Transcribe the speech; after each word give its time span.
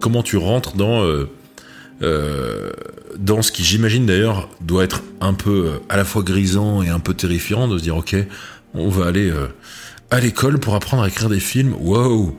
comment 0.00 0.22
tu 0.22 0.36
rentres 0.36 0.74
dans 0.74 1.04
dans 3.16 3.42
ce 3.42 3.52
qui 3.52 3.62
j'imagine 3.62 4.06
d'ailleurs 4.06 4.48
doit 4.60 4.84
être 4.84 5.02
un 5.20 5.34
peu 5.34 5.80
à 5.88 5.96
la 5.96 6.04
fois 6.04 6.22
grisant 6.22 6.82
et 6.82 6.88
un 6.88 7.00
peu 7.00 7.14
terrifiant 7.14 7.68
de 7.68 7.78
se 7.78 7.82
dire 7.82 7.96
ok 7.96 8.16
on 8.72 8.88
va 8.88 9.06
aller 9.06 9.30
à 10.10 10.20
l'école 10.20 10.58
pour 10.58 10.74
apprendre 10.74 11.02
à 11.02 11.08
écrire 11.08 11.28
des 11.28 11.40
films 11.40 11.74
wow 11.78 12.38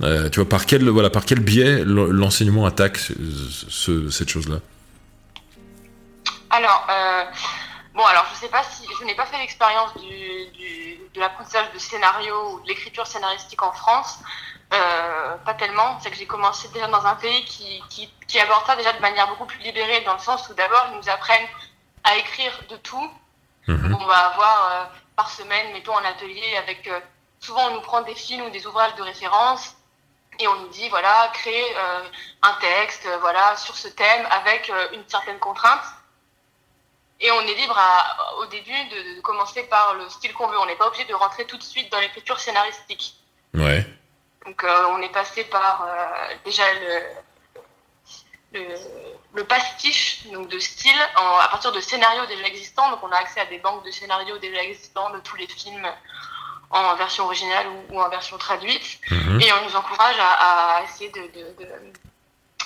tu 0.00 0.40
vois 0.40 0.48
par 0.48 0.64
quel 0.64 0.90
par 1.10 1.26
quel 1.26 1.40
biais 1.40 1.84
l'enseignement 1.84 2.64
attaque 2.64 2.98
cette 2.98 4.28
chose 4.30 4.48
là 4.48 4.60
alors 6.50 6.86
Bon, 7.94 8.04
alors 8.04 8.26
je 8.32 8.40
sais 8.40 8.48
pas 8.48 8.64
si 8.64 8.88
je 8.98 9.04
n'ai 9.04 9.14
pas 9.14 9.24
fait 9.26 9.38
l'expérience 9.38 9.94
du, 9.94 10.98
de 11.14 11.20
l'apprentissage 11.20 11.72
de 11.72 11.78
scénario 11.78 12.34
ou 12.50 12.60
de 12.60 12.66
l'écriture 12.66 13.06
scénaristique 13.06 13.62
en 13.62 13.70
France. 13.70 14.18
Euh, 14.72 15.36
pas 15.44 15.54
tellement. 15.54 15.98
C'est 16.00 16.10
que 16.10 16.16
j'ai 16.16 16.26
commencé 16.26 16.68
déjà 16.68 16.86
dans 16.88 17.04
un 17.04 17.14
pays 17.16 17.44
qui, 17.44 17.82
qui, 17.90 18.12
qui, 18.26 18.40
aborde 18.40 18.66
ça 18.66 18.76
déjà 18.76 18.92
de 18.92 19.00
manière 19.00 19.28
beaucoup 19.28 19.46
plus 19.46 19.58
libérée, 19.58 20.00
dans 20.02 20.14
le 20.14 20.18
sens 20.18 20.48
où 20.48 20.54
d'abord 20.54 20.86
ils 20.90 20.96
nous 20.96 21.08
apprennent 21.08 21.46
à 22.02 22.16
écrire 22.16 22.52
de 22.68 22.76
tout. 22.76 23.10
Mhm. 23.66 23.96
On 24.00 24.04
va 24.06 24.16
avoir 24.26 24.70
euh, 24.72 24.84
par 25.16 25.30
semaine, 25.30 25.72
mettons, 25.72 25.96
un 25.96 26.04
atelier 26.04 26.56
avec. 26.56 26.86
Euh, 26.86 27.00
souvent, 27.40 27.68
on 27.68 27.74
nous 27.74 27.80
prend 27.80 28.02
des 28.02 28.14
films 28.14 28.46
ou 28.46 28.50
des 28.50 28.66
ouvrages 28.66 28.94
de 28.96 29.02
référence 29.02 29.76
et 30.40 30.48
on 30.48 30.60
nous 30.62 30.68
dit 30.68 30.88
voilà, 30.88 31.30
créer 31.32 31.64
euh, 31.76 32.02
un 32.42 32.54
texte, 32.54 33.08
voilà, 33.20 33.56
sur 33.56 33.76
ce 33.76 33.88
thème 33.88 34.26
avec 34.30 34.72
une 34.92 35.06
certaine 35.08 35.38
contrainte. 35.38 35.84
Et 37.20 37.30
on 37.30 37.40
est 37.42 37.54
libre 37.54 37.78
à, 37.78 38.34
au 38.38 38.46
début 38.46 38.84
de, 38.88 39.20
commencer 39.20 39.62
par 39.64 39.94
le 39.94 40.08
style 40.08 40.32
qu'on 40.32 40.48
veut. 40.48 40.58
On 40.58 40.66
n'est 40.66 40.76
pas 40.76 40.88
obligé 40.88 41.04
de 41.04 41.14
rentrer 41.14 41.46
tout 41.46 41.56
de 41.56 41.62
suite 41.62 41.90
dans 41.92 42.00
l'écriture 42.00 42.40
scénaristique. 42.40 43.14
Ouais. 43.54 43.86
Donc 44.44 44.62
euh, 44.62 44.86
on 44.90 45.00
est 45.00 45.12
passé 45.12 45.44
par 45.44 45.86
euh, 45.86 46.34
déjà 46.44 46.62
le, 48.52 48.62
le, 49.34 49.44
pastiche 49.44 50.26
donc 50.32 50.48
de 50.48 50.58
style 50.58 51.00
à 51.16 51.48
partir 51.48 51.72
de 51.72 51.80
scénarios 51.80 52.26
déjà 52.26 52.46
existants. 52.46 52.90
Donc 52.90 53.00
on 53.02 53.10
a 53.10 53.16
accès 53.16 53.40
à 53.40 53.46
des 53.46 53.58
banques 53.58 53.84
de 53.84 53.90
scénarios 53.90 54.38
déjà 54.38 54.62
existants 54.62 55.10
de 55.10 55.20
tous 55.20 55.36
les 55.36 55.46
films 55.46 55.88
en 56.70 56.94
version 56.96 57.24
originale 57.24 57.66
ou, 57.90 58.00
en 58.00 58.08
version 58.08 58.36
traduite. 58.38 59.00
Mhm. 59.10 59.40
Et 59.40 59.52
on 59.52 59.64
nous 59.64 59.76
encourage 59.76 60.16
à, 60.18 60.82
essayer 60.84 61.10
de 61.10 61.30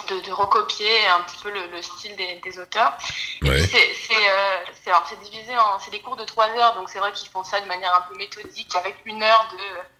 de, 0.06 0.32
recopier 0.32 1.06
un 1.08 1.20
petit 1.22 1.36
peu 1.42 1.50
le, 1.50 1.82
style 1.82 2.14
des, 2.16 2.58
auteurs. 2.58 2.96
Ouais. 3.42 3.60
C'est 3.66 3.80
euh, 4.16 5.16
divisé 5.22 5.56
en 5.58 5.78
c'est 5.78 5.90
des 5.90 6.00
cours 6.00 6.16
de 6.16 6.24
trois 6.24 6.48
heures, 6.48 6.74
donc 6.74 6.88
c'est 6.88 6.98
vrai 6.98 7.12
qu'ils 7.12 7.28
font 7.28 7.44
ça 7.44 7.60
de 7.60 7.66
manière 7.66 7.94
un 7.94 8.00
peu 8.02 8.16
méthodique, 8.16 8.74
avec 8.76 8.96
une 9.04 9.22
heure 9.22 9.48
de 9.52 9.97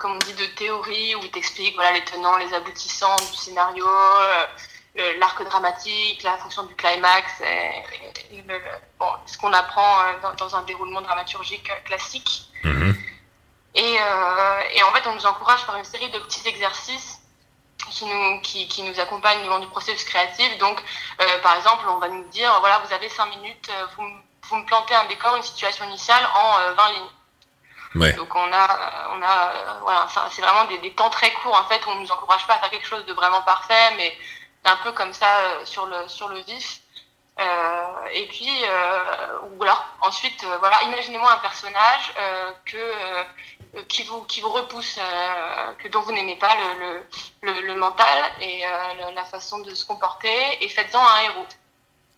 comme 0.00 0.12
on 0.12 0.18
dit 0.18 0.34
de 0.34 0.46
théorie 0.46 1.14
où 1.14 1.20
ils 1.22 1.30
t'expliquent 1.30 1.76
voilà 1.76 1.92
les 1.92 2.04
tenants, 2.04 2.36
les 2.38 2.52
aboutissants 2.52 3.16
du 3.16 3.36
scénario, 3.36 3.86
euh, 3.86 5.18
l'arc 5.18 5.44
dramatique, 5.44 6.22
la 6.24 6.36
fonction 6.38 6.64
du 6.64 6.74
climax, 6.74 7.40
et, 7.42 8.42
bon, 8.98 9.06
ce 9.26 9.38
qu'on 9.38 9.52
apprend 9.52 10.00
euh, 10.00 10.32
dans, 10.36 10.56
un 10.56 10.62
déroulement 10.62 11.00
dramaturgique 11.02 11.70
classique. 11.84 12.50
Mm-hmm. 12.64 12.94
Et, 13.76 13.94
et 14.74 14.82
en 14.82 14.90
fait, 14.92 15.06
on 15.06 15.14
nous 15.14 15.26
encourage 15.26 15.64
par 15.64 15.76
une 15.76 15.84
série 15.84 16.10
de 16.10 16.18
petits 16.18 16.48
exercices 16.48 17.20
qui 17.88 18.04
nous, 18.06 18.40
qui, 18.40 18.68
qui 18.68 18.82
nous 18.82 18.98
accompagne 19.00 19.42
le 19.42 19.48
long 19.48 19.58
du 19.58 19.66
processus 19.68 20.04
créatif. 20.04 20.58
Donc, 20.58 20.82
euh, 21.20 21.38
par 21.42 21.56
exemple, 21.56 21.84
on 21.88 21.98
va 21.98 22.08
nous 22.08 22.28
dire, 22.28 22.52
voilà, 22.60 22.80
vous 22.84 22.92
avez 22.92 23.08
cinq 23.08 23.26
minutes, 23.36 23.70
euh, 23.70 23.86
vous, 23.96 24.04
vous 24.48 24.56
me 24.56 24.64
plantez 24.66 24.94
un 24.94 25.06
décor, 25.06 25.36
une 25.36 25.42
situation 25.42 25.84
initiale 25.86 26.26
en 26.34 26.74
20 26.74 26.82
euh, 26.90 26.92
lignes. 26.92 27.10
Donc 27.94 28.34
on 28.34 28.52
a, 28.52 29.08
on 29.16 29.22
a, 29.22 29.52
voilà, 29.82 30.06
c'est 30.30 30.42
vraiment 30.42 30.64
des, 30.64 30.92
temps 30.92 31.10
très 31.10 31.32
courts 31.32 31.56
en 31.56 31.68
fait. 31.68 31.80
On 31.88 31.96
nous 31.96 32.10
encourage 32.10 32.46
pas 32.46 32.54
à 32.54 32.58
faire 32.58 32.70
quelque 32.70 32.86
chose 32.86 33.04
de 33.06 33.12
vraiment 33.12 33.42
parfait, 33.42 33.94
mais 33.96 34.16
un 34.64 34.76
peu 34.76 34.92
comme 34.92 35.12
ça 35.12 35.64
sur 35.64 35.86
le 35.86 36.08
sur 36.08 36.28
le 36.28 36.40
vif. 36.40 36.80
Euh, 37.38 37.84
et 38.12 38.26
puis, 38.26 38.50
euh, 38.64 39.38
ou 39.52 39.62
alors 39.62 39.84
ensuite, 40.02 40.44
voilà, 40.58 40.82
imaginez-moi 40.84 41.32
un 41.32 41.38
personnage 41.38 42.12
que 42.66 42.76
euh, 43.76 43.82
qui 43.88 44.02
vous 44.02 44.22
qui 44.22 44.40
vous 44.40 44.48
repousse, 44.48 44.98
euh, 44.98 45.72
que 45.78 45.88
dont 45.88 46.00
vous 46.00 46.12
n'aimez 46.12 46.36
pas 46.36 46.54
le, 46.80 47.02
le, 47.42 47.60
le, 47.60 47.74
mental 47.76 48.18
et 48.40 48.66
euh, 48.66 49.10
la 49.14 49.24
façon 49.24 49.60
de 49.60 49.72
se 49.74 49.86
comporter, 49.86 50.34
et 50.60 50.68
faites-en 50.68 51.00
un 51.00 51.20
héros. 51.22 51.46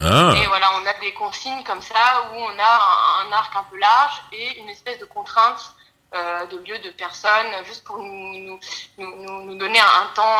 Ah. 0.02 0.34
Et 0.36 0.46
voilà, 0.46 0.70
on 0.82 0.86
a 0.86 0.92
des 0.94 1.12
consignes 1.14 1.62
comme 1.64 1.82
ça 1.82 2.30
où 2.32 2.36
on 2.36 2.58
a 2.58 3.26
un, 3.26 3.32
arc 3.32 3.54
un 3.56 3.64
peu 3.64 3.78
large 3.78 4.22
et 4.32 4.58
une 4.58 4.68
espèce 4.68 4.98
de 4.98 5.04
contrainte 5.04 5.74
euh, 6.14 6.46
de 6.46 6.58
lieu, 6.58 6.78
de 6.78 6.90
personne, 6.90 7.46
juste 7.64 7.84
pour 7.84 7.98
nous, 7.98 8.34
nous, 8.34 8.60
nous, 8.98 9.42
nous 9.44 9.54
donner 9.54 9.80
un, 9.80 10.10
temps, 10.14 10.36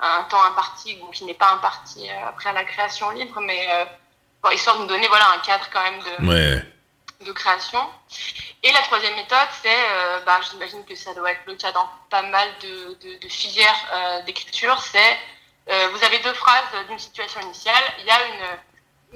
un 0.00 0.22
temps 0.24 0.42
imparti, 0.44 0.98
ou 1.02 1.10
qui 1.10 1.24
n'est 1.24 1.34
pas 1.34 1.52
imparti 1.52 2.10
après 2.10 2.52
la 2.52 2.64
création 2.64 3.10
libre, 3.10 3.40
mais 3.40 3.66
bon, 4.42 4.50
histoire 4.50 4.76
de 4.76 4.82
nous 4.82 4.88
donner 4.88 5.08
voilà 5.08 5.30
un 5.30 5.38
cadre 5.38 5.66
quand 5.72 5.82
même 5.82 6.00
de. 6.00 6.26
Ouais 6.28 6.62
de 7.24 7.32
création. 7.32 7.80
Et 8.62 8.72
la 8.72 8.80
troisième 8.80 9.14
méthode, 9.14 9.48
c'est, 9.62 9.68
euh, 9.68 10.20
bah, 10.26 10.40
j'imagine 10.50 10.84
que 10.84 10.94
ça 10.94 11.14
doit 11.14 11.32
être 11.32 11.46
le 11.46 11.54
cas 11.54 11.72
dans 11.72 11.88
pas 12.10 12.22
mal 12.22 12.48
de, 12.60 12.94
de, 12.94 13.18
de 13.18 13.28
filières 13.28 13.88
euh, 13.92 14.22
d'écriture, 14.22 14.80
c'est 14.80 15.18
euh, 15.68 15.88
vous 15.88 16.04
avez 16.04 16.18
deux 16.20 16.32
phrases 16.34 16.86
d'une 16.88 16.98
situation 16.98 17.40
initiale, 17.40 17.82
il 17.98 18.04
y 18.04 18.10
a 18.10 18.26
une, 18.26 18.58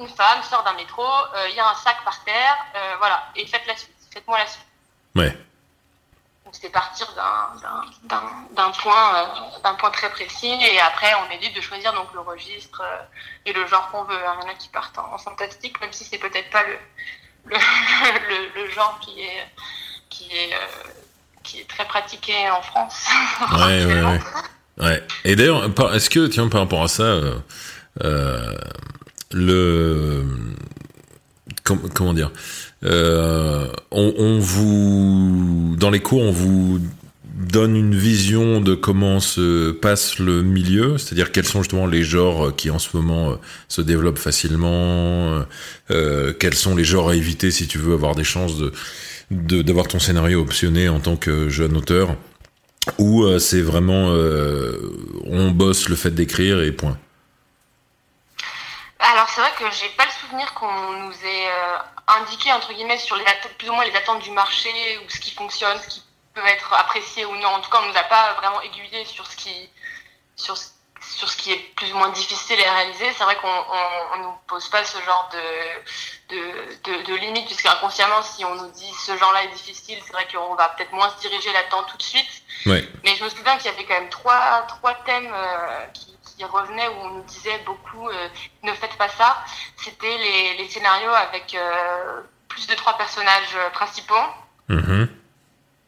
une 0.01 0.09
femme 0.09 0.43
sort 0.43 0.65
d'un 0.65 0.75
métro, 0.75 1.05
euh, 1.05 1.49
il 1.51 1.55
y 1.55 1.61
a 1.61 1.69
un 1.69 1.75
sac 1.75 1.97
par 2.05 2.25
terre, 2.25 2.57
euh, 2.75 2.95
voilà, 2.99 3.23
et 3.37 3.47
faites 3.47 3.67
la 3.67 3.77
suite, 3.77 3.95
faites-moi 4.13 4.39
la 4.39 4.47
suite. 4.47 4.67
Ouais. 5.15 5.37
Donc 6.45 6.55
c'est 6.61 6.71
partir 6.71 7.07
d'un 8.03 8.71
point, 8.73 9.29
d'un 9.63 9.75
point 9.75 9.91
très 9.91 10.11
précis, 10.11 10.59
et 10.61 10.81
après 10.81 11.13
on 11.15 11.31
est 11.31 11.39
libre 11.39 11.55
de 11.55 11.61
choisir 11.61 11.93
donc 11.93 12.13
le 12.13 12.21
registre 12.21 12.83
et 13.47 13.53
le 13.53 13.67
genre 13.67 13.89
qu'on 13.93 14.03
veut. 14.03 14.19
Il 14.19 14.25
y 14.25 14.45
en 14.47 14.51
a 14.51 14.55
qui 14.55 14.69
partent 14.69 14.99
en, 14.99 15.13
en 15.13 15.19
fantastique, 15.19 15.81
même 15.81 15.93
si 15.93 16.05
c'est 16.05 16.19
peut-être 16.19 16.51
pas 16.51 16.65
le 16.65 16.77
le, 17.47 17.57
le, 18.57 18.71
genre 18.71 18.99
qui 19.01 19.21
est, 19.21 19.47
qui 20.09 20.25
est, 20.25 20.55
euh, 20.55 20.91
qui 21.43 21.61
est 21.61 21.69
très 21.69 21.85
pratiqué 21.85 22.35
en 22.51 22.63
France. 22.63 23.07
Ouais, 23.53 23.85
ouais, 23.85 24.03
ouais. 24.03 24.21
ouais. 24.85 25.07
Et 25.25 25.37
d'ailleurs, 25.37 25.65
est-ce 25.95 26.11
que, 26.11 26.27
tiens, 26.27 26.49
par 26.49 26.63
rapport 26.63 26.83
à 26.83 26.89
ça, 26.89 27.03
euh, 27.03 27.39
euh, 28.03 28.57
le. 29.33 30.25
comment 31.65 32.15
dire 32.15 32.31
on, 32.83 34.15
on, 34.19 34.39
vous. 34.39 35.77
Dans 35.79 35.91
les 35.91 36.01
cours, 36.01 36.23
on 36.23 36.33
vous 36.33 36.81
donne 37.41 37.75
une 37.75 37.95
vision 37.95 38.61
de 38.61 38.75
comment 38.75 39.19
se 39.21 39.71
passe 39.71 40.19
le 40.19 40.43
milieu, 40.43 40.99
c'est-à-dire 40.99 41.33
quels 41.33 41.47
sont 41.47 41.63
justement 41.63 41.87
les 41.87 42.03
genres 42.03 42.55
qui 42.55 42.71
en 42.71 42.79
ce 42.79 42.97
moment 42.97 43.31
euh, 43.31 43.35
se 43.69 43.81
développent 43.81 44.19
facilement, 44.19 45.39
euh, 45.39 45.43
euh, 45.91 46.33
quels 46.39 46.55
sont 46.55 46.77
les 46.77 46.85
genres 46.85 47.09
à 47.09 47.17
éviter 47.17 47.51
si 47.51 47.67
tu 47.67 47.79
veux 47.79 47.95
avoir 47.95 48.15
des 48.15 48.25
chances 48.25 48.57
de 48.59 48.73
d'avoir 49.31 49.87
ton 49.87 50.01
scénario 50.01 50.41
optionné 50.41 50.89
en 50.89 50.99
tant 50.99 51.15
que 51.15 51.49
jeune 51.49 51.77
auteur, 51.77 52.17
ou 52.99 53.25
c'est 53.39 53.61
vraiment 53.61 54.09
on 55.25 55.53
bosse 55.53 55.89
le 55.89 55.95
fait 55.95 56.11
d'écrire 56.11 56.61
et 56.63 56.73
point. 56.73 56.99
C'est 59.35 59.41
vrai 59.41 59.53
que 59.59 59.71
j'ai 59.71 59.89
pas 59.91 60.05
le 60.05 60.11
souvenir 60.11 60.53
qu'on 60.55 60.93
nous 60.93 61.25
ait 61.25 61.49
indiqué 62.07 62.53
entre 62.53 62.73
guillemets 62.73 62.99
sur 62.99 63.17
les 63.17 63.25
plus 63.59 63.71
ou 63.71 63.75
moins 63.75 63.85
les 63.85 63.95
attentes 63.95 64.21
du 64.23 64.31
marché 64.31 64.99
ou 64.99 65.11
ce 65.11 65.21
qui 65.21 65.33
fonctionne, 65.33 65.79
ce 65.81 65.89
qui 65.89 66.03
peut 66.35 66.47
être 66.47 66.73
apprécié 66.75 67.25
ou 67.25 67.37
non. 67.37 67.49
En 67.49 67.61
tout 67.61 67.71
cas, 67.71 67.79
on 67.83 67.89
nous 67.89 67.97
a 67.97 68.05
pas 68.05 68.35
vraiment 68.35 68.61
aiguillé 68.63 69.05
sur 69.05 69.27
ce 69.27 69.37
qui, 69.37 69.71
sur, 70.37 70.57
sur 70.57 71.29
ce 71.29 71.37
qui 71.37 71.53
est 71.53 71.59
plus 71.77 71.93
ou 71.93 71.97
moins 71.97 72.11
difficile 72.11 72.61
à 72.65 72.75
réaliser. 72.75 73.13
C'est 73.13 73.25
vrai 73.25 73.37
qu'on 73.37 73.49
on, 73.49 74.15
on 74.15 74.19
nous 74.19 74.35
pose 74.47 74.69
pas 74.69 74.85
ce 74.85 75.01
genre 75.03 75.31
de, 75.33 76.35
de, 76.35 76.75
de, 76.85 77.03
de 77.03 77.15
limite, 77.15 77.47
puisque 77.47 77.67
inconsciemment, 77.67 78.23
si 78.23 78.45
on 78.45 78.55
nous 78.57 78.71
dit 78.71 78.93
ce 78.95 79.17
genre-là 79.17 79.45
est 79.45 79.49
difficile, 79.49 79.99
c'est 80.05 80.13
vrai 80.13 80.27
qu'on 80.33 80.55
va 80.55 80.69
peut-être 80.71 80.93
moins 80.93 81.11
se 81.11 81.21
diriger 81.21 81.53
là-dedans 81.53 81.85
tout 81.85 81.97
de 81.97 82.03
suite. 82.03 82.43
Ouais. 82.67 82.89
Mais 83.05 83.15
je 83.17 83.25
me 83.25 83.29
souviens 83.29 83.57
qu'il 83.59 83.71
y 83.71 83.75
avait 83.75 83.85
quand 83.85 83.95
même 83.95 84.11
trois, 84.11 84.63
trois 84.69 84.95
thèmes 85.07 85.33
euh, 85.33 85.87
qui, 85.95 86.10
qui 86.41 86.45
revenaient 86.47 86.89
où 86.89 87.01
on 87.03 87.11
nous 87.11 87.23
disait 87.25 87.59
beaucoup 87.67 88.09
euh, 88.09 88.29
ne 88.63 88.73
faites 88.73 88.97
pas 88.97 89.09
ça. 89.09 89.45
C'était 89.77 90.17
les, 90.17 90.57
les 90.57 90.69
scénarios 90.69 91.11
avec 91.11 91.55
euh, 91.55 92.23
plus 92.49 92.67
de 92.67 92.75
trois 92.75 92.97
personnages 92.97 93.57
principaux. 93.73 94.15
Mm 94.69 95.05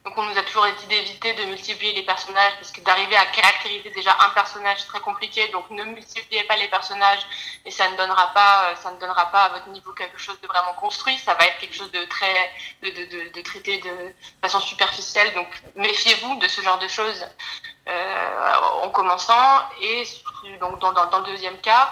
donc 0.04 0.18
on 0.18 0.22
nous 0.24 0.36
a 0.36 0.42
toujours 0.42 0.66
dit 0.80 0.86
d'éviter 0.86 1.32
de 1.34 1.44
multiplier 1.44 1.92
les 1.92 2.02
personnages 2.02 2.54
parce 2.58 2.72
que 2.72 2.80
d'arriver 2.80 3.14
à 3.14 3.24
caractériser 3.26 3.90
déjà 3.90 4.16
un 4.20 4.30
personnage 4.30 4.80
c'est 4.80 4.88
très 4.88 5.00
compliqué. 5.00 5.46
Donc 5.48 5.70
ne 5.70 5.84
multipliez 5.84 6.42
pas 6.44 6.56
les 6.56 6.66
personnages 6.66 7.20
et 7.64 7.70
ça 7.70 7.88
ne 7.88 7.96
donnera 7.96 8.32
pas, 8.34 8.70
euh, 8.70 8.76
ça 8.82 8.90
ne 8.90 8.98
donnera 8.98 9.26
pas 9.30 9.44
à 9.44 9.48
votre 9.50 9.68
niveau 9.68 9.92
quelque 9.92 10.18
chose 10.18 10.40
de 10.40 10.48
vraiment 10.48 10.74
construit. 10.74 11.16
Ça 11.18 11.34
va 11.34 11.46
être 11.46 11.58
quelque 11.58 11.76
chose 11.76 11.92
de 11.92 12.04
très, 12.06 12.50
de, 12.82 12.90
de, 12.90 13.04
de, 13.04 13.28
de 13.32 13.40
traité 13.42 13.78
de 13.78 14.12
façon 14.40 14.58
superficielle. 14.58 15.32
Donc 15.34 15.48
méfiez-vous 15.76 16.34
de 16.40 16.48
ce 16.48 16.60
genre 16.62 16.80
de 16.80 16.88
choses 16.88 17.22
euh, 17.22 17.28
en 17.86 18.88
commençant. 18.90 19.60
Et 19.80 20.04
donc 20.60 20.78
dans, 20.78 20.92
dans, 20.92 21.06
dans 21.06 21.18
le 21.20 21.26
deuxième 21.26 21.58
cas, 21.58 21.90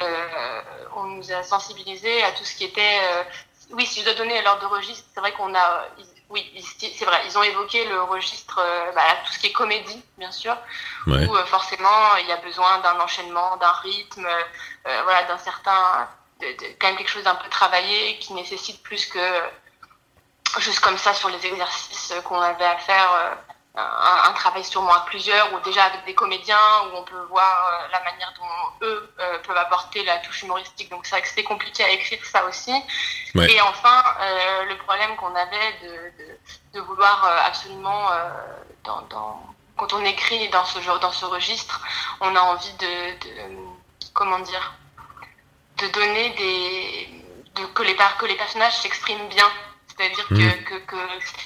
euh, 0.00 0.62
on 0.96 1.04
nous 1.04 1.32
a 1.32 1.42
sensibilisé 1.42 2.22
à 2.24 2.32
tout 2.32 2.44
ce 2.44 2.54
qui 2.56 2.64
était 2.64 3.00
euh, 3.02 3.22
oui, 3.70 3.86
si 3.86 4.00
je 4.00 4.04
dois 4.04 4.14
donner 4.14 4.42
l'ordre 4.42 4.62
de 4.62 4.66
registre, 4.66 5.04
c'est 5.14 5.20
vrai 5.20 5.32
qu'on 5.32 5.54
a, 5.54 5.86
oui, 6.28 6.64
c'est 6.78 7.04
vrai, 7.04 7.22
ils 7.26 7.38
ont 7.38 7.42
évoqué 7.42 7.86
le 7.86 8.02
registre, 8.02 8.60
bah, 8.94 9.02
tout 9.24 9.32
ce 9.32 9.38
qui 9.38 9.46
est 9.46 9.52
comédie, 9.52 10.02
bien 10.18 10.30
sûr, 10.30 10.54
où 11.06 11.34
forcément 11.46 12.16
il 12.20 12.26
y 12.26 12.32
a 12.32 12.36
besoin 12.36 12.80
d'un 12.80 13.00
enchaînement, 13.00 13.56
d'un 13.56 13.72
rythme, 13.72 14.28
voilà, 14.84 15.22
d'un 15.22 15.38
certain, 15.38 16.08
de, 16.40 16.48
quand 16.78 16.88
même 16.88 16.96
quelque 16.96 17.10
chose 17.10 17.22
d'un 17.22 17.36
peu 17.36 17.48
travaillé 17.48 18.18
qui 18.18 18.34
nécessite 18.34 18.82
plus 18.82 19.06
que 19.06 19.42
juste 20.58 20.80
comme 20.80 20.98
ça 20.98 21.14
sur 21.14 21.30
les 21.30 21.46
exercices 21.46 22.12
qu'on 22.24 22.40
avait 22.40 22.66
à 22.66 22.76
faire 22.76 23.38
un, 23.74 24.32
travail 24.34 24.64
sûrement 24.64 24.92
à 24.92 25.00
plusieurs 25.00 25.52
ou 25.54 25.60
déjà 25.60 25.84
avec 25.84 26.04
des 26.04 26.14
comédiens 26.14 26.56
où 26.86 26.96
on 26.96 27.02
peut 27.04 27.22
voir 27.30 27.70
euh, 27.72 27.88
la 27.90 28.02
manière 28.02 28.32
dont 28.38 28.86
eux 28.86 29.14
euh, 29.18 29.38
peuvent 29.38 29.56
apporter 29.56 30.04
la 30.04 30.18
touche 30.18 30.42
humoristique. 30.42 30.90
Donc 30.90 31.06
c'est 31.06 31.12
vrai 31.12 31.22
que 31.22 31.28
c'était 31.28 31.44
compliqué 31.44 31.82
à 31.82 31.90
écrire 31.90 32.22
ça 32.24 32.44
aussi. 32.46 32.72
Et 33.34 33.60
enfin, 33.62 34.04
euh, 34.20 34.64
le 34.64 34.76
problème 34.76 35.16
qu'on 35.16 35.34
avait 35.34 35.72
de, 35.82 36.74
de, 36.74 36.80
vouloir 36.80 37.24
absolument, 37.46 38.08
dans, 38.84 39.02
dans, 39.02 39.42
quand 39.76 39.94
on 39.94 40.04
écrit 40.04 40.48
dans 40.50 40.64
ce, 40.66 40.80
genre, 40.80 41.00
dans 41.00 41.12
ce 41.12 41.24
registre, 41.24 41.80
on 42.20 42.36
a 42.36 42.40
envie 42.40 42.72
de, 42.74 43.18
de 43.20 44.08
comment 44.12 44.40
dire, 44.40 44.74
de 45.78 45.86
donner 45.88 46.30
des... 46.30 47.18
De, 47.54 47.66
que, 47.66 47.82
les, 47.82 47.94
que 47.94 48.24
les 48.24 48.36
personnages 48.36 48.78
s'expriment 48.78 49.28
bien 49.28 49.46
c'est-à-dire 50.02 50.28
que, 50.28 50.34
mm. 50.34 50.64
que, 50.64 50.74
que, 50.86 50.96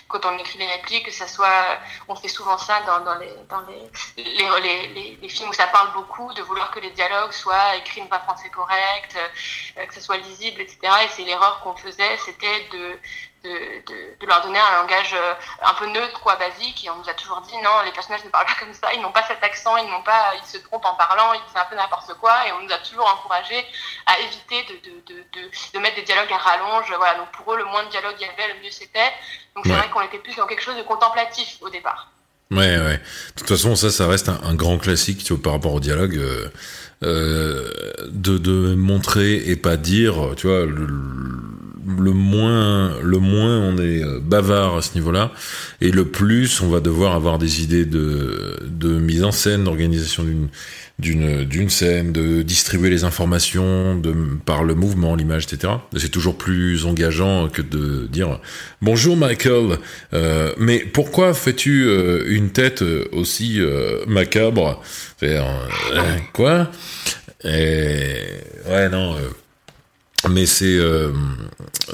quand 0.08 0.24
on 0.24 0.38
écrit 0.38 0.58
les 0.58 0.66
répliques, 0.66 1.06
que 1.06 1.12
ça 1.12 1.26
soit, 1.28 1.78
on 2.08 2.14
fait 2.16 2.28
souvent 2.28 2.56
ça 2.58 2.80
dans, 2.86 3.00
dans, 3.04 3.18
les, 3.18 3.32
dans 3.48 3.60
les, 3.60 4.24
les, 4.24 4.94
les, 4.94 5.18
les, 5.20 5.28
films 5.28 5.50
où 5.50 5.52
ça 5.52 5.66
parle 5.66 5.92
beaucoup, 5.92 6.32
de 6.34 6.42
vouloir 6.42 6.70
que 6.70 6.80
les 6.80 6.90
dialogues 6.90 7.32
soient 7.32 7.76
écrits 7.76 8.02
en 8.02 8.06
pas 8.06 8.20
français 8.20 8.48
correct, 8.50 9.16
euh, 9.16 9.86
que 9.86 9.94
ça 9.94 10.00
soit 10.00 10.16
lisible, 10.16 10.60
etc. 10.62 10.78
Et 11.04 11.08
c'est 11.10 11.24
l'erreur 11.24 11.60
qu'on 11.60 11.76
faisait, 11.76 12.16
c'était 12.24 12.68
de, 12.72 12.98
de, 13.46 14.18
de, 14.20 14.26
leur 14.26 14.42
donner 14.42 14.58
un 14.58 14.82
langage 14.82 15.14
euh, 15.14 15.34
un 15.62 15.74
peu 15.74 15.86
neutre, 15.86 16.20
quoi, 16.20 16.36
basique. 16.36 16.84
Et 16.84 16.90
on 16.90 16.96
nous 16.96 17.08
a 17.08 17.14
toujours 17.14 17.40
dit 17.42 17.56
non, 17.62 17.82
les 17.84 17.92
personnages 17.92 18.24
ne 18.24 18.30
parlent 18.30 18.46
pas 18.46 18.58
comme 18.58 18.74
ça, 18.74 18.92
ils 18.94 19.00
n'ont 19.00 19.12
pas 19.12 19.24
cet 19.26 19.42
accent, 19.42 19.76
ils 19.76 19.90
n'ont 19.90 20.02
pas, 20.02 20.32
ils 20.42 20.46
se 20.48 20.58
trompent 20.58 20.84
en 20.84 20.94
parlant, 20.94 21.32
ils 21.34 21.52
font 21.52 21.60
un 21.60 21.64
peu 21.64 21.76
n'importe 21.76 22.12
quoi. 22.20 22.46
Et 22.46 22.52
on 22.52 22.62
nous 22.62 22.72
a 22.72 22.78
toujours 22.78 23.06
encouragé 23.06 23.64
à 24.06 24.18
éviter 24.20 24.62
de, 24.64 25.14
de, 25.14 25.50
de, 25.74 25.78
mettre 25.78 25.96
des 25.96 26.02
dialogues 26.02 26.32
à 26.32 26.38
rallonge. 26.38 26.92
Voilà, 26.96 27.18
donc 27.18 27.30
pour 27.32 27.52
eux, 27.54 27.58
le 27.58 27.64
moins 27.64 27.84
de 27.84 27.90
dialogue 27.90 28.16
il 28.18 28.26
y 28.26 28.30
avait, 28.30 28.54
le 28.54 28.62
mieux 28.62 28.70
c'était. 28.70 29.12
Donc 29.54 29.64
c'est 29.66 29.72
vrai 29.72 29.88
qu'on 29.90 30.02
était 30.02 30.18
plus 30.18 30.36
dans 30.36 30.46
quelque 30.46 30.62
chose 30.62 30.76
de 30.76 30.82
contemplatif 30.82 31.58
au 31.60 31.70
départ. 31.70 32.10
Ouais, 32.52 32.78
ouais. 32.78 32.98
De 32.98 33.40
toute 33.40 33.48
façon, 33.48 33.74
ça, 33.74 33.90
ça 33.90 34.06
reste 34.06 34.28
un, 34.28 34.54
grand 34.54 34.78
classique 34.78 35.24
tu 35.24 35.32
vois, 35.32 35.42
par 35.42 35.52
rapport 35.52 35.72
au 35.72 35.80
dialogue. 35.80 36.16
Euh, 36.16 36.48
euh, 37.02 37.70
de, 38.08 38.38
de 38.38 38.74
montrer 38.74 39.34
et 39.34 39.56
pas 39.56 39.76
dire, 39.76 40.32
tu 40.34 40.46
vois, 40.46 40.64
le, 40.64 40.86
le 41.86 42.12
moins, 42.12 43.00
le 43.02 43.18
moins 43.18 43.58
on 43.58 43.78
est 43.78 44.02
euh, 44.02 44.20
bavard 44.20 44.76
à 44.76 44.82
ce 44.82 44.94
niveau-là, 44.94 45.32
et 45.80 45.90
le 45.90 46.04
plus 46.06 46.60
on 46.60 46.68
va 46.68 46.80
devoir 46.80 47.14
avoir 47.14 47.38
des 47.38 47.62
idées 47.62 47.84
de, 47.84 48.58
de 48.66 48.98
mise 48.98 49.24
en 49.24 49.32
scène, 49.32 49.64
d'organisation 49.64 50.24
d'une 50.24 50.48
d'une 50.98 51.44
d'une 51.44 51.68
scène, 51.68 52.12
de 52.12 52.40
distribuer 52.40 52.88
les 52.88 53.04
informations 53.04 53.98
de 53.98 54.14
par 54.46 54.64
le 54.64 54.74
mouvement, 54.74 55.14
l'image, 55.14 55.44
etc. 55.44 55.74
C'est 55.94 56.08
toujours 56.08 56.38
plus 56.38 56.86
engageant 56.86 57.48
que 57.48 57.60
de 57.60 58.06
dire 58.06 58.40
bonjour 58.80 59.14
Michael, 59.16 59.78
euh, 60.14 60.52
mais 60.58 60.78
pourquoi 60.78 61.34
fais-tu 61.34 61.86
euh, 61.86 62.24
une 62.28 62.50
tête 62.50 62.82
aussi 63.12 63.60
macabre? 64.06 64.82
Quoi? 66.32 66.70
Et 67.44 68.14
ouais 68.70 68.88
non 68.88 69.16
mais 70.28 70.46
c'est 70.46 70.78
euh, 70.78 71.10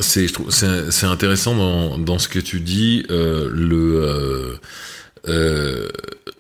c'est 0.01 0.27
c'est 0.51 1.07
intéressant 1.07 1.57
dans 1.57 1.99
dans 1.99 2.19
ce 2.19 2.29
que 2.29 2.39
tu 2.39 2.61
dis 2.61 3.05
euh, 3.11 3.51
le, 3.53 4.59
euh, 5.29 5.89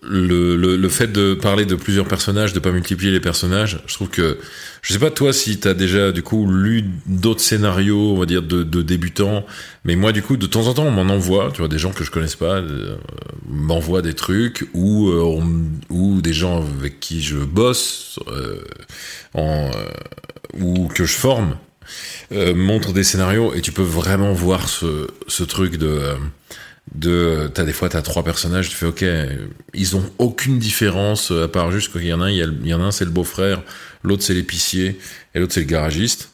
le, 0.02 0.56
le 0.56 0.76
le 0.76 0.88
fait 0.88 1.08
de 1.12 1.34
parler 1.34 1.66
de 1.66 1.74
plusieurs 1.74 2.06
personnages 2.06 2.52
de 2.52 2.60
pas 2.60 2.70
multiplier 2.70 3.10
les 3.10 3.20
personnages 3.20 3.80
je 3.86 3.94
trouve 3.94 4.08
que 4.08 4.38
je 4.80 4.92
sais 4.92 4.98
pas 4.98 5.10
toi 5.10 5.32
si 5.32 5.58
t'as 5.58 5.74
déjà 5.74 6.12
du 6.12 6.22
coup 6.22 6.50
lu 6.50 6.84
d'autres 7.06 7.40
scénarios 7.40 8.12
on 8.12 8.18
va 8.18 8.26
dire 8.26 8.42
de, 8.42 8.82
débutants 8.82 9.44
mais 9.84 9.96
moi 9.96 10.12
du 10.12 10.22
coup 10.22 10.36
de 10.36 10.46
temps 10.46 10.68
en 10.68 10.74
temps 10.74 10.86
on 10.86 10.90
m'en 10.90 11.12
envoie 11.12 11.50
tu 11.52 11.58
vois 11.58 11.68
des 11.68 11.78
gens 11.78 11.92
que 11.92 12.04
je 12.04 12.10
connaisse 12.10 12.36
pas 12.36 12.62
m'envoient 13.48 14.02
des 14.02 14.14
trucs 14.14 14.68
ou 14.72 15.12
ou 15.90 16.20
des 16.20 16.32
gens 16.32 16.64
avec 16.78 17.00
qui 17.00 17.22
je 17.22 17.38
bosse 17.38 18.18
en 19.34 19.70
ou 20.60 20.88
que 20.88 21.04
je 21.04 21.14
forme 21.14 21.56
euh, 22.32 22.54
montre 22.54 22.92
des 22.92 23.04
scénarios 23.04 23.54
et 23.54 23.60
tu 23.60 23.72
peux 23.72 23.82
vraiment 23.82 24.32
voir 24.32 24.68
ce, 24.68 25.08
ce 25.28 25.44
truc 25.44 25.76
de 25.76 25.86
euh, 25.86 26.14
de 26.94 27.50
t'as 27.54 27.64
des 27.64 27.72
fois 27.72 27.88
t'as 27.88 28.02
trois 28.02 28.24
personnages 28.24 28.68
tu 28.68 28.74
fais 28.74 28.86
ok 28.86 29.04
ils 29.72 29.96
ont 29.96 30.04
aucune 30.18 30.58
différence 30.58 31.30
à 31.30 31.46
part 31.46 31.70
juste 31.70 31.92
qu'il 31.92 32.04
y 32.04 32.12
en 32.12 32.20
a 32.20 32.24
un 32.24 32.30
il 32.30 32.66
y, 32.66 32.74
en 32.74 32.80
a 32.80 32.84
un 32.84 32.90
c'est 32.90 33.04
le 33.04 33.10
beau-frère 33.10 33.62
l'autre 34.02 34.22
c'est 34.22 34.34
l'épicier 34.34 34.98
et 35.34 35.38
l'autre 35.38 35.52
c'est 35.52 35.60
le 35.60 35.66
garagiste. 35.66 36.30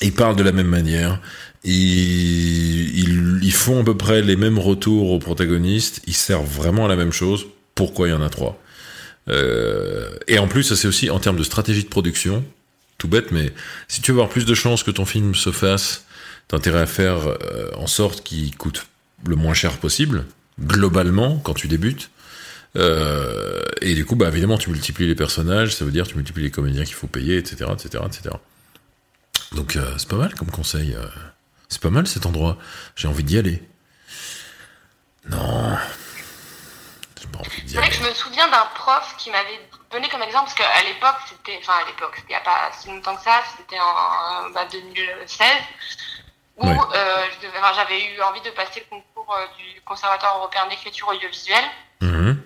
Ils 0.00 0.12
parlent 0.12 0.36
de 0.36 0.42
la 0.42 0.52
même 0.52 0.66
manière 0.66 1.20
ils, 1.64 3.44
ils, 3.44 3.52
font 3.52 3.82
à 3.82 3.84
peu 3.84 3.96
près 3.96 4.20
les 4.20 4.34
mêmes 4.36 4.58
retours 4.58 5.12
aux 5.12 5.18
protagonistes 5.18 6.00
ils 6.06 6.14
servent 6.14 6.50
vraiment 6.50 6.86
à 6.86 6.88
la 6.88 6.96
même 6.96 7.12
chose. 7.12 7.46
Pourquoi 7.74 8.08
il 8.08 8.10
y 8.10 8.14
en 8.14 8.22
a 8.22 8.28
trois? 8.28 8.60
Euh, 9.28 10.10
et 10.26 10.38
en 10.38 10.48
plus 10.48 10.74
c'est 10.74 10.88
aussi 10.88 11.08
en 11.10 11.20
termes 11.20 11.36
de 11.36 11.44
stratégie 11.44 11.84
de 11.84 11.88
production 11.88 12.42
tout 13.02 13.08
bête, 13.08 13.32
mais 13.32 13.52
si 13.88 14.00
tu 14.00 14.12
veux 14.12 14.18
avoir 14.18 14.28
plus 14.28 14.44
de 14.44 14.54
chances 14.54 14.84
que 14.84 14.92
ton 14.92 15.04
film 15.04 15.34
se 15.34 15.50
fasse, 15.50 16.04
t'as 16.46 16.58
intérêt 16.58 16.82
à 16.82 16.86
faire 16.86 17.26
euh, 17.26 17.72
en 17.76 17.88
sorte 17.88 18.22
qu'il 18.22 18.56
coûte 18.56 18.86
le 19.26 19.34
moins 19.34 19.54
cher 19.54 19.78
possible, 19.78 20.24
globalement, 20.60 21.38
quand 21.38 21.54
tu 21.54 21.66
débutes. 21.66 22.10
Euh, 22.76 23.60
et 23.80 23.94
du 23.94 24.06
coup, 24.06 24.14
bah, 24.14 24.28
évidemment, 24.28 24.56
tu 24.56 24.70
multiplies 24.70 25.08
les 25.08 25.16
personnages, 25.16 25.74
ça 25.74 25.84
veut 25.84 25.90
dire 25.90 26.06
tu 26.06 26.14
multiplies 26.14 26.44
les 26.44 26.52
comédiens 26.52 26.84
qu'il 26.84 26.94
faut 26.94 27.08
payer, 27.08 27.38
etc., 27.38 27.72
etc., 27.72 28.04
etc. 28.06 28.36
Donc, 29.50 29.74
euh, 29.74 29.94
c'est 29.98 30.08
pas 30.08 30.16
mal 30.16 30.32
comme 30.36 30.52
conseil. 30.52 30.96
c'est 31.68 31.82
pas 31.82 31.90
mal 31.90 32.06
cet 32.06 32.24
endroit. 32.24 32.56
J'ai 32.94 33.08
envie 33.08 33.24
d'y 33.24 33.36
aller. 33.36 33.64
Non. 35.28 35.76
C'est 37.66 37.78
vrai 37.78 37.88
que 37.88 37.96
je 37.96 38.02
me 38.02 38.14
souviens 38.14 38.48
d'un 38.48 38.66
prof 38.76 39.16
qui 39.18 39.30
m'avait 39.30 39.58
donner 39.92 40.08
comme 40.08 40.22
exemple, 40.22 40.46
parce 40.46 40.54
qu'à 40.54 40.82
l'époque, 40.82 41.16
c'était, 41.26 41.58
enfin 41.60 41.74
à 41.82 41.86
l'époque, 41.86 42.16
il 42.24 42.28
n'y 42.28 42.34
a 42.34 42.40
pas 42.40 42.72
si 42.72 42.88
longtemps 42.88 43.14
que 43.14 43.22
ça, 43.22 43.42
c'était 43.56 43.78
en 43.78 44.50
bah, 44.50 44.64
2016, 44.72 45.48
où 46.56 46.66
euh, 46.66 47.26
j'avais 47.74 48.04
eu 48.04 48.20
envie 48.22 48.40
de 48.40 48.50
passer 48.50 48.80
le 48.80 48.96
concours 48.96 49.34
euh, 49.34 49.46
du 49.58 49.80
Conservatoire 49.82 50.38
européen 50.38 50.66
d'écriture 50.66 51.08
audiovisuelle. 51.08 51.64
Mhm. 52.00 52.42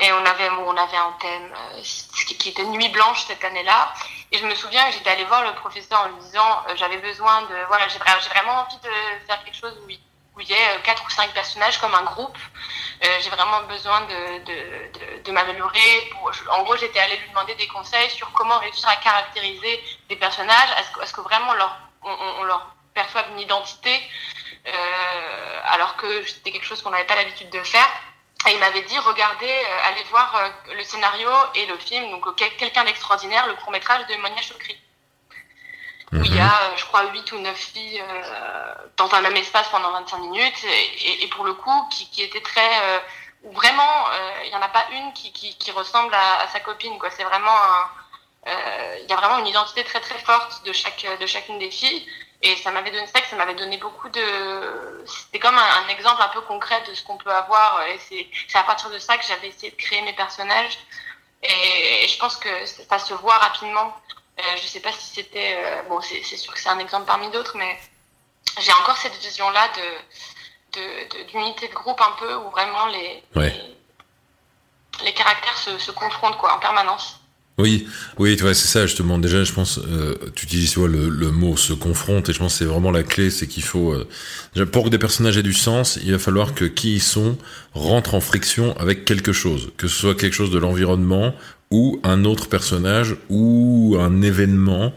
Et 0.00 0.12
on 0.12 0.24
avait, 0.24 0.48
on 0.50 0.76
avait 0.76 0.96
un 0.96 1.12
thème 1.20 1.52
euh, 1.76 1.82
qui 2.38 2.50
était 2.50 2.64
Nuit 2.64 2.88
blanche 2.90 3.24
cette 3.26 3.44
année-là. 3.44 3.92
Et 4.30 4.38
je 4.38 4.46
me 4.46 4.54
souviens 4.54 4.86
que 4.86 4.92
j'étais 4.92 5.10
allée 5.10 5.24
voir 5.24 5.44
le 5.44 5.54
professeur 5.54 6.02
en 6.02 6.08
lui 6.08 6.20
disant, 6.20 6.62
j'avais 6.76 6.98
besoin 6.98 7.42
de, 7.42 7.66
voilà, 7.66 7.88
j'ai 7.88 7.98
vraiment 7.98 8.60
envie 8.60 8.76
de 8.76 9.26
faire 9.26 9.42
quelque 9.44 9.56
chose 9.56 9.76
où 9.84 9.90
il 9.90 9.98
où 10.38 10.40
il 10.40 10.48
y 10.48 10.54
a 10.54 10.78
quatre 10.84 11.04
ou 11.04 11.10
cinq 11.10 11.32
personnages 11.32 11.78
comme 11.78 11.94
un 11.94 12.04
groupe. 12.04 12.38
Euh, 13.04 13.08
j'ai 13.20 13.30
vraiment 13.30 13.62
besoin 13.64 14.02
de, 14.02 14.44
de, 14.44 15.22
de, 15.22 15.32
m'améliorer. 15.32 16.12
En 16.50 16.62
gros, 16.62 16.76
j'étais 16.76 17.00
allée 17.00 17.16
lui 17.16 17.28
demander 17.28 17.54
des 17.56 17.66
conseils 17.66 18.10
sur 18.10 18.30
comment 18.32 18.58
réussir 18.58 18.88
à 18.88 18.96
caractériser 18.96 19.82
des 20.08 20.16
personnages, 20.16 20.70
à 21.00 21.06
ce, 21.06 21.12
que 21.12 21.20
vraiment 21.20 21.52
leur, 21.54 21.76
on, 22.02 22.44
leur 22.44 22.74
perçoive 22.94 23.26
une 23.32 23.40
identité, 23.40 24.00
euh, 24.66 25.60
alors 25.66 25.96
que 25.96 26.24
c'était 26.24 26.52
quelque 26.52 26.66
chose 26.66 26.82
qu'on 26.82 26.90
n'avait 26.90 27.06
pas 27.06 27.16
l'habitude 27.16 27.50
de 27.50 27.62
faire. 27.62 27.88
Et 28.48 28.52
il 28.52 28.60
m'avait 28.60 28.82
dit, 28.82 28.98
regardez, 28.98 29.50
euh, 29.50 29.88
allez 29.88 30.04
voir 30.04 30.52
le 30.72 30.82
scénario 30.84 31.30
et 31.56 31.66
le 31.66 31.76
film, 31.78 32.10
donc 32.10 32.36
quelqu'un 32.36 32.84
d'extraordinaire, 32.84 33.46
le 33.48 33.54
court 33.54 33.72
métrage 33.72 34.06
de 34.06 34.14
Monia 34.16 34.40
Chokri 34.42 34.78
où 36.12 36.22
il 36.22 36.34
y 36.34 36.40
a, 36.40 36.44
mhm. 36.44 36.50
euh, 36.50 36.76
je 36.76 36.84
crois, 36.86 37.04
8 37.12 37.32
ou 37.32 37.38
9 37.38 37.56
filles 37.56 38.00
euh, 38.00 38.74
dans 38.96 39.12
un 39.14 39.20
même 39.20 39.36
espace 39.36 39.68
pendant 39.68 39.90
25 39.92 40.18
minutes, 40.18 40.64
et, 40.64 41.24
et 41.24 41.28
pour 41.28 41.44
le 41.44 41.54
coup, 41.54 41.88
qui, 41.90 42.08
qui 42.10 42.22
était 42.22 42.40
très... 42.40 42.70
Euh, 42.82 42.98
vraiment, 43.52 44.06
il 44.44 44.48
n'y 44.48 44.56
en 44.56 44.62
a 44.62 44.68
pas 44.68 44.86
une 44.92 45.12
qui, 45.12 45.32
qui, 45.32 45.56
qui 45.56 45.70
ressemble 45.70 46.12
à, 46.12 46.40
à, 46.40 46.48
sa 46.48 46.60
copine, 46.60 46.98
quoi. 46.98 47.10
C'est 47.10 47.22
vraiment 47.22 47.56
Il 48.46 49.08
y 49.08 49.12
a 49.12 49.16
vraiment 49.16 49.38
une 49.38 49.46
identité 49.46 49.84
très 49.84 50.00
très 50.00 50.18
forte 50.18 50.64
de, 50.64 50.72
chaque, 50.72 51.06
de 51.20 51.26
chacune 51.26 51.58
des 51.58 51.70
filles. 51.70 52.04
Et 52.42 52.56
ça 52.56 52.70
m'avait 52.70 52.90
donné 52.90 53.06
ça, 53.06 53.20
que 53.20 53.26
ça 53.26 53.36
m'avait 53.36 53.54
donné 53.54 53.78
beaucoup 53.78 54.08
de. 54.08 55.04
C'était 55.06 55.38
comme 55.38 55.56
un, 55.56 55.84
un, 55.84 55.88
exemple 55.88 56.22
un 56.22 56.28
peu 56.28 56.40
concret 56.42 56.82
de 56.88 56.94
ce 56.94 57.02
qu'on 57.04 57.16
peut 57.16 57.30
avoir. 57.32 57.82
Et 57.88 57.98
c'est 57.98 58.58
à 58.58 58.64
partir 58.64 58.90
de 58.90 58.98
ça 58.98 59.16
que 59.18 59.24
j'avais 59.24 59.48
essayé 59.48 59.70
de 59.70 59.76
créer 59.76 60.02
mes 60.02 60.12
personnages. 60.12 60.78
Et, 61.42 62.04
et 62.04 62.08
je 62.08 62.18
pense 62.18 62.36
que 62.36 62.48
ça 62.66 62.98
se 62.98 63.14
voit 63.14 63.38
rapidement. 63.38 63.94
Euh, 64.38 64.42
je 64.56 64.62
ne 64.62 64.68
sais 64.68 64.80
pas 64.80 64.92
si 64.92 65.14
c'était. 65.14 65.56
Euh, 65.56 65.82
bon, 65.88 66.00
c'est 66.00 66.22
sûr 66.36 66.52
que 66.52 66.60
c'est 66.60 66.68
un 66.68 66.78
exemple 66.78 67.06
parmi 67.06 67.30
d'autres, 67.30 67.56
mais 67.56 67.78
j'ai 68.60 68.72
encore 68.72 68.96
cette 68.96 69.16
vision-là 69.16 69.68
de 69.76 69.82
d'unité 71.32 71.66
de, 71.66 71.74
groupe 71.74 72.00
un 72.00 72.14
peu 72.20 72.34
où 72.34 72.50
vraiment 72.50 72.86
les, 72.86 73.22
les, 75.02 75.12
caractères 75.14 75.56
se, 75.56 75.78
se, 75.78 75.90
confrontent 75.90 76.36
quoi, 76.36 76.54
en 76.54 76.58
permanence. 76.58 77.18
Oui, 77.58 77.88
oui, 78.18 78.36
tu 78.36 78.44
vois, 78.44 78.54
c'est 78.54 78.68
ça 78.68 78.86
justement. 78.86 79.18
Déjà, 79.18 79.42
je 79.42 79.52
pense, 79.52 79.78
euh, 79.78 80.14
tu 80.36 80.44
utilises 80.44 80.70
tu 80.70 80.78
vois, 80.78 80.88
le, 80.88 81.08
le, 81.08 81.32
mot 81.32 81.56
se 81.56 81.72
confronte, 81.72 82.28
et 82.28 82.32
je 82.32 82.38
pense 82.38 82.52
que 82.52 82.58
c'est 82.58 82.64
vraiment 82.64 82.92
la 82.92 83.02
clé, 83.02 83.30
c'est 83.30 83.48
qu'il 83.48 83.64
faut, 83.64 83.92
euh, 83.92 84.66
pour 84.66 84.84
que 84.84 84.90
des 84.90 84.98
personnages 84.98 85.36
aient 85.36 85.42
du 85.42 85.52
sens, 85.52 85.98
il 86.04 86.12
va 86.12 86.20
falloir 86.20 86.54
que 86.54 86.64
qui 86.64 86.94
ils 86.94 87.02
sont 87.02 87.36
rentre 87.74 88.14
en 88.14 88.20
friction 88.20 88.76
avec 88.78 89.04
quelque 89.04 89.32
chose, 89.32 89.72
que 89.76 89.88
ce 89.88 89.98
soit 89.98 90.14
quelque 90.14 90.34
chose 90.34 90.52
de 90.52 90.58
l'environnement 90.58 91.34
ou 91.70 92.00
un 92.02 92.24
autre 92.24 92.48
personnage 92.48 93.16
ou 93.28 93.96
un 94.00 94.22
événement 94.22 94.92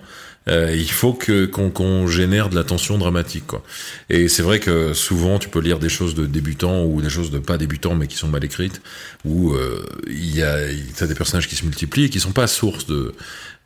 euh, 0.48 0.75
il 0.75 0.90
faut 0.90 1.13
que 1.13 1.46
qu'on 1.46 2.08
génère 2.08 2.50
de 2.50 2.56
la 2.56 2.63
tension 2.63 2.98
dramatique 2.98 3.46
quoi. 3.46 3.62
Et 4.10 4.28
c'est 4.28 4.42
vrai 4.42 4.60
que 4.60 4.94
souvent 4.94 5.38
tu 5.38 5.50
peux 5.50 5.60
lire 5.60 5.78
des 5.78 5.90
choses 5.90 6.16
de 6.16 6.25
débutants 6.25 6.84
ou 6.84 7.00
des 7.00 7.12
choses 7.12 7.30
de 7.30 7.38
pas 7.38 7.60
débutants 7.60 7.94
mais 7.94 8.08
qui 8.08 8.18
sont 8.18 8.28
mal 8.28 8.44
écrites 8.44 8.82
où 9.24 9.54
euh, 9.54 9.86
il 10.08 10.36
y 10.36 10.42
a 10.42 10.58
t'as 10.96 11.06
des 11.06 11.13
personnages 11.13 11.48
qui 11.48 11.56
se 11.56 11.63
multiplient 11.63 12.06
et 12.06 12.10
qui 12.10 12.20
sont 12.20 12.32
pas 12.32 12.48
source 12.48 12.88
de 12.88 13.13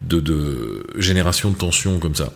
de, 0.02 0.20
de 0.20 0.86
génération 0.98 1.50
de 1.50 1.56
tension 1.56 2.00
comme 2.00 2.16
ça. 2.16 2.34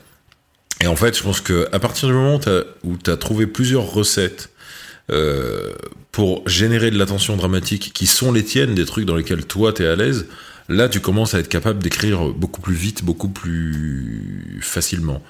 Et 0.82 0.88
en 0.88 0.96
fait, 0.96 1.18
je 1.18 1.24
pense 1.24 1.42
que 1.42 1.68
à 1.74 1.80
partir 1.80 2.08
du 2.08 2.14
moment 2.14 2.40
où 2.84 2.98
tu 2.98 3.12
as 3.12 3.18
trouvé 3.18 3.48
plusieurs 3.48 3.92
recettes 3.92 4.50
euh, 5.12 5.74
pour 6.12 6.48
générer 6.48 6.92
de 6.92 6.98
la 6.98 7.06
tension 7.06 7.36
dramatique 7.36 7.92
qui 7.94 8.08
sont 8.08 8.32
les 8.32 8.44
tiennes, 8.44 8.76
des 8.76 8.86
trucs 8.86 9.06
dans 9.06 9.16
lesquels 9.16 9.46
toi 9.46 9.74
t'es 9.74 9.86
à 9.86 9.96
l'aise, 9.96 10.28
Là, 10.70 10.88
tu 10.88 11.00
commences 11.00 11.34
à 11.34 11.40
être 11.40 11.50
capable 11.50 11.82
d'écrire 11.82 12.30
beaucoup 12.30 12.62
plus 12.62 12.76
vite, 12.76 13.04
beaucoup 13.04 13.30
plus 13.30 14.60
facilement. 14.62 15.22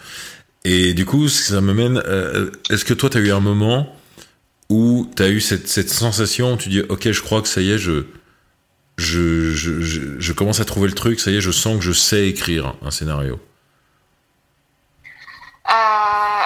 Et 0.65 0.93
du 0.93 1.05
coup, 1.05 1.29
ça 1.29 1.61
me 1.61 1.73
mène. 1.73 2.01
Euh, 2.05 2.51
est-ce 2.69 2.83
que 2.83 2.93
toi, 2.93 3.09
tu 3.09 3.17
as 3.17 3.21
eu 3.21 3.31
un 3.31 3.39
moment 3.39 3.95
où 4.69 5.09
tu 5.15 5.23
as 5.23 5.29
eu 5.29 5.39
cette, 5.39 5.89
sensation, 5.89 6.53
où 6.53 6.57
tu 6.57 6.69
dis, 6.69 6.81
ok, 6.81 7.11
je 7.11 7.21
crois 7.21 7.41
que 7.41 7.47
ça 7.47 7.61
y 7.61 7.71
est, 7.71 7.77
je, 7.77 8.03
je, 8.97 9.53
je, 9.53 10.33
commence 10.33 10.59
à 10.59 10.65
trouver 10.65 10.87
le 10.87 10.93
truc, 10.93 11.19
ça 11.19 11.31
y 11.31 11.37
est, 11.37 11.41
je 11.41 11.51
sens 11.51 11.77
que 11.77 11.83
je 11.83 11.91
sais 11.91 12.27
écrire 12.27 12.75
un 12.83 12.91
scénario? 12.91 13.39
Euh, 15.65 16.38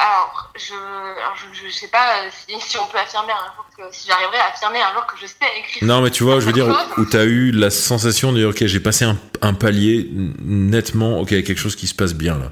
je, 0.56 0.74
je, 1.54 1.70
sais 1.70 1.88
pas 1.88 2.30
si, 2.30 2.60
si, 2.62 2.78
on 2.78 2.86
peut 2.88 3.00
affirmer 3.00 3.34
un 3.34 3.54
jour 3.56 3.66
que 3.76 3.84
si 3.96 4.08
j'arriverai 4.08 4.38
à 4.38 4.48
affirmer 4.48 4.82
un 4.82 4.94
jour 4.94 5.06
que 5.08 5.18
je 5.20 5.26
sais 5.26 5.36
écrire. 5.58 5.84
Non, 5.84 6.02
mais 6.02 6.12
tu 6.12 6.24
vois, 6.24 6.40
je 6.40 6.46
veux 6.46 6.54
dire 6.54 6.68
où, 6.98 7.06
tu 7.06 7.18
as 7.18 7.24
eu 7.24 7.52
la 7.52 7.70
sensation 7.70 8.32
de 8.32 8.38
dire 8.38 8.50
ok, 8.50 8.66
j'ai 8.66 8.80
passé 8.80 9.06
un, 9.06 9.18
un, 9.42 9.54
palier 9.54 10.10
nettement, 10.12 11.20
ok, 11.20 11.30
quelque 11.30 11.58
chose 11.58 11.76
qui 11.76 11.88
se 11.88 11.96
passe 11.96 12.14
bien 12.14 12.38
là. 12.38 12.52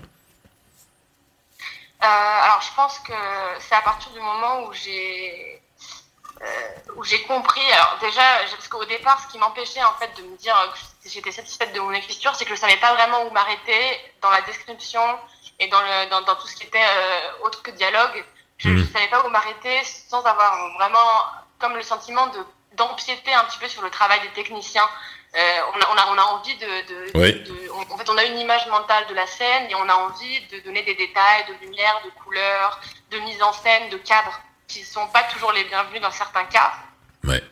Euh, 2.04 2.08
alors, 2.08 2.62
je 2.62 2.76
pense 2.76 2.98
que 3.00 3.14
c'est 3.60 3.76
à 3.76 3.82
partir 3.82 4.12
du 4.12 4.20
moment 4.20 4.68
où 4.68 4.74
j'ai 4.74 5.62
euh, 6.42 6.46
où 6.96 7.04
j'ai 7.04 7.22
compris. 7.24 7.62
Alors 7.72 7.98
déjà, 8.02 8.22
parce 8.50 8.68
qu'au 8.68 8.86
départ, 8.86 9.22
ce 9.24 9.32
qui 9.32 9.38
m'empêchait 9.38 9.84
en 9.84 9.94
fait 10.00 10.10
de 10.18 10.28
me 10.28 10.36
dire 10.38 10.56
que 10.74 10.80
j'étais 11.06 11.32
satisfaite 11.32 11.74
de 11.74 11.80
mon 11.80 11.92
écriture, 11.92 12.36
c'est 12.36 12.46
que 12.46 12.56
je 12.56 12.60
savais 12.60 12.78
pas 12.78 12.94
vraiment 12.94 13.26
où 13.26 13.32
m'arrêter 13.32 14.00
dans 14.22 14.30
la 14.30 14.42
description 14.42 15.02
et 15.60 15.68
dans, 15.68 15.82
le, 15.82 16.10
dans, 16.10 16.22
dans 16.22 16.36
tout 16.36 16.48
ce 16.48 16.56
qui 16.56 16.64
était 16.64 16.78
euh, 16.80 17.46
autre 17.46 17.62
que 17.62 17.72
dialogue. 17.72 18.24
Je 18.58 18.70
ne 18.70 18.82
mhm. 18.82 18.88
savais 18.92 19.08
pas 19.08 19.26
où 19.26 19.30
m'arrêter 19.30 19.84
sans 19.84 20.24
avoir 20.24 20.74
vraiment 20.74 21.24
comme 21.60 21.76
le 21.76 21.84
sentiment 21.84 22.28
de 22.28 22.40
d'empiéter 22.74 23.34
un 23.34 23.44
petit 23.46 23.60
peu 23.60 23.68
sur 23.68 23.82
le 23.82 23.90
travail 23.90 24.22
des 24.22 24.30
techniciens. 24.30 24.88
Euh, 25.36 25.40
on, 25.76 25.82
a, 25.82 25.88
on, 25.92 25.98
a, 25.98 26.14
on, 26.14 26.18
a, 26.18 26.24
envie 26.24 26.56
de, 26.56 26.66
de, 26.66 27.12
de, 27.12 27.72
en 27.72 27.98
fait, 27.98 28.10
on 28.10 28.18
a 28.18 28.24
une 28.24 28.38
image 28.38 28.68
mentale 28.68 29.08
de 29.08 29.14
la 29.14 29.28
scène 29.28 29.70
et 29.70 29.76
on 29.76 29.88
a 29.88 29.94
envie 29.94 30.42
de 30.48 30.60
donner 30.60 30.84
des 30.84 30.96
détails, 30.96 31.46
de 31.48 31.66
lumière, 31.66 32.02
de 32.04 32.10
couleurs, 32.22 32.80
de 33.12 33.20
mise 33.20 33.42
en 33.42 33.54
scène, 33.54 33.90
de 33.90 33.98
cadres 33.98 34.40
qui 34.68 34.84
sont 34.84 35.08
pas 35.08 35.24
toujours 35.24 35.52
les 35.52 35.64
bienvenus 35.66 36.02
dans 36.02 36.12
certains 36.12 36.46
cas. 36.46 36.74
Ouais. 37.24 37.44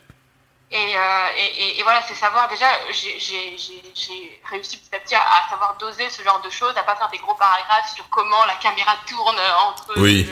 Euh, 0.72 1.28
et, 1.36 1.46
et, 1.46 1.80
et, 1.80 1.82
voilà, 1.82 2.00
c'est 2.02 2.14
savoir 2.14 2.48
déjà, 2.48 2.66
j'ai 2.92 4.40
réussi 4.44 4.76
petit 4.78 4.94
à 4.94 5.00
petit 5.00 5.16
à, 5.16 5.48
savoir 5.50 5.76
doser 5.78 6.08
ce 6.10 6.22
genre 6.22 6.40
de 6.42 6.50
choses, 6.50 6.76
à 6.76 6.84
pas 6.84 6.94
faire 6.94 7.08
des 7.08 7.18
gros 7.18 7.34
paragraphes 7.34 7.92
sur 7.92 8.08
comment 8.08 8.44
la 8.44 8.54
caméra 8.54 8.96
tourne 9.04 9.38
entre. 9.66 9.98
Oui. 9.98 10.30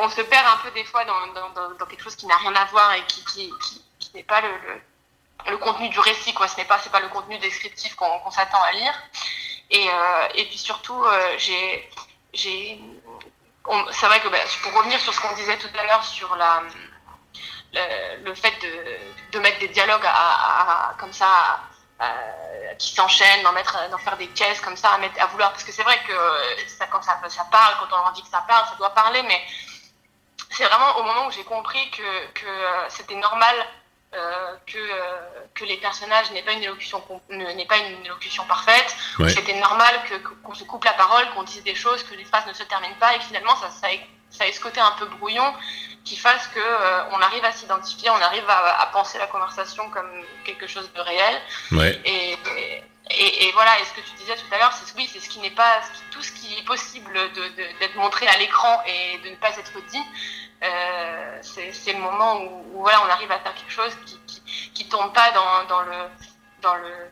on 0.00 0.10
se 0.10 0.20
perd 0.20 0.46
un 0.46 0.58
peu 0.58 0.70
des 0.72 0.84
fois 0.84 1.02
dans, 1.06 1.26
dans, 1.28 1.70
dans 1.78 1.86
quelque 1.86 2.02
chose 2.02 2.14
qui 2.14 2.26
n'a 2.26 2.36
rien 2.36 2.54
à 2.54 2.66
voir 2.66 2.92
et 2.92 3.02
qui, 3.06 3.24
qui, 3.24 3.52
qui, 3.98 4.10
n'est 4.14 4.22
pas 4.22 4.42
le, 4.42 4.50
le, 5.50 5.56
contenu 5.56 5.88
du 5.88 5.98
récit, 6.00 6.34
quoi. 6.34 6.46
Ce 6.46 6.58
n'est 6.58 6.66
pas, 6.66 6.78
c'est 6.78 6.92
pas 6.92 7.00
le 7.00 7.08
contenu 7.08 7.38
descriptif 7.38 7.94
qu'on 7.94 8.30
s'attend 8.30 8.62
à 8.62 8.72
lire. 8.72 8.94
Et, 9.70 9.88
euh, 9.88 10.28
et 10.34 10.44
puis 10.44 10.58
surtout, 10.58 11.02
euh, 11.02 11.34
j'ai, 11.38 11.88
j'ai, 12.34 12.78
c'est 13.92 14.06
vrai 14.06 14.20
que 14.20 14.28
bah, 14.28 14.36
pour 14.62 14.74
revenir 14.74 15.00
sur 15.00 15.14
ce 15.14 15.20
qu'on 15.22 15.34
disait 15.36 15.56
tout 15.56 15.70
à 15.78 15.84
l'heure 15.84 16.04
sur 16.04 16.36
la 16.36 16.62
le, 18.24 18.34
fait 18.34 18.54
de, 18.62 19.32
de, 19.32 19.38
mettre 19.40 19.58
des 19.58 19.68
dialogues 19.68 20.06
à, 20.06 20.94
comme 20.98 21.12
ça 21.12 21.60
qui 22.78 22.94
s'enchaînent, 22.94 23.42
d'en 23.42 23.52
mettre, 23.52 23.88
d'en 23.90 23.98
faire 23.98 24.16
des 24.16 24.28
caisses 24.28 24.60
comme 24.60 24.76
ça, 24.76 24.90
à, 24.90 24.98
mettre, 24.98 25.20
à 25.22 25.26
vouloir, 25.26 25.50
parce 25.50 25.64
que 25.64 25.72
c'est 25.72 25.82
vrai 25.82 25.98
que 26.06 26.12
ça, 26.68 26.86
quand 26.86 27.02
ça, 27.02 27.18
ça 27.28 27.44
parle, 27.50 27.74
quand 27.78 27.96
on 27.96 28.02
leur 28.02 28.12
dit 28.12 28.22
que 28.22 28.28
ça 28.28 28.44
parle, 28.46 28.66
ça 28.68 28.74
doit 28.76 28.90
parler, 28.90 29.22
mais 29.22 29.40
c'est 30.50 30.64
vraiment 30.64 30.96
au 30.98 31.02
moment 31.02 31.26
où 31.26 31.30
j'ai 31.30 31.44
compris 31.44 31.90
que, 31.90 32.26
que 32.32 32.46
c'était 32.88 33.16
normal 33.16 33.54
euh, 34.14 34.54
que, 34.66 34.78
euh, 34.78 35.44
que 35.54 35.64
les 35.64 35.76
personnages 35.78 36.30
n'aient 36.30 36.44
pas 36.44 36.52
une 36.52 36.62
élocution 36.62 37.02
n'aient 37.30 37.66
pas 37.66 37.78
une 37.78 38.04
élocution 38.04 38.44
parfaite. 38.44 38.94
C'était 39.28 39.58
normal 39.58 39.92
que 40.08 40.14
qu'on 40.14 40.54
se 40.54 40.62
coupe 40.62 40.84
la 40.84 40.92
parole, 40.92 41.28
qu'on 41.34 41.42
dise 41.42 41.64
des 41.64 41.74
choses, 41.74 42.04
que 42.04 42.14
les 42.14 42.24
phrases 42.24 42.46
ne 42.46 42.52
se 42.52 42.62
terminent 42.62 42.94
pas 43.00 43.16
et 43.16 43.20
finalement 43.20 43.56
ça, 43.56 43.70
ça, 43.70 43.88
ça 44.36 44.46
ait 44.46 44.52
ce 44.52 44.60
côté 44.60 44.80
un 44.80 44.92
peu 44.98 45.06
brouillon 45.06 45.54
qui 46.04 46.16
fasse 46.16 46.46
que 46.48 46.60
euh, 46.60 47.04
on 47.12 47.20
arrive 47.20 47.44
à 47.44 47.52
s'identifier, 47.52 48.10
on 48.10 48.20
arrive 48.20 48.48
à, 48.48 48.80
à, 48.82 48.86
penser 48.86 49.18
la 49.18 49.26
conversation 49.26 49.88
comme 49.90 50.10
quelque 50.44 50.66
chose 50.66 50.90
de 50.92 51.00
réel. 51.00 51.40
Ouais. 51.72 51.98
Et, 52.04 52.36
et, 53.10 53.46
et, 53.46 53.52
voilà, 53.52 53.78
et 53.80 53.84
ce 53.84 53.92
que 53.92 54.00
tu 54.00 54.14
disais 54.16 54.36
tout 54.36 54.54
à 54.54 54.58
l'heure, 54.58 54.72
c'est 54.72 54.94
oui, 54.96 55.08
c'est 55.10 55.20
ce 55.20 55.28
qui 55.28 55.38
n'est 55.38 55.50
pas 55.50 55.80
tout 56.10 56.22
ce 56.22 56.32
qui 56.32 56.58
est 56.58 56.64
possible 56.64 57.12
d'être 57.80 57.96
montré 57.96 58.26
à 58.26 58.36
l'écran 58.38 58.82
et 58.86 59.18
de 59.18 59.30
ne 59.30 59.36
pas 59.36 59.56
être 59.56 59.80
dit. 59.88 60.02
Euh, 60.62 61.38
c'est 61.42 61.92
le 61.92 61.98
moment 61.98 62.40
où, 62.40 62.64
où, 62.74 62.82
voilà, 62.82 63.02
on 63.04 63.10
arrive 63.10 63.30
à 63.30 63.38
faire 63.38 63.54
quelque 63.54 63.72
chose 63.72 63.92
qui, 64.06 64.18
qui, 64.26 64.42
qui 64.72 64.88
tombe 64.88 65.12
pas 65.12 65.30
dans, 65.32 65.64
dans 65.64 65.82
le 65.82 66.08
dans 66.62 66.74
le 66.74 67.10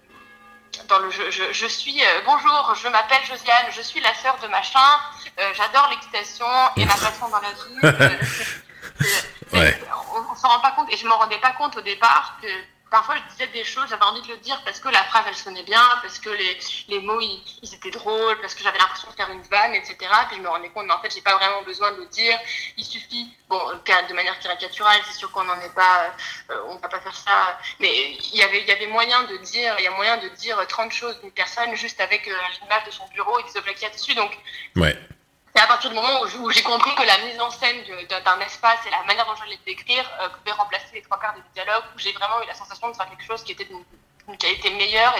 dans 0.88 0.98
le 0.98 1.10
je, 1.10 1.30
je, 1.30 1.52
je 1.52 1.66
suis 1.66 2.02
euh, 2.02 2.20
bonjour, 2.24 2.74
je 2.74 2.88
m'appelle 2.88 3.22
Josiane, 3.26 3.66
je 3.70 3.82
suis 3.82 4.00
la 4.00 4.14
sœur 4.14 4.38
de 4.38 4.48
machin, 4.48 4.80
j'adore 5.54 5.88
l'excitation 5.90 6.46
et 6.76 6.84
ma 6.84 6.94
passion 6.94 7.28
dans 7.28 7.40
la 7.40 7.50
vie. 7.50 7.80
ouais. 9.52 9.80
On, 10.14 10.32
on 10.32 10.36
s'en 10.36 10.48
rend 10.48 10.60
pas 10.60 10.72
compte 10.72 10.92
et 10.92 10.96
je 10.96 11.06
m'en 11.06 11.16
rendais 11.16 11.38
pas 11.38 11.52
compte 11.52 11.76
au 11.76 11.80
départ 11.80 12.38
que 12.42 12.48
parfois 12.92 13.16
je 13.16 13.32
disais 13.32 13.46
des 13.48 13.64
choses, 13.64 13.88
j'avais 13.88 14.04
envie 14.04 14.20
de 14.20 14.28
le 14.28 14.36
dire 14.36 14.60
parce 14.64 14.78
que 14.78 14.88
la 14.90 15.02
phrase 15.04 15.24
elle 15.26 15.34
sonnait 15.34 15.62
bien, 15.64 15.82
parce 16.02 16.18
que 16.18 16.28
les, 16.28 16.58
les 16.88 17.00
mots 17.00 17.20
ils, 17.20 17.42
ils, 17.62 17.74
étaient 17.74 17.90
drôles, 17.90 18.38
parce 18.40 18.54
que 18.54 18.62
j'avais 18.62 18.78
l'impression 18.78 19.10
de 19.10 19.14
faire 19.16 19.30
une 19.30 19.42
vanne, 19.42 19.74
etc. 19.74 19.96
Puis 20.28 20.36
je 20.36 20.42
me 20.42 20.48
rendais 20.48 20.68
compte, 20.68 20.86
mais 20.86 20.92
en 20.92 21.00
fait 21.00 21.12
j'ai 21.12 21.22
pas 21.22 21.34
vraiment 21.36 21.62
besoin 21.62 21.90
de 21.92 21.96
le 21.96 22.06
dire. 22.06 22.38
Il 22.76 22.84
suffit, 22.84 23.34
bon, 23.48 23.58
de 23.58 24.14
manière 24.14 24.38
caricaturale, 24.38 25.00
c'est 25.06 25.18
sûr 25.18 25.30
qu'on 25.32 25.44
n'en 25.44 25.58
est 25.60 25.74
pas, 25.74 26.14
euh, 26.50 26.66
on 26.68 26.76
va 26.76 26.88
pas 26.88 27.00
faire 27.00 27.16
ça, 27.16 27.58
mais 27.80 28.12
il 28.12 28.36
y 28.36 28.42
avait, 28.42 28.60
il 28.60 28.68
y 28.68 28.72
avait 28.72 28.86
moyen 28.86 29.24
de 29.24 29.38
dire, 29.38 29.74
il 29.78 29.84
y 29.84 29.88
a 29.88 29.92
moyen 29.92 30.18
de 30.18 30.28
dire 30.28 30.64
30 30.68 30.92
choses 30.92 31.18
d'une 31.22 31.32
personne 31.32 31.74
juste 31.74 32.00
avec 32.00 32.28
euh, 32.28 32.34
l'image 32.60 32.84
de 32.84 32.90
son 32.90 33.08
bureau 33.14 33.38
et 33.38 33.42
des 33.44 33.56
objets 33.56 33.72
qu'il 33.72 33.84
y 33.84 33.86
a 33.86 33.90
dessus. 33.90 34.14
Donc, 34.14 34.38
ouais. 34.76 34.96
Et 35.54 35.58
à 35.58 35.66
partir 35.66 35.90
du 35.90 35.96
moment 35.96 36.22
où 36.22 36.50
j'ai 36.50 36.62
compris 36.62 36.94
que 36.94 37.02
la 37.02 37.18
mise 37.26 37.38
en 37.38 37.50
scène 37.50 37.76
d'un 38.08 38.40
espace 38.40 38.80
et 38.86 38.90
la 38.90 39.04
manière 39.06 39.26
dont 39.26 39.36
je 39.36 39.50
l'ai 39.50 39.58
décrire 39.66 40.04
euh, 40.22 40.28
pouvait 40.30 40.56
remplacer 40.56 40.86
les 40.94 41.02
trois 41.02 41.20
quarts 41.20 41.34
des 41.34 41.42
dialogues, 41.52 41.84
où 41.94 41.98
j'ai 41.98 42.12
vraiment 42.12 42.42
eu 42.42 42.46
la 42.46 42.54
sensation 42.54 42.90
de 42.90 42.96
faire 42.96 43.08
quelque 43.10 43.24
chose 43.26 43.42
qui 43.44 43.52
était 43.52 43.66
d'une 43.66 44.36
qualité 44.38 44.70
meilleure 44.70 45.14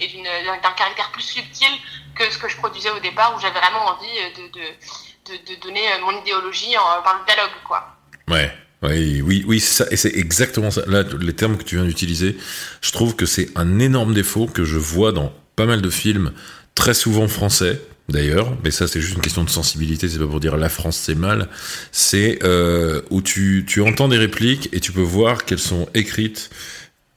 et 0.00 0.06
d'un 0.08 0.72
caractère 0.72 1.10
plus 1.12 1.22
subtil 1.22 1.68
que 2.14 2.30
ce 2.30 2.38
que 2.38 2.48
je 2.48 2.56
produisais 2.56 2.90
au 2.90 3.00
départ, 3.00 3.34
où 3.36 3.40
j'avais 3.40 3.58
vraiment 3.60 3.84
envie 3.84 4.16
de, 4.36 4.48
de, 4.48 5.60
donner 5.60 5.92
euh, 5.92 6.00
mon 6.00 6.20
idéologie 6.22 6.74
par 7.04 7.18
le 7.18 7.26
dialogue, 7.26 7.52
quoi. 7.66 7.96
Ouais. 8.28 8.50
Oui, 8.82 9.22
oui, 9.22 9.44
oui, 9.46 9.58
c'est 9.58 9.84
ça, 9.84 9.90
et 9.90 9.96
c'est 9.96 10.14
exactement 10.14 10.70
ça. 10.70 10.82
Là, 10.86 11.02
les 11.02 11.34
termes 11.34 11.56
que 11.56 11.64
tu 11.64 11.76
viens 11.76 11.84
d'utiliser, 11.84 12.36
je 12.82 12.92
trouve 12.92 13.16
que 13.16 13.26
c'est 13.26 13.48
un 13.56 13.78
énorme 13.78 14.14
défaut 14.14 14.46
que 14.46 14.64
je 14.64 14.76
vois 14.76 15.12
dans 15.12 15.32
pas 15.56 15.64
mal 15.64 15.80
de 15.80 15.90
films, 15.90 16.32
très 16.74 16.92
souvent 16.92 17.26
français, 17.26 17.80
d'ailleurs, 18.08 18.56
mais 18.62 18.70
ça 18.70 18.86
c'est 18.86 19.00
juste 19.00 19.14
une 19.14 19.20
question 19.20 19.44
de 19.44 19.50
sensibilité, 19.50 20.08
c'est 20.08 20.18
pas 20.18 20.26
pour 20.26 20.40
dire 20.40 20.56
la 20.56 20.68
France 20.68 20.96
c'est 20.96 21.14
mal, 21.14 21.48
c'est 21.92 22.38
euh, 22.44 23.02
où 23.10 23.22
tu, 23.22 23.64
tu 23.66 23.80
entends 23.80 24.08
des 24.08 24.18
répliques 24.18 24.68
et 24.72 24.80
tu 24.80 24.92
peux 24.92 25.02
voir 25.02 25.44
qu'elles 25.44 25.58
sont 25.58 25.88
écrites 25.94 26.50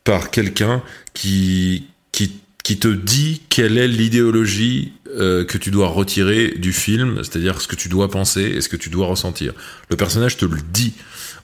par 0.04 0.32
quelqu'un 0.32 0.82
qui, 1.14 1.88
qui, 2.12 2.40
qui 2.64 2.80
te 2.80 2.88
dit 2.88 3.42
quelle 3.50 3.78
est 3.78 3.88
l'idéologie 3.88 4.94
euh, 5.18 5.44
que 5.44 5.58
tu 5.58 5.72
dois 5.72 5.88
retirer 5.88 6.54
du 6.58 6.74
film, 6.74 7.24
c'est-à-dire 7.24 7.62
ce 7.62 7.68
que 7.68 7.76
tu 7.76 7.90
dois 7.90 8.10
penser 8.10 8.42
et 8.42 8.62
ce 8.62 8.70
que 8.70 8.78
tu 8.78 8.90
dois 8.90 9.08
ressentir. 9.08 9.54
Le 9.90 9.96
personnage 9.96 10.38
te 10.38 10.46
le 10.46 10.58
dit 10.72 10.94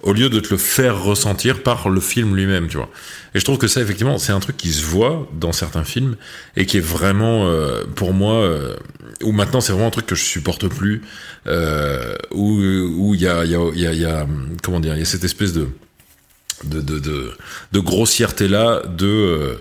au 0.06 0.14
lieu 0.14 0.30
de 0.30 0.40
te 0.40 0.52
le 0.52 0.58
faire 0.58 1.04
ressentir 1.04 1.64
par 1.64 1.90
le 1.90 2.00
film 2.00 2.36
lui-même, 2.36 2.68
tu 2.68 2.78
vois. 2.78 2.90
Et 3.34 3.40
je 3.40 3.44
trouve 3.44 3.58
que 3.58 3.68
ça, 3.68 3.82
effectivement, 3.82 4.20
c'est 4.20 4.32
un 4.32 4.40
truc 4.40 4.56
qui 4.56 4.72
se 4.72 4.86
voit 4.86 5.28
dans 5.34 5.52
certains 5.52 5.84
films 5.84 6.16
et 6.56 6.68
qui 6.68 6.78
est 6.78 6.88
vraiment, 6.88 7.48
euh, 7.48 7.84
pour 7.96 8.14
moi, 8.14 8.36
euh, 8.36 8.76
où 9.24 9.32
maintenant 9.32 9.62
c'est 9.62 9.74
vraiment 9.74 9.88
un 9.88 9.92
truc 9.92 10.06
que 10.06 10.16
je 10.16 10.24
supporte 10.24 10.68
plus, 10.68 11.02
euh, 11.48 12.16
où 12.32 12.52
où 12.52 13.16
il 13.16 13.22
y 13.22 13.28
a 13.28 13.44
y 13.46 13.56
a 13.56 13.60
y 13.74 13.98
y 13.98 14.06
a 14.06 14.28
comment 14.62 14.80
dire, 14.80 14.94
il 14.94 15.00
y 15.00 15.02
a 15.02 15.06
cette 15.06 15.24
espèce 15.24 15.54
de 15.54 15.68
de 16.64 16.82
de 16.82 17.32
de, 17.72 17.80
grossièreté 17.80 18.48
là, 18.48 18.84
de 18.88 19.58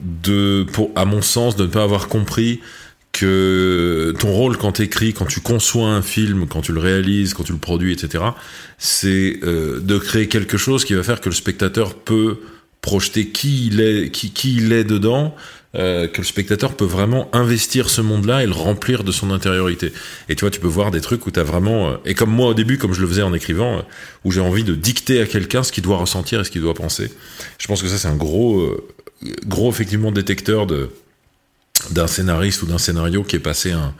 de, 0.00 0.64
pour, 0.72 0.90
à 0.94 1.04
mon 1.04 1.22
sens, 1.22 1.56
de 1.56 1.64
ne 1.64 1.68
pas 1.68 1.82
avoir 1.82 2.08
compris 2.08 2.60
que 3.12 4.14
ton 4.18 4.32
rôle 4.32 4.56
quand 4.56 4.72
t'écris, 4.72 5.12
quand 5.12 5.26
tu 5.26 5.40
conçois 5.40 5.88
un 5.88 6.02
film, 6.02 6.46
quand 6.48 6.62
tu 6.62 6.72
le 6.72 6.80
réalises, 6.80 7.34
quand 7.34 7.44
tu 7.44 7.52
le 7.52 7.58
produis, 7.58 7.92
etc., 7.92 8.24
c'est 8.78 9.38
euh, 9.42 9.80
de 9.80 9.98
créer 9.98 10.28
quelque 10.28 10.56
chose 10.56 10.84
qui 10.84 10.94
va 10.94 11.02
faire 11.02 11.20
que 11.20 11.28
le 11.28 11.34
spectateur 11.34 11.94
peut 11.94 12.38
projeter 12.80 13.28
qui 13.28 13.68
il 13.68 13.80
est, 13.80 14.10
qui, 14.10 14.32
qui 14.32 14.56
il 14.56 14.72
est 14.72 14.84
dedans, 14.84 15.34
euh, 15.74 16.08
que 16.08 16.18
le 16.18 16.26
spectateur 16.26 16.74
peut 16.74 16.84
vraiment 16.84 17.28
investir 17.32 17.88
ce 17.88 18.00
monde-là 18.00 18.42
et 18.42 18.46
le 18.46 18.52
remplir 18.52 19.04
de 19.04 19.12
son 19.12 19.30
intériorité. 19.30 19.92
Et 20.28 20.34
tu 20.34 20.40
vois, 20.40 20.50
tu 20.50 20.60
peux 20.60 20.68
voir 20.68 20.90
des 20.90 21.00
trucs 21.00 21.26
où 21.26 21.30
tu 21.30 21.40
as 21.40 21.44
vraiment... 21.44 21.90
Euh, 21.90 21.96
et 22.04 22.14
comme 22.14 22.30
moi 22.30 22.48
au 22.48 22.54
début, 22.54 22.76
comme 22.76 22.92
je 22.92 23.00
le 23.00 23.06
faisais 23.06 23.22
en 23.22 23.32
écrivant, 23.32 23.78
euh, 23.78 23.82
où 24.24 24.32
j'ai 24.32 24.40
envie 24.40 24.64
de 24.64 24.74
dicter 24.74 25.20
à 25.22 25.26
quelqu'un 25.26 25.62
ce 25.62 25.72
qu'il 25.72 25.84
doit 25.84 25.96
ressentir 25.96 26.40
et 26.40 26.44
ce 26.44 26.50
qu'il 26.50 26.60
doit 26.60 26.74
penser. 26.74 27.10
Je 27.58 27.66
pense 27.68 27.82
que 27.82 27.88
ça, 27.88 27.96
c'est 27.96 28.08
un 28.08 28.16
gros, 28.16 28.60
euh, 28.60 28.84
gros 29.46 29.70
effectivement 29.70 30.12
détecteur 30.12 30.66
de 30.66 30.90
d'un 31.90 32.06
scénariste 32.06 32.62
ou 32.62 32.66
d'un 32.66 32.78
scénario 32.78 33.24
qui 33.24 33.36
est 33.36 33.40
passé 33.40 33.72
un, 33.72 33.94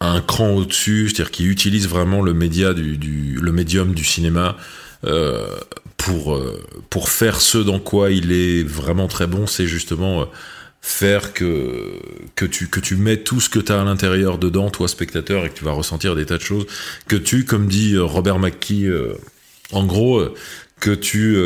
un 0.00 0.20
cran 0.20 0.50
au-dessus, 0.50 1.08
c'est-à-dire 1.08 1.30
qui 1.30 1.44
utilise 1.44 1.88
vraiment 1.88 2.22
le 2.22 2.34
média 2.34 2.74
du, 2.74 2.96
du 2.96 3.38
le 3.40 3.52
médium 3.52 3.94
du 3.94 4.04
cinéma 4.04 4.56
euh, 5.04 5.56
pour 5.96 6.34
euh, 6.34 6.60
pour 6.90 7.08
faire 7.08 7.40
ce 7.40 7.58
dans 7.58 7.80
quoi 7.80 8.10
il 8.10 8.32
est 8.32 8.62
vraiment 8.62 9.08
très 9.08 9.26
bon, 9.26 9.46
c'est 9.46 9.66
justement 9.66 10.22
euh, 10.22 10.24
faire 10.80 11.32
que 11.32 11.92
que 12.36 12.44
tu 12.44 12.68
que 12.68 12.80
tu 12.80 12.96
mets 12.96 13.18
tout 13.18 13.40
ce 13.40 13.48
que 13.48 13.58
tu 13.58 13.72
as 13.72 13.80
à 13.80 13.84
l'intérieur 13.84 14.38
dedans 14.38 14.70
toi 14.70 14.86
spectateur 14.88 15.44
et 15.44 15.50
que 15.50 15.58
tu 15.58 15.64
vas 15.64 15.72
ressentir 15.72 16.14
des 16.14 16.26
tas 16.26 16.38
de 16.38 16.42
choses 16.42 16.66
que 17.08 17.16
tu 17.16 17.44
comme 17.44 17.66
dit 17.66 17.98
Robert 17.98 18.38
McKee 18.38 18.88
en 19.72 19.84
gros 19.84 20.22
que 20.80 20.92
tu 20.92 21.36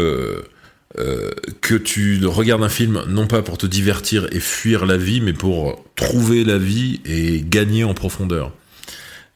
euh, 0.98 1.30
que 1.62 1.74
tu 1.74 2.24
regardes 2.26 2.62
un 2.62 2.68
film 2.68 3.02
non 3.08 3.26
pas 3.26 3.40
pour 3.40 3.56
te 3.56 3.64
divertir 3.64 4.26
et 4.30 4.40
fuir 4.40 4.84
la 4.84 4.98
vie, 4.98 5.22
mais 5.22 5.32
pour 5.32 5.82
trouver 5.96 6.44
la 6.44 6.58
vie 6.58 7.00
et 7.06 7.42
gagner 7.42 7.82
en 7.84 7.94
profondeur. 7.94 8.52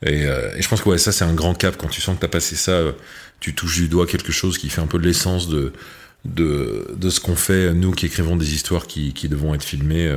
Et, 0.02 0.26
euh, 0.26 0.50
je 0.60 0.68
pense 0.68 0.82
que 0.82 0.96
ça 0.98 1.12
c'est 1.12 1.24
un 1.24 1.32
grand 1.32 1.54
cap 1.54 1.78
quand 1.78 1.88
tu 1.88 2.02
sens 2.02 2.16
que 2.16 2.20
t'as 2.20 2.28
passé 2.28 2.56
ça, 2.56 2.72
euh, 2.72 2.92
tu 3.40 3.54
touches 3.54 3.76
du 3.76 3.88
doigt 3.88 4.06
quelque 4.06 4.32
chose 4.32 4.58
qui 4.58 4.68
fait 4.68 4.82
un 4.82 4.86
peu 4.86 4.98
de 4.98 5.06
l'essence 5.06 5.48
de, 5.48 5.72
ce 6.26 7.20
qu'on 7.20 7.36
fait 7.36 7.72
nous 7.72 7.92
qui 7.92 8.04
écrivons 8.04 8.36
des 8.36 8.52
histoires 8.52 8.86
qui, 8.86 9.14
qui 9.14 9.30
devront 9.30 9.54
être 9.54 9.64
filmées 9.64 10.14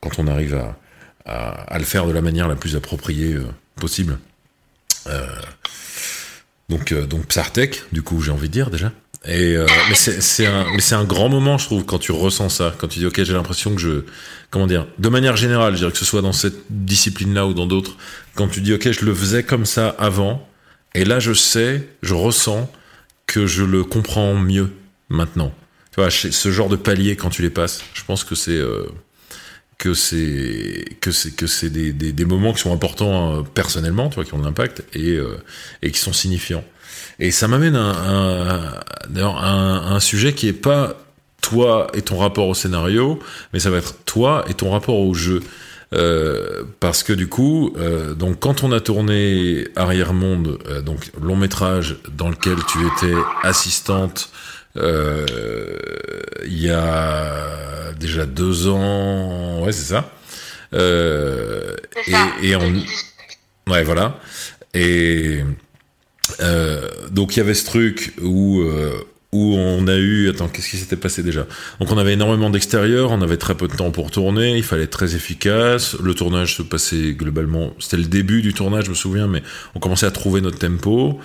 quand 0.00 0.18
on 0.18 0.26
arrive 0.26 0.60
à, 1.24 1.78
le 1.78 1.84
faire 1.84 2.06
de 2.06 2.12
la 2.12 2.20
manière 2.20 2.46
la 2.46 2.56
plus 2.56 2.76
appropriée 2.76 3.36
possible. 3.76 4.18
Donc 6.68 6.94
donc 6.94 7.26
Psartec, 7.26 7.82
du 7.92 8.02
coup 8.02 8.20
j'ai 8.22 8.30
envie 8.30 8.48
de 8.48 8.52
dire 8.52 8.70
déjà. 8.70 8.92
Et 9.26 9.56
euh, 9.56 9.66
mais 9.88 9.94
c'est 9.94 10.46
un 10.46 10.66
mais 10.72 10.80
c'est 10.80 10.94
un 10.94 11.04
grand 11.04 11.30
moment 11.30 11.56
je 11.56 11.64
trouve 11.64 11.86
quand 11.86 11.98
tu 11.98 12.12
ressens 12.12 12.50
ça 12.50 12.74
quand 12.76 12.88
tu 12.88 12.98
dis 12.98 13.06
ok 13.06 13.22
j'ai 13.22 13.32
l'impression 13.32 13.74
que 13.74 13.80
je 13.80 14.04
comment 14.50 14.66
dire 14.66 14.86
de 14.98 15.08
manière 15.08 15.34
générale 15.34 15.72
je 15.72 15.78
dirais 15.78 15.92
que 15.92 15.96
ce 15.96 16.04
soit 16.04 16.20
dans 16.20 16.34
cette 16.34 16.56
discipline 16.68 17.32
là 17.32 17.46
ou 17.46 17.54
dans 17.54 17.66
d'autres 17.66 17.96
quand 18.34 18.48
tu 18.48 18.60
dis 18.60 18.74
ok 18.74 18.90
je 18.90 19.02
le 19.02 19.14
faisais 19.14 19.42
comme 19.42 19.64
ça 19.64 19.88
avant 19.98 20.46
et 20.94 21.06
là 21.06 21.20
je 21.20 21.32
sais 21.32 21.88
je 22.02 22.12
ressens 22.12 22.70
que 23.26 23.46
je 23.46 23.64
le 23.64 23.82
comprends 23.82 24.34
mieux 24.34 24.70
maintenant 25.08 25.54
tu 25.90 26.02
vois 26.02 26.10
ce 26.10 26.52
genre 26.52 26.68
de 26.68 26.76
palier 26.76 27.16
quand 27.16 27.30
tu 27.30 27.40
les 27.40 27.50
passes 27.50 27.82
je 27.94 28.04
pense 28.04 28.24
que 28.24 28.34
c'est 28.34 28.50
euh, 28.50 28.84
que 29.84 29.92
c'est 29.92 30.82
que 31.02 31.10
c'est 31.10 31.36
que 31.36 31.46
c'est 31.46 31.68
des, 31.68 31.92
des, 31.92 32.24
moments 32.24 32.54
qui 32.54 32.60
sont 32.60 32.72
importants 32.72 33.36
euh, 33.36 33.42
personnellement 33.42 34.08
tu 34.08 34.14
vois 34.14 34.24
qui 34.24 34.32
ont 34.32 34.38
de 34.38 34.44
l'impact 34.44 34.82
et 34.94 35.10
euh, 35.10 35.36
et 35.82 35.90
qui 35.90 35.98
sont 35.98 36.14
signifiants 36.14 36.64
et 37.18 37.30
ça 37.30 37.48
m'amène 37.48 37.76
à 37.76 37.90
un, 39.14 39.94
un, 39.94 40.00
sujet 40.00 40.32
qui 40.32 40.48
est 40.48 40.54
pas 40.54 40.94
toi 41.42 41.88
et 41.92 42.02
ton 42.02 42.16
rapport 42.16 42.48
au 42.48 42.54
scénario, 42.54 43.20
mais 43.52 43.60
ça 43.60 43.70
va 43.70 43.76
être 43.76 43.94
toi 44.04 44.44
et 44.48 44.54
ton 44.54 44.70
rapport 44.70 44.98
au 44.98 45.12
jeu. 45.12 45.40
Euh, 45.92 46.64
parce 46.80 47.02
que 47.02 47.12
du 47.12 47.28
coup, 47.28 47.74
donc 48.16 48.40
quand 48.40 48.64
on 48.64 48.72
a 48.72 48.80
tourné 48.80 49.68
Arrière 49.76 50.12
Monde, 50.12 50.58
donc 50.84 51.10
long 51.20 51.36
métrage 51.36 51.96
dans 52.16 52.30
lequel 52.30 52.56
tu 52.66 52.78
étais 52.86 53.14
assistante, 53.42 54.30
il 56.46 56.60
y 56.60 56.70
a 56.70 57.92
déjà 57.98 58.26
deux 58.26 58.68
ans, 58.68 59.62
ouais 59.64 59.72
c'est 59.72 59.94
ça. 59.94 60.10
Euh, 60.72 61.76
et, 62.06 62.48
et 62.48 62.56
on, 62.56 62.82
ouais 63.72 63.82
voilà. 63.84 64.18
Et 64.74 65.42
euh, 66.40 66.88
donc 67.10 67.36
il 67.36 67.38
y 67.38 67.42
avait 67.42 67.54
ce 67.54 67.64
truc 67.66 68.14
où 68.20 68.60
euh, 68.60 68.92
où 69.34 69.56
on 69.56 69.88
a 69.88 69.96
eu 69.96 70.30
attends 70.30 70.46
qu'est-ce 70.46 70.70
qui 70.70 70.76
s'était 70.76 70.96
passé 70.96 71.24
déjà? 71.24 71.46
Donc 71.80 71.90
on 71.90 71.98
avait 71.98 72.12
énormément 72.12 72.50
d'extérieur 72.50 73.10
on 73.10 73.20
avait 73.20 73.36
très 73.36 73.56
peu 73.56 73.66
de 73.66 73.74
temps 73.74 73.90
pour 73.90 74.12
tourner 74.12 74.56
il 74.56 74.62
fallait 74.62 74.84
être 74.84 74.90
très 74.90 75.16
efficace. 75.16 75.96
Le 76.00 76.14
tournage 76.14 76.56
se 76.56 76.62
passait 76.62 77.12
globalement 77.14 77.72
c'était 77.80 77.96
le 77.96 78.04
début 78.04 78.42
du 78.42 78.54
tournage 78.54 78.84
je 78.84 78.90
me 78.90 78.94
souviens 78.94 79.26
mais 79.26 79.42
on 79.74 79.80
commençait 79.80 80.06
à 80.06 80.12
trouver 80.12 80.40
notre 80.40 80.58
tempo. 80.58 81.18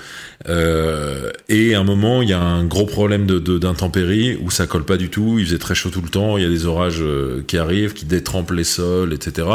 Euh, 0.47 1.31
et 1.49 1.75
à 1.75 1.81
un 1.81 1.83
moment 1.83 2.23
il 2.23 2.29
y 2.29 2.33
a 2.33 2.41
un 2.41 2.63
gros 2.63 2.85
problème 2.85 3.27
d'intempéries 3.27 4.39
où 4.41 4.49
ça 4.49 4.65
colle 4.65 4.85
pas 4.85 4.97
du 4.97 5.09
tout 5.09 5.37
il 5.37 5.45
faisait 5.45 5.57
très 5.57 5.75
chaud 5.75 5.89
tout 5.89 6.01
le 6.01 6.09
temps 6.09 6.37
il 6.37 6.43
y 6.43 6.47
a 6.47 6.49
des 6.49 6.65
orages 6.65 7.01
euh, 7.01 7.43
qui 7.45 7.57
arrivent 7.57 7.93
qui 7.93 8.05
détrempent 8.05 8.51
les 8.51 8.63
sols 8.63 9.13
etc 9.13 9.47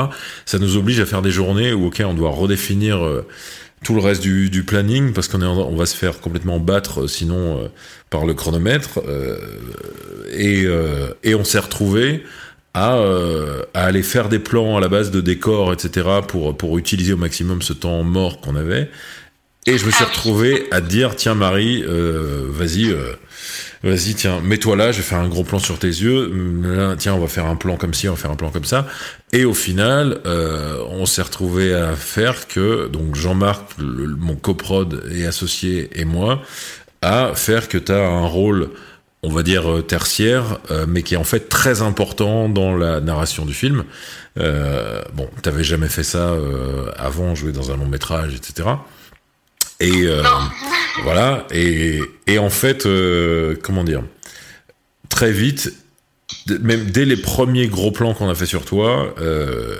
ça 0.44 0.58
nous 0.58 0.76
oblige 0.76 1.00
à 1.00 1.06
faire 1.06 1.22
des 1.22 1.30
journées 1.30 1.72
où 1.72 1.86
ok 1.86 2.02
on 2.06 2.12
doit 2.12 2.30
redéfinir 2.30 3.02
euh, 3.02 3.26
tout 3.84 3.94
le 3.94 4.00
reste 4.00 4.22
du, 4.22 4.50
du 4.50 4.64
planning 4.64 5.12
parce 5.12 5.28
qu'on 5.28 5.42
est 5.42 5.46
on 5.46 5.76
va 5.76 5.86
se 5.86 5.94
faire 5.94 6.20
complètement 6.20 6.58
battre 6.58 7.02
euh, 7.02 7.06
sinon 7.06 7.58
euh, 7.58 7.68
par 8.10 8.24
le 8.24 8.34
chronomètre 8.34 9.00
euh, 9.06 9.36
et, 10.32 10.64
euh, 10.64 11.10
et 11.22 11.34
on 11.34 11.44
s'est 11.44 11.60
retrouvé 11.60 12.24
à, 12.72 12.98
à, 13.74 13.84
aller 13.84 14.02
faire 14.02 14.28
des 14.28 14.40
plans 14.40 14.76
à 14.76 14.80
la 14.80 14.88
base 14.88 15.12
de 15.12 15.20
décors 15.20 15.72
etc 15.72 16.08
pour 16.26 16.56
pour 16.56 16.76
utiliser 16.76 17.12
au 17.12 17.16
maximum 17.16 17.62
ce 17.62 17.72
temps 17.72 18.02
mort 18.02 18.40
qu'on 18.40 18.56
avait. 18.56 18.90
Et 19.66 19.78
je 19.78 19.86
me 19.86 19.92
suis 19.92 20.04
retrouvé 20.04 20.66
à 20.72 20.80
dire 20.80 21.14
tiens 21.14 21.36
Marie 21.36 21.84
vas-y 21.86 22.92
vas-y, 23.90 24.14
tiens, 24.14 24.40
mets-toi 24.40 24.76
là, 24.76 24.92
je 24.92 24.98
vais 24.98 25.02
faire 25.02 25.18
un 25.18 25.28
gros 25.28 25.44
plan 25.44 25.58
sur 25.58 25.78
tes 25.78 25.88
yeux. 25.88 26.32
Là, 26.62 26.96
tiens, 26.96 27.14
on 27.14 27.20
va 27.20 27.28
faire 27.28 27.46
un 27.46 27.56
plan 27.56 27.76
comme 27.76 27.94
ci, 27.94 28.08
on 28.08 28.12
va 28.12 28.18
faire 28.18 28.30
un 28.30 28.36
plan 28.36 28.50
comme 28.50 28.64
ça. 28.64 28.86
Et 29.32 29.44
au 29.44 29.54
final, 29.54 30.20
euh, 30.26 30.82
on 30.90 31.06
s'est 31.06 31.22
retrouvé 31.22 31.74
à 31.74 31.94
faire 31.94 32.48
que, 32.48 32.88
donc 32.88 33.14
Jean-Marc, 33.14 33.78
mon 33.78 34.36
coprod 34.36 35.04
et 35.12 35.26
associé 35.26 35.90
et 35.94 36.04
moi, 36.04 36.42
à 37.02 37.32
faire 37.34 37.68
que 37.68 37.78
tu 37.78 37.92
as 37.92 38.06
un 38.06 38.26
rôle, 38.26 38.70
on 39.22 39.28
va 39.30 39.42
dire 39.42 39.70
euh, 39.70 39.82
tertiaire, 39.82 40.58
euh, 40.70 40.86
mais 40.88 41.02
qui 41.02 41.14
est 41.14 41.18
en 41.18 41.24
fait 41.24 41.48
très 41.48 41.82
important 41.82 42.48
dans 42.48 42.76
la 42.76 43.00
narration 43.00 43.44
du 43.44 43.54
film. 43.54 43.84
Euh, 44.38 45.02
bon, 45.14 45.28
t'avais 45.42 45.64
jamais 45.64 45.88
fait 45.88 46.02
ça 46.02 46.30
euh, 46.30 46.90
avant, 46.96 47.34
jouer 47.34 47.52
dans 47.52 47.70
un 47.70 47.76
long 47.76 47.86
métrage, 47.86 48.34
etc. 48.34 48.68
Et 49.80 50.02
euh, 50.04 50.22
voilà. 51.02 51.46
Et, 51.50 52.00
et 52.26 52.38
en 52.38 52.50
fait, 52.50 52.86
euh, 52.86 53.56
comment 53.62 53.84
dire, 53.84 54.02
très 55.08 55.32
vite, 55.32 55.72
même 56.60 56.90
dès 56.90 57.04
les 57.04 57.16
premiers 57.16 57.68
gros 57.68 57.90
plans 57.90 58.14
qu'on 58.14 58.28
a 58.28 58.34
fait 58.34 58.46
sur 58.46 58.64
toi, 58.64 59.14
euh, 59.20 59.76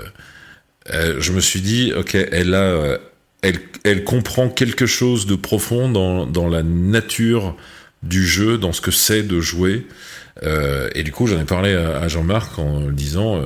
je 0.87 1.33
me 1.33 1.41
suis 1.41 1.61
dit, 1.61 1.93
ok, 1.97 2.15
elle 2.15 2.55
a, 2.55 2.99
elle, 3.43 3.59
elle 3.85 4.05
comprend 4.05 4.49
quelque 4.49 4.87
chose 4.87 5.27
de 5.27 5.35
profond 5.35 5.89
dans, 5.89 6.27
dans 6.27 6.49
la 6.49 6.63
nature 6.63 7.57
du 8.03 8.27
jeu, 8.27 8.59
dans 8.59 8.73
ce 8.73 8.81
que 8.81 8.91
c'est 8.91 9.23
de 9.23 9.41
jouer. 9.41 9.87
Et 10.95 11.03
du 11.03 11.13
coup, 11.13 11.27
j'en 11.27 11.41
ai 11.41 11.45
parlé 11.45 11.73
à, 11.75 12.01
à 12.01 12.09
Jean-Marc 12.09 12.59
en 12.59 12.91
disant, 12.91 13.43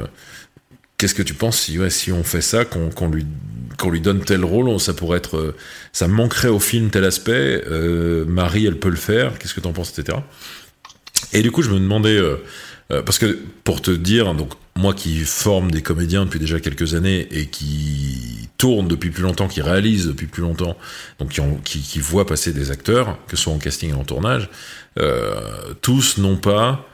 qu'est-ce 0.97 1.15
que 1.15 1.23
tu 1.23 1.35
penses 1.35 1.61
si, 1.61 1.79
ouais, 1.79 1.91
si 1.91 2.11
on 2.11 2.25
fait 2.25 2.41
ça, 2.41 2.65
qu'on 2.65 2.91
qu 2.91 3.05
lui 3.07 3.27
qu'on 3.79 3.91
lui 3.91 4.01
donne 4.01 4.21
tel 4.21 4.45
rôle, 4.45 4.79
ça 4.81 4.93
pourrait 4.93 5.19
être, 5.19 5.37
euh, 5.37 5.57
ça 5.93 6.09
manquerait 6.09 6.49
au 6.49 6.59
film 6.59 6.91
tel 6.91 7.05
aspect. 7.05 7.63
Euh, 7.67 8.25
Marie, 8.27 8.67
elle 8.67 8.79
peut 8.79 8.91
le 8.91 8.97
faire. 8.97 9.39
Qu'est-ce 9.39 9.55
que 9.55 9.61
t'en 9.61 9.73
penses, 9.73 9.97
etc. 9.97 10.19
Et 11.33 11.43
du 11.43 11.51
coup, 11.51 11.63
je 11.63 11.71
me 11.71 11.79
demandais, 11.79 12.17
euh, 12.19 12.37
parce 13.03 13.19
que 13.19 13.39
pour 13.65 13.81
te 13.81 13.91
dire, 13.91 14.35
donc 14.35 14.53
moi 14.77 14.95
qui 14.95 15.21
forme 15.21 15.71
des 15.71 15.83
comédiens 15.83 16.25
depuis 16.25 16.41
déjà 16.41 16.61
quelques 16.61 16.95
années 16.95 17.27
et 17.31 17.47
qui 17.47 18.49
tourne 18.59 18.89
depuis 18.89 19.11
plus 19.11 19.23
longtemps, 19.23 19.49
qui 19.49 19.63
réalise 19.63 20.07
depuis 20.07 20.27
plus 20.27 20.43
longtemps, 20.43 20.77
donc 21.19 21.41
qui, 21.65 22.01
voit 22.01 22.27
passer 22.27 22.53
des 22.53 22.71
acteurs, 22.71 23.19
que 23.29 23.37
ce 23.37 23.45
soit 23.45 23.53
en 23.53 23.59
casting 23.59 23.91
et 23.91 23.95
en 23.95 24.05
tournage, 24.05 24.49
tous 25.83 26.19
n'ont 26.19 26.37
pas 26.37 26.89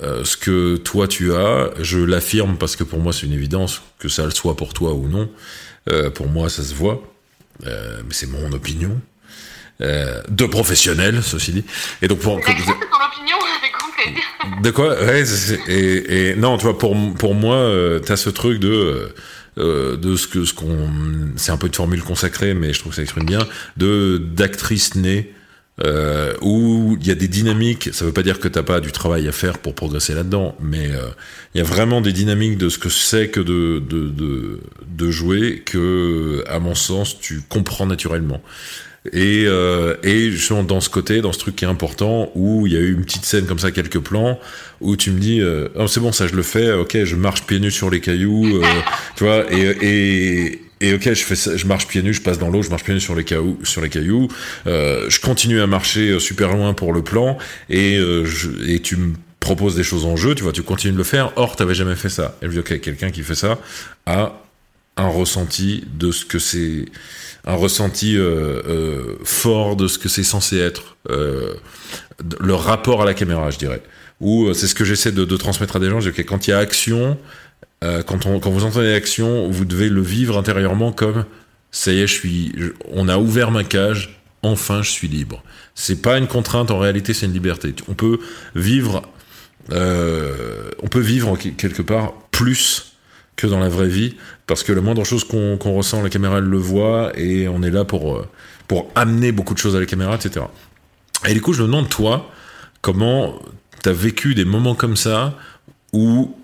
ce 0.00 0.36
que 0.36 0.76
toi 0.76 1.06
tu 1.06 1.34
as, 1.34 1.70
je 1.80 1.98
l'affirme 1.98 2.56
parce 2.56 2.76
que 2.76 2.84
pour 2.84 2.98
moi 2.98 3.12
c'est 3.12 3.26
une 3.26 3.32
évidence, 3.34 3.82
que 3.98 4.08
ça 4.08 4.24
le 4.24 4.30
soit 4.30 4.56
pour 4.56 4.72
toi 4.72 4.94
ou 4.94 5.06
non. 5.06 5.28
Euh, 5.90 6.10
pour 6.10 6.28
moi, 6.28 6.48
ça 6.48 6.62
se 6.62 6.74
voit, 6.74 7.02
euh, 7.66 7.98
mais 8.04 8.12
c'est 8.12 8.28
mon 8.28 8.52
opinion. 8.52 9.00
Euh, 9.80 10.22
de 10.28 10.44
professionnel, 10.44 11.22
ceci 11.22 11.52
dit. 11.52 11.64
Et 12.02 12.08
donc 12.08 12.18
pour 12.18 12.40
que, 12.40 12.46
ton 12.46 12.52
opinion, 12.52 13.36
avec 13.58 14.60
De 14.62 14.70
quoi? 14.70 15.00
Ouais, 15.00 15.22
et, 15.68 16.30
et, 16.30 16.34
non, 16.34 16.58
tu 16.58 16.64
vois, 16.64 16.76
pour 16.76 16.96
pour 17.14 17.34
moi, 17.34 17.70
t'as 18.04 18.16
ce 18.16 18.28
truc 18.28 18.58
de 18.58 19.12
euh, 19.58 19.96
de 19.96 20.14
ce 20.14 20.28
que 20.28 20.44
ce 20.44 20.54
qu'on, 20.54 20.88
c'est 21.36 21.50
un 21.50 21.56
peu 21.56 21.66
une 21.66 21.74
formule 21.74 22.02
consacrée, 22.02 22.54
mais 22.54 22.72
je 22.72 22.78
trouve 22.78 22.90
que 22.90 22.96
ça 22.96 23.02
exprime 23.02 23.24
bien, 23.24 23.40
de 23.76 24.18
d'actrice 24.18 24.94
née 24.94 25.34
euh, 25.84 26.34
où 26.42 26.96
il 27.00 27.06
y 27.06 27.10
a 27.10 27.14
des 27.14 27.28
dynamiques. 27.28 27.90
Ça 27.92 28.04
veut 28.04 28.12
pas 28.12 28.22
dire 28.22 28.40
que 28.40 28.48
t'as 28.48 28.62
pas 28.62 28.80
du 28.80 28.92
travail 28.92 29.28
à 29.28 29.32
faire 29.32 29.58
pour 29.58 29.74
progresser 29.74 30.14
là-dedans, 30.14 30.54
mais 30.60 30.90
euh, 30.90 31.08
il 31.54 31.58
y 31.58 31.60
a 31.60 31.64
vraiment 31.64 32.00
des 32.00 32.12
dynamiques 32.12 32.58
de 32.58 32.68
ce 32.68 32.78
que 32.78 32.88
c'est 32.88 33.28
que 33.28 33.40
de, 33.40 33.78
de, 33.78 34.08
de, 34.08 34.60
de, 34.86 35.10
jouer 35.10 35.62
que, 35.64 36.44
à 36.48 36.58
mon 36.58 36.74
sens, 36.74 37.18
tu 37.20 37.42
comprends 37.48 37.86
naturellement. 37.86 38.42
Et, 39.12 39.44
euh, 39.46 39.96
et 40.02 40.30
justement 40.30 40.64
dans 40.64 40.80
ce 40.80 40.90
côté, 40.90 41.20
dans 41.20 41.32
ce 41.32 41.38
truc 41.38 41.56
qui 41.56 41.64
est 41.64 41.68
important, 41.68 42.30
où 42.34 42.66
il 42.66 42.72
y 42.72 42.76
a 42.76 42.80
eu 42.80 42.92
une 42.92 43.04
petite 43.04 43.24
scène 43.24 43.46
comme 43.46 43.58
ça, 43.58 43.70
quelques 43.70 44.00
plans, 44.00 44.38
où 44.80 44.96
tu 44.96 45.10
me 45.10 45.20
dis, 45.20 45.40
euh, 45.40 45.68
oh, 45.76 45.86
c'est 45.86 46.00
bon, 46.00 46.12
ça 46.12 46.26
je 46.26 46.34
le 46.34 46.42
fais, 46.42 46.72
ok, 46.72 47.04
je 47.04 47.16
marche 47.16 47.44
pieds 47.44 47.60
nus 47.60 47.70
sur 47.70 47.90
les 47.90 48.00
cailloux, 48.00 48.56
euh, 48.56 48.66
tu 49.16 49.24
vois, 49.24 49.50
et, 49.52 49.76
et, 49.82 50.62
et 50.80 50.94
ok, 50.94 51.12
je 51.12 51.66
marche 51.66 51.86
pieds 51.88 52.02
nus, 52.02 52.14
je 52.14 52.22
passe 52.22 52.38
dans 52.38 52.50
l'eau, 52.50 52.62
je 52.62 52.70
marche 52.70 52.84
pieds 52.84 52.94
nus 52.94 53.00
sur 53.00 53.14
les 53.14 53.24
cailloux, 53.24 53.58
sur 53.64 53.80
les 53.80 53.88
cailloux. 53.88 54.28
Euh, 54.66 55.06
je 55.08 55.20
continue 55.20 55.60
à 55.60 55.66
marcher 55.66 56.10
euh, 56.10 56.18
super 56.20 56.54
loin 56.54 56.72
pour 56.72 56.92
le 56.92 57.02
plan 57.02 57.36
et 57.68 57.96
euh, 57.96 58.26
et 58.66 58.80
tu 58.80 58.96
me 58.96 59.14
proposes 59.40 59.74
des 59.74 59.82
choses 59.82 60.04
en 60.04 60.16
jeu, 60.16 60.34
tu 60.34 60.42
vois, 60.42 60.52
tu 60.52 60.62
continues 60.62 60.92
de 60.92 60.98
le 60.98 61.04
faire. 61.04 61.32
Or, 61.36 61.56
t'avais 61.56 61.74
jamais 61.74 61.96
fait 61.96 62.08
ça. 62.08 62.36
Et 62.42 62.46
je 62.46 62.50
dis 62.50 62.58
ok, 62.60 62.80
quelqu'un 62.80 63.10
qui 63.10 63.22
fait 63.22 63.34
ça 63.34 63.58
a 64.06 64.40
un 64.96 65.08
ressenti 65.08 65.84
de 65.94 66.12
ce 66.12 66.24
que 66.24 66.38
c'est, 66.38 66.84
un 67.44 67.54
ressenti 67.54 68.16
fort 69.22 69.76
de 69.76 69.86
ce 69.86 69.96
que 69.98 70.08
c'est 70.08 70.24
censé 70.24 70.58
être, 70.58 70.96
le 71.08 72.54
rapport 72.54 73.02
à 73.02 73.04
la 73.04 73.14
caméra, 73.14 73.50
je 73.50 73.58
dirais. 73.58 73.80
Ou 74.20 74.52
c'est 74.54 74.66
ce 74.66 74.74
que 74.74 74.84
j'essaie 74.84 75.12
de, 75.12 75.36
transmettre 75.36 75.76
à 75.76 75.78
des 75.78 75.88
gens. 75.88 76.00
Je 76.00 76.10
dis 76.10 76.20
ok, 76.20 76.26
quand 76.26 76.48
il 76.48 76.50
y 76.50 76.52
a 76.52 76.58
action 76.58 77.16
euh, 77.84 78.02
quand, 78.02 78.26
on, 78.26 78.40
quand 78.40 78.50
vous 78.50 78.64
entendez 78.64 78.92
l'action, 78.92 79.48
vous 79.48 79.64
devez 79.64 79.88
le 79.88 80.00
vivre 80.00 80.36
intérieurement 80.38 80.92
comme 80.92 81.24
ça 81.70 81.92
y 81.92 82.00
est, 82.00 82.06
je 82.06 82.14
suis, 82.14 82.52
on 82.90 83.08
a 83.08 83.18
ouvert 83.18 83.50
ma 83.50 83.64
cage, 83.64 84.20
enfin 84.42 84.82
je 84.82 84.90
suis 84.90 85.08
libre. 85.08 85.42
C'est 85.74 86.02
pas 86.02 86.18
une 86.18 86.26
contrainte, 86.26 86.70
en 86.70 86.78
réalité 86.78 87.14
c'est 87.14 87.26
une 87.26 87.32
liberté. 87.32 87.74
On 87.88 87.94
peut 87.94 88.18
vivre, 88.54 89.02
euh, 89.70 90.70
on 90.82 90.88
peut 90.88 91.00
vivre 91.00 91.36
quelque 91.36 91.82
part 91.82 92.14
plus 92.30 92.96
que 93.36 93.46
dans 93.46 93.60
la 93.60 93.68
vraie 93.68 93.88
vie, 93.88 94.16
parce 94.46 94.64
que 94.64 94.72
la 94.72 94.80
moindre 94.80 95.04
chose 95.04 95.24
qu'on 95.24 95.58
qu 95.58 95.68
ressent, 95.68 96.02
la 96.02 96.10
caméra 96.10 96.40
le 96.40 96.56
voit, 96.56 97.12
et 97.16 97.46
on 97.46 97.62
est 97.62 97.70
là 97.70 97.84
pour, 97.84 98.16
euh, 98.16 98.26
pour 98.66 98.90
amener 98.94 99.30
beaucoup 99.30 99.54
de 99.54 99.58
choses 99.58 99.76
à 99.76 99.80
la 99.80 99.86
caméra, 99.86 100.16
etc. 100.16 100.46
Et 101.26 101.34
du 101.34 101.40
coup, 101.40 101.52
je 101.52 101.62
me 101.62 101.66
demande, 101.66 101.88
toi, 101.88 102.32
comment 102.80 103.40
t'as 103.82 103.92
vécu 103.92 104.34
des 104.34 104.44
moments 104.44 104.74
comme 104.74 104.96
ça, 104.96 105.36
où 105.92 106.34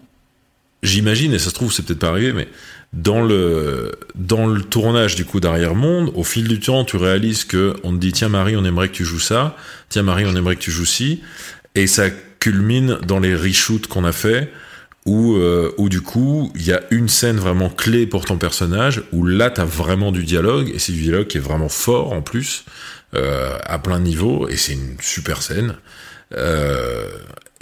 j'imagine, 0.85 1.35
et 1.35 1.38
ça 1.38 1.51
se 1.51 1.55
trouve, 1.55 1.73
c'est 1.73 1.85
peut-être 1.85 1.99
pas 1.99 2.09
arrivé, 2.09 2.33
mais 2.33 2.49
dans 2.92 3.23
le, 3.23 3.92
dans 4.14 4.47
le 4.47 4.62
tournage 4.62 5.16
du 5.16 5.25
coup 5.25 5.40
d'arrière-monde, 5.40 6.12
au 6.14 6.23
fil 6.23 6.47
du 6.47 6.61
temps, 6.61 6.85
tu 6.85 6.97
réalises 6.97 7.44
que 7.44 7.75
on 7.83 7.92
te 7.92 7.97
dit, 7.97 8.12
tiens 8.12 8.29
Marie, 8.29 8.57
on 8.57 8.64
aimerait 8.64 8.88
que 8.88 8.94
tu 8.94 9.05
joues 9.05 9.18
ça, 9.18 9.57
tiens 9.88 10.03
Marie, 10.03 10.25
on 10.27 10.37
aimerait 10.37 10.55
que 10.55 10.61
tu 10.61 10.70
joues 10.70 10.85
ci, 10.85 11.23
et 11.75 11.87
ça 11.88 12.11
culmine 12.38 12.99
dans 13.07 13.18
les 13.18 13.35
reshoots 13.35 13.88
qu'on 13.88 14.05
a 14.05 14.12
fait, 14.12 14.53
où, 15.07 15.35
euh, 15.35 15.73
où 15.77 15.88
du 15.88 16.01
coup, 16.01 16.53
il 16.55 16.64
y 16.64 16.73
a 16.73 16.83
une 16.90 17.09
scène 17.09 17.37
vraiment 17.37 17.68
clé 17.68 18.07
pour 18.07 18.25
ton 18.25 18.38
personnage, 18.38 19.03
où 19.12 19.27
là, 19.27 19.51
t'as 19.51 19.64
vraiment 19.64 20.12
du 20.12 20.25
dialogue, 20.25 20.70
et 20.75 20.79
c'est 20.79 20.92
du 20.92 21.03
dialogue 21.03 21.27
qui 21.27 21.38
est 21.38 21.42
vraiment 21.42 21.68
fort 21.68 22.12
en 22.12 22.23
plus, 22.23 22.64
euh, 23.14 23.59
à 23.64 23.79
plein 23.79 23.99
de 23.99 24.05
niveaux, 24.05 24.49
et 24.49 24.57
c'est 24.57 24.73
une 24.73 24.97
super 25.01 25.42
scène. 25.42 25.75
Euh, 26.37 27.09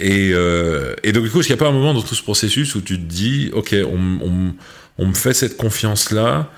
et, 0.03 0.31
euh, 0.33 0.95
et, 1.03 1.13
donc 1.13 1.23
du 1.23 1.31
coup, 1.31 1.39
est-ce 1.39 1.47
qu'il 1.47 1.55
n'y 1.55 1.61
a 1.61 1.63
pas 1.63 1.69
un 1.69 1.73
moment 1.73 1.93
dans 1.93 2.01
tout 2.01 2.13
ce 2.13 2.21
processus 2.21 2.75
où 2.75 2.81
tu 2.81 2.97
te 2.97 3.05
dis, 3.05 3.51
ok, 3.53 3.73
on, 3.87 5.05
me 5.05 5.13
fait 5.13 5.33
cette 5.33 5.55
confiance-là, 5.55 6.49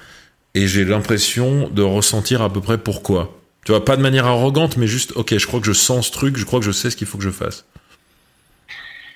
et 0.56 0.68
j'ai 0.68 0.84
l'impression 0.84 1.70
de 1.70 1.84
ressentir 1.84 2.42
à 2.42 2.52
peu 2.52 2.60
près 2.60 2.80
pourquoi? 2.80 3.38
Tu 3.64 3.72
vois, 3.72 3.86
pas 3.86 3.98
de 3.98 4.02
manière 4.02 4.26
arrogante, 4.26 4.78
mais 4.78 4.88
juste, 4.88 5.12
ok, 5.12 5.38
je 5.38 5.46
crois 5.46 5.60
que 5.60 5.68
je 5.68 5.74
sens 5.74 6.08
ce 6.08 6.12
truc, 6.12 6.38
je 6.38 6.46
crois 6.46 6.60
que 6.60 6.66
je 6.66 6.72
sais 6.72 6.90
ce 6.90 6.96
qu'il 6.96 7.06
faut 7.06 7.20
que 7.20 7.24
je 7.24 7.30
fasse. 7.30 7.66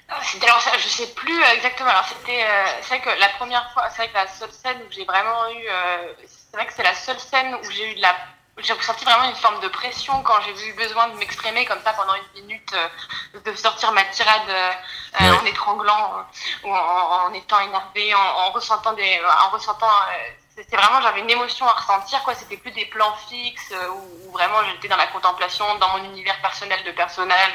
Alors, 0.10 0.62
je 0.78 0.88
sais 0.88 1.08
plus 1.16 1.42
exactement. 1.56 1.90
Alors, 1.90 2.06
c'était, 2.08 2.44
euh, 2.44 2.66
c'est 2.84 2.98
vrai 2.98 3.02
que 3.02 3.20
la 3.20 3.30
première 3.30 3.72
fois, 3.74 3.90
c'est 3.90 4.04
vrai 4.04 4.10
que 4.10 4.16
la 4.16 4.28
seule 4.28 4.52
scène 4.52 4.78
où 4.88 4.92
j'ai 4.92 5.06
vraiment 5.06 5.50
eu, 5.50 5.66
euh, 5.68 6.14
c'est 6.22 6.56
vrai 6.56 6.68
que 6.68 6.74
c'est 6.76 6.84
la 6.84 6.94
seule 6.94 7.20
scène 7.20 7.56
où 7.56 7.72
j'ai 7.72 7.94
eu 7.94 7.96
de 7.96 8.02
la 8.02 8.16
j'ai 8.62 8.74
ressenti 8.74 9.06
vraiment 9.06 9.30
une 9.30 9.36
forme 9.36 9.60
de 9.62 9.68
pression 9.68 10.22
quand 10.24 10.40
j'ai 10.42 10.68
eu 10.68 10.74
besoin 10.74 11.08
de 11.10 11.16
m'exprimer 11.16 11.66
comme 11.66 11.82
ça 11.84 11.94
pendant 11.94 12.14
une 12.16 12.42
minute, 12.42 12.74
euh, 12.74 13.40
de 13.40 13.56
sortir 13.56 13.92
ma 13.92 14.04
tirade 14.06 14.50
euh, 14.50 14.72
ouais. 15.20 15.38
en 15.38 15.46
étranglant 15.46 16.14
euh, 16.18 16.68
ou 16.68 16.74
en, 16.74 17.28
en, 17.28 17.34
étant 17.34 17.60
énervé, 17.60 18.14
en, 18.14 18.20
en, 18.20 18.52
ressentant 18.52 18.94
des, 18.94 19.22
en 19.46 19.50
ressentant. 19.50 19.88
c'est 20.56 20.76
vraiment 20.76 21.02
j'avais 21.02 21.22
une 21.22 21.30
émotion 21.30 21.68
à 21.68 21.74
ressentir 21.74 22.22
quoi. 22.24 22.36
C'était 22.36 22.58
plus 22.58 22.72
des 22.72 22.86
plans 22.86 23.16
fixes 23.30 23.74
où, 23.92 24.28
où 24.28 24.32
vraiment 24.32 24.64
j'étais 24.66 24.88
dans 24.88 24.98
la 24.98 25.08
contemplation, 25.08 25.66
dans 25.76 25.98
mon 25.98 26.04
univers 26.06 26.40
personnel 26.42 26.84
de 26.84 26.92
personnage 26.92 27.54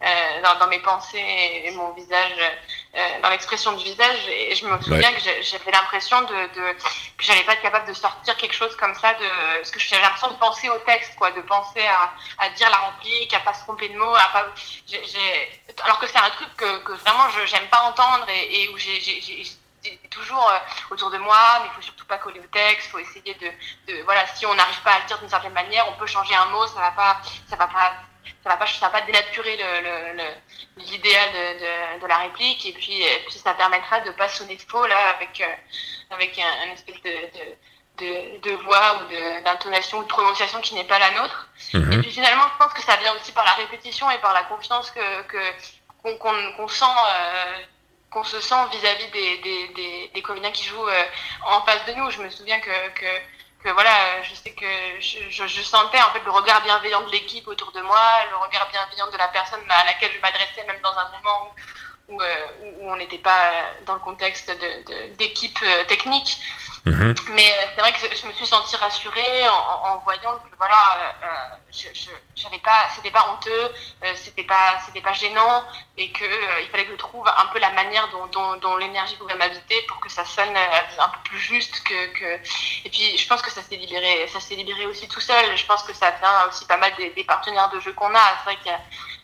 dans, 0.00 0.58
dans, 0.58 0.68
mes 0.68 0.78
pensées 0.80 1.62
et 1.64 1.70
mon 1.72 1.92
visage, 1.92 2.32
euh, 2.94 3.20
dans 3.22 3.30
l'expression 3.30 3.72
du 3.72 3.84
visage. 3.84 4.28
Et 4.28 4.54
je 4.54 4.66
me 4.66 4.80
souviens 4.80 5.10
ouais. 5.10 5.14
que 5.14 5.42
j'avais 5.42 5.70
l'impression 5.72 6.20
de, 6.22 6.26
de, 6.54 6.72
que 7.16 7.24
j'allais 7.24 7.42
pas 7.44 7.54
être 7.54 7.62
capable 7.62 7.88
de 7.88 7.94
sortir 7.94 8.36
quelque 8.36 8.54
chose 8.54 8.74
comme 8.76 8.94
ça, 8.94 9.14
de, 9.14 9.56
parce 9.56 9.70
que 9.70 9.80
j'avais 9.80 10.02
l'impression 10.02 10.30
de 10.30 10.36
penser 10.36 10.68
au 10.68 10.78
texte, 10.78 11.14
quoi, 11.16 11.30
de 11.32 11.40
penser 11.42 11.84
à, 11.86 12.12
à 12.38 12.48
dire 12.50 12.70
la 12.70 12.78
réplique, 12.90 13.34
à 13.34 13.40
pas 13.40 13.54
se 13.54 13.62
tromper 13.64 13.88
de 13.88 13.98
mots, 13.98 14.14
à 14.14 14.28
pas. 14.32 14.46
J 14.86 14.96
ai, 14.96 15.04
j 15.04 15.16
ai, 15.18 15.60
alors 15.82 15.98
que 15.98 16.06
c'est 16.06 16.18
un 16.18 16.30
truc 16.30 16.48
que, 16.56 16.78
que 16.78 16.92
vraiment 16.92 17.28
je 17.30 17.46
j'aime 17.46 17.66
pas 17.68 17.82
entendre 17.82 18.26
et, 18.28 18.62
et 18.62 18.68
où 18.68 18.78
j'ai 18.78 19.00
toujours 20.10 20.50
euh, 20.50 20.58
autour 20.90 21.10
de 21.10 21.18
moi, 21.18 21.60
mais 21.60 21.68
il 21.70 21.74
faut 21.76 21.82
surtout 21.82 22.06
pas 22.06 22.18
coller 22.18 22.40
au 22.40 22.46
texte, 22.46 22.88
il 22.88 22.90
faut 22.90 22.98
essayer 22.98 23.34
de, 23.34 23.92
de, 23.92 24.02
voilà, 24.02 24.26
si 24.26 24.46
on 24.46 24.54
n'arrive 24.54 24.80
pas 24.82 24.92
à 24.92 24.98
le 25.00 25.06
dire 25.06 25.18
d'une 25.18 25.28
certaine 25.28 25.52
manière, 25.52 25.88
on 25.88 25.98
peut 25.98 26.06
changer 26.06 26.34
un 26.34 26.46
mot, 26.46 26.66
ça 26.66 26.80
va 26.80 26.90
pas, 26.92 27.20
ça 27.48 27.56
va 27.56 27.66
pas 27.68 27.92
ça 28.42 28.50
va 28.50 28.56
pas 28.56 28.66
ça 28.66 28.88
va 28.88 29.00
pas 29.00 29.06
dénaturer 29.06 29.58
l'idéal 30.76 31.28
de, 31.32 31.98
de, 31.98 32.00
de, 32.00 32.06
la 32.06 32.18
réplique 32.18 32.66
et 32.66 32.72
puis, 32.72 33.02
et 33.02 33.24
puis 33.26 33.38
ça 33.38 33.54
permettra 33.54 34.00
de 34.00 34.10
pas 34.12 34.28
sonner 34.28 34.58
faux 34.58 34.86
là 34.86 35.10
avec 35.16 35.40
euh, 35.40 36.14
avec 36.14 36.38
un, 36.38 36.68
un 36.68 36.72
espèce 36.72 37.02
de, 37.02 37.10
de 37.10 37.56
de, 37.98 38.38
de, 38.48 38.50
voix 38.62 39.00
ou 39.02 39.42
d'intonation 39.42 39.98
ou 39.98 40.02
de 40.04 40.08
prononciation 40.08 40.60
qui 40.60 40.76
n'est 40.76 40.84
pas 40.84 41.00
la 41.00 41.10
nôtre. 41.20 41.48
Mmh. 41.74 41.92
Et 41.92 41.98
puis 41.98 42.12
finalement, 42.12 42.44
je 42.52 42.64
pense 42.64 42.72
que 42.72 42.82
ça 42.82 42.94
vient 42.94 43.12
aussi 43.16 43.32
par 43.32 43.44
la 43.44 43.52
répétition 43.54 44.08
et 44.10 44.18
par 44.18 44.32
la 44.34 44.44
confiance 44.44 44.92
que 44.92 45.22
qu'on 46.02 46.12
qu 46.12 46.18
qu 46.18 46.62
qu 46.64 46.72
sent, 46.72 46.84
euh, 46.84 47.58
qu'on 48.10 48.24
se 48.24 48.40
sent 48.40 48.54
vis-à-vis 48.70 49.06
-vis 49.06 49.10
des, 49.10 49.38
des, 49.38 49.68
des, 49.74 50.10
des, 50.14 50.22
comédiens 50.22 50.52
qui 50.52 50.64
jouent 50.64 50.88
euh, 50.88 51.04
en 51.44 51.60
face 51.62 51.84
de 51.86 51.94
nous. 51.94 52.08
Je 52.10 52.22
me 52.22 52.30
souviens 52.30 52.60
que, 52.60 52.88
que 52.90 53.06
que 53.62 53.68
voilà, 53.70 54.22
je 54.22 54.34
sais 54.34 54.52
que 54.52 55.00
je, 55.00 55.46
je, 55.46 55.62
sentais 55.62 56.00
en 56.00 56.10
fait 56.12 56.24
le 56.24 56.30
regard 56.30 56.62
bienveillant 56.62 57.02
de 57.02 57.10
l'équipe 57.10 57.46
autour 57.48 57.72
de 57.72 57.80
moi, 57.80 58.24
le 58.30 58.36
regard 58.36 58.68
bienveillant 58.70 59.10
de 59.10 59.16
la 59.16 59.28
personne 59.28 59.60
à 59.68 59.84
laquelle 59.84 60.12
je 60.12 60.20
m'adressais, 60.20 60.64
même 60.66 60.80
dans 60.82 60.96
un 60.96 61.10
moment 61.10 61.46
où, 61.46 61.60
où, 62.08 62.20
euh, 62.20 62.46
où 62.80 62.90
on 62.90 62.96
n'était 62.96 63.18
pas 63.18 63.52
dans 63.86 63.94
le 63.94 64.00
contexte 64.00 64.50
d'équipe 65.18 65.60
de, 65.60 65.82
de, 65.82 65.86
technique. 65.86 66.38
Mmh. 66.84 67.14
Mais 67.32 67.50
euh, 67.50 67.66
c'est 67.74 67.80
vrai 67.80 67.92
que 67.92 67.98
je 67.98 68.26
me 68.26 68.32
suis 68.32 68.46
sentie 68.46 68.76
rassurée 68.76 69.48
en, 69.48 69.88
en 69.88 69.98
voyant 69.98 70.36
que 70.36 70.56
voilà, 70.56 71.14
euh, 71.22 71.56
je, 71.70 72.10
j'avais 72.34 72.58
pas, 72.58 72.88
c'était 72.94 73.10
pas 73.10 73.28
honteux, 73.32 73.72
euh, 74.04 74.12
c'était 74.14 74.44
pas, 74.44 74.78
c'était 74.86 75.00
pas 75.00 75.12
gênant, 75.12 75.64
et 75.96 76.10
que 76.12 76.24
euh, 76.24 76.60
il 76.62 76.68
fallait 76.70 76.86
que 76.86 76.92
je 76.92 76.96
trouve 76.96 77.26
un 77.28 77.46
peu 77.46 77.58
la 77.58 77.70
manière 77.70 78.08
dont, 78.10 78.26
dont, 78.26 78.56
dont 78.56 78.76
l'énergie 78.76 79.16
pouvait 79.16 79.34
m'habiter 79.34 79.82
pour 79.88 80.00
que 80.00 80.08
ça 80.08 80.24
sonne 80.24 80.56
euh, 80.56 81.02
un 81.02 81.08
peu 81.08 81.18
plus 81.24 81.38
juste 81.38 81.82
que, 81.82 82.06
que. 82.18 82.34
Et 82.84 82.90
puis 82.90 83.18
je 83.18 83.28
pense 83.28 83.42
que 83.42 83.50
ça 83.50 83.62
s'est 83.62 83.76
libéré, 83.76 84.26
ça 84.28 84.40
s'est 84.40 84.54
libéré 84.54 84.86
aussi 84.86 85.08
tout 85.08 85.20
seul. 85.20 85.56
Je 85.56 85.66
pense 85.66 85.82
que 85.82 85.92
ça 85.92 86.10
vient 86.12 86.46
aussi 86.48 86.64
pas 86.66 86.76
mal 86.76 86.94
des, 86.96 87.10
des 87.10 87.24
partenaires 87.24 87.70
de 87.70 87.80
jeu 87.80 87.92
qu'on 87.92 88.14
a. 88.14 88.36
C'est 88.38 88.44
vrai 88.44 88.56
qu'il 88.56 88.70
y 88.70 88.74
a 88.74 88.78
euh, 88.78 88.78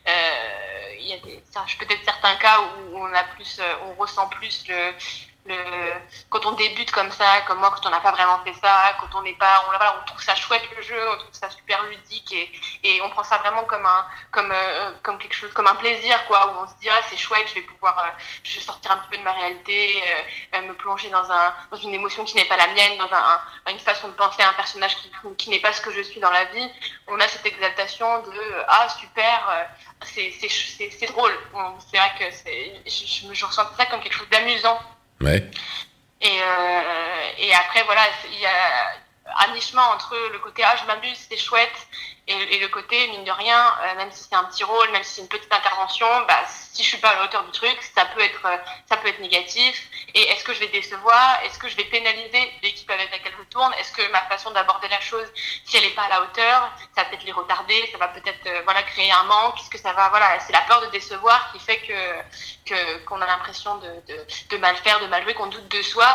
il 0.07 1.07
y 1.07 1.13
a 1.13 1.19
des, 1.19 1.43
peut-être 1.79 2.05
certains 2.05 2.37
cas 2.37 2.61
où 2.61 2.99
on 2.99 3.13
a 3.13 3.25
plus, 3.25 3.61
on 3.83 3.95
ressent 3.95 4.29
plus 4.29 4.67
le, 4.69 4.93
le, 5.47 5.55
quand 6.31 6.47
on 6.47 6.53
débute 6.53 6.91
comme 6.91 7.11
ça, 7.11 7.43
comme 7.47 7.59
moi, 7.59 7.71
quand 7.71 7.87
on 7.87 7.91
n'a 7.91 8.01
pas 8.01 8.13
vraiment 8.13 8.43
fait 8.45 8.55
ça, 8.55 8.97
quand 8.99 9.19
on 9.19 9.23
n'est 9.23 9.35
pas, 9.35 9.65
on, 9.69 10.07
trouve 10.07 10.23
ça 10.23 10.35
chouette 10.35 10.63
le 10.75 10.83
jeu, 10.83 10.99
on 11.11 11.19
trouve 11.19 11.33
ça 11.33 11.51
super 11.51 11.83
ludique 11.85 12.33
et, 12.33 12.51
et 12.83 13.03
on 13.03 13.11
prend 13.11 13.25
ça 13.25 13.39
vraiment 13.39 13.65
comme 13.65 13.85
un, 13.85 14.07
comme, 14.31 14.51
euh, 14.51 14.93
comme 15.03 15.19
quelque 15.19 15.35
chose, 15.35 15.53
comme 15.53 15.67
un 15.67 15.75
plaisir, 15.75 16.25
quoi, 16.27 16.47
où 16.53 16.65
on 16.65 16.67
se 16.67 16.75
dit, 16.81 16.89
ah, 16.89 17.01
c'est 17.11 17.17
chouette, 17.17 17.47
je 17.49 17.55
vais 17.57 17.63
pouvoir, 17.63 17.99
euh, 17.99 18.23
je 18.43 18.55
vais 18.55 18.61
sortir 18.61 18.93
un 18.93 18.97
petit 18.99 19.11
peu 19.11 19.17
de 19.19 19.23
ma 19.23 19.33
réalité, 19.33 20.03
euh, 20.55 20.63
me 20.63 20.73
plonger 20.75 21.11
dans 21.11 21.31
un, 21.31 21.55
dans 21.71 21.77
une 21.77 21.93
émotion 21.93 22.25
qui 22.25 22.37
n'est 22.37 22.47
pas 22.47 22.57
la 22.57 22.69
mienne, 22.69 22.97
dans 22.97 23.13
un, 23.13 23.41
un, 23.67 23.71
une 23.71 23.79
façon 23.79 24.09
de 24.09 24.15
penser 24.15 24.43
à 24.43 24.49
un 24.49 24.55
personnage 24.55 24.97
qui, 24.97 25.11
qui 25.37 25.51
n'est 25.51 25.61
pas 25.61 25.73
ce 25.73 25.83
que 25.83 25.93
je 25.93 26.01
suis 26.01 26.21
dans 26.21 26.31
la 26.31 26.45
vie. 26.47 26.71
On 27.07 27.21
a 27.21 27.29
cette 27.29 27.45
exaltation 27.45 28.23
de, 28.23 28.65
ah, 28.69 28.89
super, 28.89 29.69
c'est 30.05 31.07
drôle. 31.09 31.39
C'est 31.91 31.99
vrai 31.99 32.13
que 32.19 32.31
je, 32.89 32.91
je, 32.91 33.35
je 33.35 33.45
ressens 33.45 33.65
ça 33.77 33.87
comme 33.87 34.01
quelque 34.01 34.15
chose 34.15 34.29
d'amusant 34.31 34.79
Et, 36.21 36.41
euh, 36.41 37.31
et 37.39 37.55
après, 37.55 37.83
voilà, 37.85 38.03
il 38.31 38.39
y 38.39 38.47
a 38.47 38.95
un 39.39 39.53
nichement 39.55 39.83
entre 39.95 40.17
le 40.33 40.39
côté 40.39 40.63
ah, 40.65 40.77
je 40.81 40.87
m'amuse, 40.87 41.19
c'est 41.29 41.37
chouette, 41.37 41.87
Et, 42.27 42.59
le 42.59 42.69
côté, 42.69 43.09
mine 43.09 43.25
de 43.25 43.31
rien, 43.31 43.75
euh, 43.83 43.97
même 43.97 44.11
si 44.11 44.25
c'est 44.25 44.35
un 44.35 44.45
petit 44.45 44.65
rôle, 44.65 44.91
même 44.93 45.03
si 45.03 45.17
c'est 45.17 45.23
une 45.23 45.29
petite 45.29 45.53
intervention, 45.53 46.07
bah, 46.27 46.41
si 46.49 46.83
je 46.83 46.89
suis 46.89 46.99
pas 46.99 47.11
à 47.11 47.15
la 47.17 47.25
hauteur 47.25 47.45
du 47.45 47.53
truc, 47.53 47.77
ça 47.95 48.07
peut 48.07 48.21
être, 48.21 48.47
euh, 48.47 48.57
ça 48.89 48.97
peut 48.97 49.09
être 49.09 49.21
négatif. 49.21 49.89
Et 50.15 50.23
est-ce 50.23 50.45
que 50.45 50.55
je 50.55 50.61
vais 50.61 50.69
décevoir 50.69 51.41
Est-ce 51.45 51.59
que 51.59 51.69
je 51.69 51.77
vais 51.77 51.85
pénaliser 51.85 52.53
Est-ce 53.79 53.93
que 53.93 54.11
ma 54.11 54.23
façon 54.23 54.51
d'aborder 54.51 54.89
la 54.89 55.01
chose, 55.01 55.27
si 55.65 55.77
elle 55.77 55.85
n'est 55.85 55.91
pas 55.91 56.03
à 56.03 56.09
la 56.09 56.23
hauteur, 56.23 56.73
ça 56.95 57.03
va 57.03 57.05
peut-être 57.09 57.25
les 57.25 57.33
retarder, 57.33 57.89
ça 57.93 57.99
va 57.99 58.09
peut-être 58.09 58.47
euh, 58.47 58.63
voilà 58.65 58.83
créer 58.83 59.11
un 59.13 59.23
manque 59.25 59.61
Est-ce 59.61 59.71
que 59.71 59.79
ça 59.79 59.93
va 59.93 60.09
voilà 60.09 60.39
C'est 60.41 60.53
la 60.53 60.63
peur 60.63 60.81
de 60.83 60.87
décevoir 60.87 61.53
qui 61.53 61.59
fait 61.61 61.79
que 61.79 61.95
qu'on 63.05 63.21
a 63.21 63.27
l'impression 63.27 63.77
de, 63.77 63.89
de, 64.09 64.27
de, 64.51 64.57
mal 64.57 64.77
faire, 64.77 64.99
de 65.01 65.07
mal 65.07 65.23
jouer, 65.23 65.35
qu'on 65.35 65.47
doute 65.47 65.69
de 65.69 65.83
soi. 65.83 66.09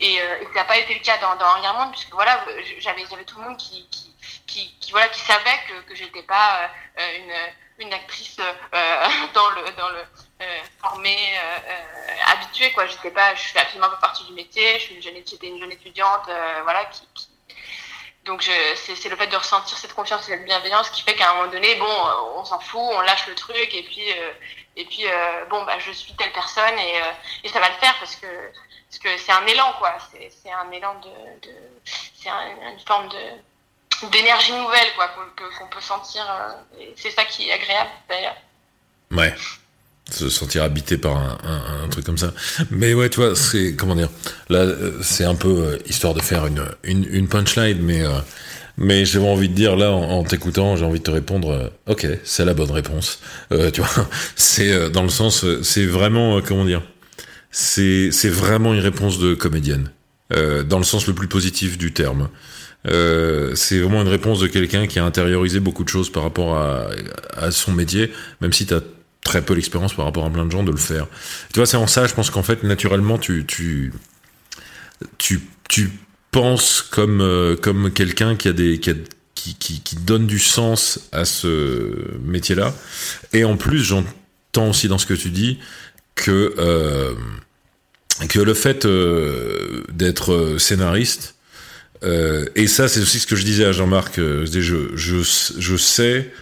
Et, 0.00 0.20
euh, 0.20 0.40
et 0.40 0.44
ça 0.46 0.54
n'a 0.54 0.64
pas 0.64 0.76
été 0.76 0.94
le 0.94 1.00
cas 1.00 1.18
dans 1.18 1.36
dans 1.36 1.52
Rien 1.54 1.72
Monde, 1.72 1.92
puisque 1.92 2.12
voilà, 2.12 2.44
j'avais 2.78 3.06
j'avais 3.08 3.24
tout 3.24 3.38
le 3.38 3.44
monde 3.44 3.56
qui, 3.56 3.88
qui 3.90 4.12
qui, 4.46 4.74
qui, 4.80 4.90
voilà, 4.92 5.08
qui 5.08 5.20
savait 5.20 5.58
que, 5.68 5.88
que 5.88 5.94
j'étais 5.94 6.22
pas 6.22 6.70
euh, 6.98 7.16
une, 7.78 7.86
une 7.86 7.92
actrice 7.92 8.38
euh, 8.38 9.06
dans 9.34 9.50
le, 9.50 9.70
dans 9.76 9.88
le 9.88 10.04
formée, 10.80 11.38
habituée, 12.26 12.72
quoi. 12.72 12.86
J'étais 12.86 13.10
pas, 13.10 13.34
je 13.34 13.42
fais 13.42 13.60
absolument 13.60 13.90
pas 13.90 13.96
partie 13.96 14.24
du 14.24 14.32
métier. 14.32 14.78
Je 14.78 14.84
suis 14.84 14.94
une 14.94 15.02
jeune, 15.02 15.16
étudiante, 15.72 16.28
voilà, 16.64 16.84
qui, 16.86 17.02
donc 18.24 18.48
c'est 18.76 19.08
le 19.08 19.16
fait 19.16 19.26
de 19.26 19.36
ressentir 19.36 19.76
cette 19.76 19.94
confiance 19.94 20.28
et 20.28 20.32
cette 20.32 20.44
bienveillance 20.44 20.90
qui 20.90 21.02
fait 21.02 21.14
qu'à 21.14 21.30
un 21.30 21.34
moment 21.34 21.50
donné, 21.50 21.74
bon, 21.74 21.92
on 22.36 22.44
s'en 22.44 22.60
fout, 22.60 22.80
on 22.80 23.00
lâche 23.00 23.26
le 23.26 23.34
truc 23.34 23.74
et 23.74 23.82
puis 23.82 24.06
et 24.76 24.84
puis 24.84 25.04
bon 25.50 25.64
bah 25.64 25.78
je 25.78 25.90
suis 25.92 26.12
telle 26.14 26.32
personne 26.32 26.78
et, 26.78 27.48
ça 27.48 27.60
va 27.60 27.68
le 27.68 27.74
faire 27.76 27.94
parce 27.98 28.16
que 28.16 28.26
parce 28.88 28.98
que 28.98 29.18
c'est 29.18 29.32
un 29.32 29.46
élan 29.46 29.72
quoi, 29.78 29.96
c'est 30.10 30.52
un 30.52 30.70
élan 30.70 30.94
de, 31.00 31.48
c'est 32.14 32.28
une 32.28 32.80
forme 32.86 33.08
de 33.08 34.08
d'énergie 34.08 34.52
nouvelle 34.52 34.92
quoi 34.96 35.08
qu'on 35.58 35.68
peut 35.68 35.80
sentir 35.80 36.24
euh, 36.28 36.84
c'est 36.96 37.10
ça 37.10 37.24
qui 37.24 37.48
est 37.48 37.52
agréable 37.52 37.90
d'ailleurs 38.08 38.36
ouais 39.12 39.32
se 40.12 40.28
sentir 40.28 40.62
habité 40.62 40.96
par 40.98 41.16
un, 41.16 41.88
truc 41.88 42.04
comme 42.04 42.18
ça. 42.18 42.32
Mais 42.70 42.94
ouais 42.94 43.08
tu 43.08 43.20
vois 43.20 43.34
c'est 43.34 43.74
comment 43.74 43.94
dire 43.94 44.08
là 44.48 44.66
c'est 45.02 45.24
un 45.24 45.34
peu 45.34 45.48
euh, 45.48 45.78
histoire 45.86 46.14
de 46.14 46.20
faire 46.20 46.46
une 46.46 46.64
une, 46.84 47.28
punchline 47.28 47.78
mais 47.80 48.02
euh, 48.02 48.10
mais 48.76 49.04
j'ai 49.04 49.18
envie 49.18 49.48
de 49.48 49.54
dire 49.54 49.76
là 49.76 49.90
en, 49.90 50.24
t'écoutant 50.24 50.76
j'ai 50.76 50.84
envie 50.84 50.98
de 50.98 51.04
te 51.04 51.10
répondre 51.10 51.72
ok 51.86 52.06
c'est 52.24 52.44
la 52.44 52.54
bonne 52.54 52.70
réponse. 52.70 53.20
Tu 53.50 53.80
vois 53.80 54.08
c'est 54.36 54.90
dans 54.90 55.02
le 55.02 55.08
sens 55.10 55.44
c'est 55.62 55.86
vraiment 55.86 56.40
comment 56.40 56.64
dire 56.64 56.82
c'est 57.50 58.10
c'est 58.12 58.30
vraiment 58.30 58.74
une 58.74 58.80
réponse 58.80 59.18
de 59.18 59.34
comédienne 59.34 59.90
dans 60.30 60.78
le 60.78 60.84
sens 60.84 61.06
le 61.06 61.14
plus 61.14 61.28
positif 61.28 61.76
du 61.76 61.92
terme. 61.92 62.28
Euh, 62.88 63.54
c'est 63.54 63.78
vraiment 63.78 64.02
une 64.02 64.08
réponse 64.08 64.40
de 64.40 64.46
quelqu'un 64.48 64.86
qui 64.86 64.98
a 64.98 65.04
intériorisé 65.04 65.60
beaucoup 65.60 65.84
de 65.84 65.88
choses 65.88 66.10
par 66.10 66.24
rapport 66.24 66.56
à, 66.56 66.88
à 67.36 67.50
son 67.50 67.72
métier, 67.72 68.10
même 68.40 68.52
si 68.52 68.66
tu 68.66 68.74
as 68.74 68.80
très 69.24 69.42
peu 69.42 69.54
l'expérience 69.54 69.94
par 69.94 70.04
rapport 70.04 70.24
à 70.24 70.30
plein 70.30 70.44
de 70.44 70.50
gens 70.50 70.62
de 70.62 70.70
le 70.70 70.76
faire. 70.76 71.06
Tu 71.52 71.58
vois, 71.58 71.66
c'est 71.66 71.76
en 71.76 71.86
ça, 71.86 72.06
je 72.06 72.14
pense 72.14 72.30
qu'en 72.30 72.42
fait, 72.42 72.62
naturellement, 72.64 73.18
tu, 73.18 73.44
tu, 73.46 73.92
tu, 75.18 75.40
tu 75.68 75.90
penses 76.30 76.82
comme, 76.82 77.20
euh, 77.20 77.56
comme 77.56 77.92
quelqu'un 77.92 78.36
qui 78.36 78.48
a 78.48 78.52
des, 78.52 78.78
qui, 78.78 78.94
qui, 79.34 79.80
qui, 79.80 79.96
donne 79.96 80.26
du 80.26 80.38
sens 80.38 81.08
à 81.12 81.24
ce 81.24 82.18
métier-là. 82.24 82.74
Et 83.32 83.44
en 83.44 83.56
plus, 83.56 83.82
j'entends 83.82 84.70
aussi 84.70 84.88
dans 84.88 84.98
ce 84.98 85.06
que 85.06 85.14
tu 85.14 85.30
dis 85.30 85.58
que, 86.14 86.54
euh, 86.58 87.14
que 88.28 88.40
le 88.40 88.54
fait 88.54 88.84
euh, 88.86 89.84
d'être 89.92 90.56
scénariste, 90.58 91.36
et 92.56 92.66
ça, 92.66 92.88
c'est 92.88 92.98
aussi 92.98 93.20
ce 93.20 93.28
que 93.28 93.36
je 93.36 93.44
disais 93.44 93.64
à 93.64 93.70
Jean-Marc. 93.70 94.16
Je, 94.16 94.90
je, 94.96 95.22
je 95.58 95.76
sais 95.76 96.32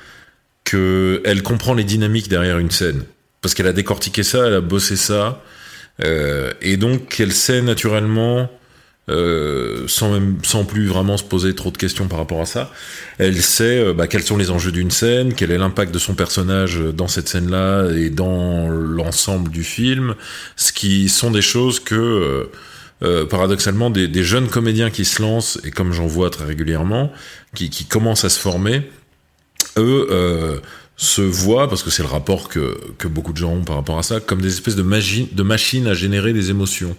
que 0.70 1.20
elle 1.24 1.42
comprend 1.42 1.74
les 1.74 1.84
dynamiques 1.84 2.28
derrière 2.28 2.58
une 2.58 2.70
scène. 2.70 3.02
Parce 3.42 3.54
qu'elle 3.54 3.66
a 3.66 3.72
décortiqué 3.72 4.22
ça, 4.22 4.46
elle 4.46 4.54
a 4.54 4.60
bossé 4.60 4.96
ça, 4.96 5.42
euh, 6.04 6.52
et 6.62 6.76
donc 6.76 7.18
elle 7.18 7.32
sait 7.32 7.62
naturellement, 7.62 8.50
euh, 9.08 9.86
sans 9.88 10.64
plus 10.64 10.86
vraiment 10.86 11.16
se 11.16 11.24
poser 11.24 11.54
trop 11.54 11.70
de 11.70 11.76
questions 11.76 12.06
par 12.06 12.18
rapport 12.18 12.40
à 12.40 12.46
ça, 12.46 12.72
elle 13.18 13.42
sait 13.42 13.80
euh, 13.80 13.94
bah, 13.94 14.06
quels 14.06 14.22
sont 14.22 14.36
les 14.36 14.50
enjeux 14.50 14.70
d'une 14.70 14.90
scène, 14.90 15.34
quel 15.34 15.50
est 15.50 15.58
l'impact 15.58 15.92
de 15.92 15.98
son 15.98 16.14
personnage 16.14 16.78
dans 16.78 17.08
cette 17.08 17.28
scène-là 17.28 17.90
et 17.96 18.10
dans 18.10 18.68
l'ensemble 18.68 19.50
du 19.50 19.64
film, 19.64 20.14
ce 20.56 20.72
qui 20.72 21.08
sont 21.08 21.30
des 21.30 21.42
choses 21.42 21.80
que 21.80 22.48
paradoxalement 23.30 23.88
des, 23.88 24.22
jeunes 24.22 24.48
comédiens 24.48 24.90
qui 24.90 25.06
se 25.06 25.22
lancent, 25.22 25.58
et 25.64 25.70
comme 25.70 25.94
j'en 25.94 26.06
vois 26.06 26.28
très 26.28 26.44
régulièrement, 26.44 27.10
qui, 27.54 27.86
commencent 27.86 28.24
à 28.24 28.28
se 28.28 28.38
former, 28.38 28.82
eux 29.76 30.08
euh, 30.10 30.58
se 30.96 31.22
voient, 31.22 31.68
parce 31.68 31.82
que 31.82 31.90
c'est 31.90 32.02
le 32.02 32.08
rapport 32.08 32.48
que, 32.48 32.78
que 32.98 33.08
beaucoup 33.08 33.32
de 33.32 33.38
gens 33.38 33.52
ont 33.52 33.64
par 33.64 33.76
rapport 33.76 33.98
à 33.98 34.02
ça, 34.02 34.20
comme 34.20 34.40
des 34.40 34.52
espèces 34.52 34.76
de, 34.76 34.82
machines 34.82 35.86
à 35.86 35.94
générer 35.94 36.32
des 36.32 36.50
émotions. 36.50 36.96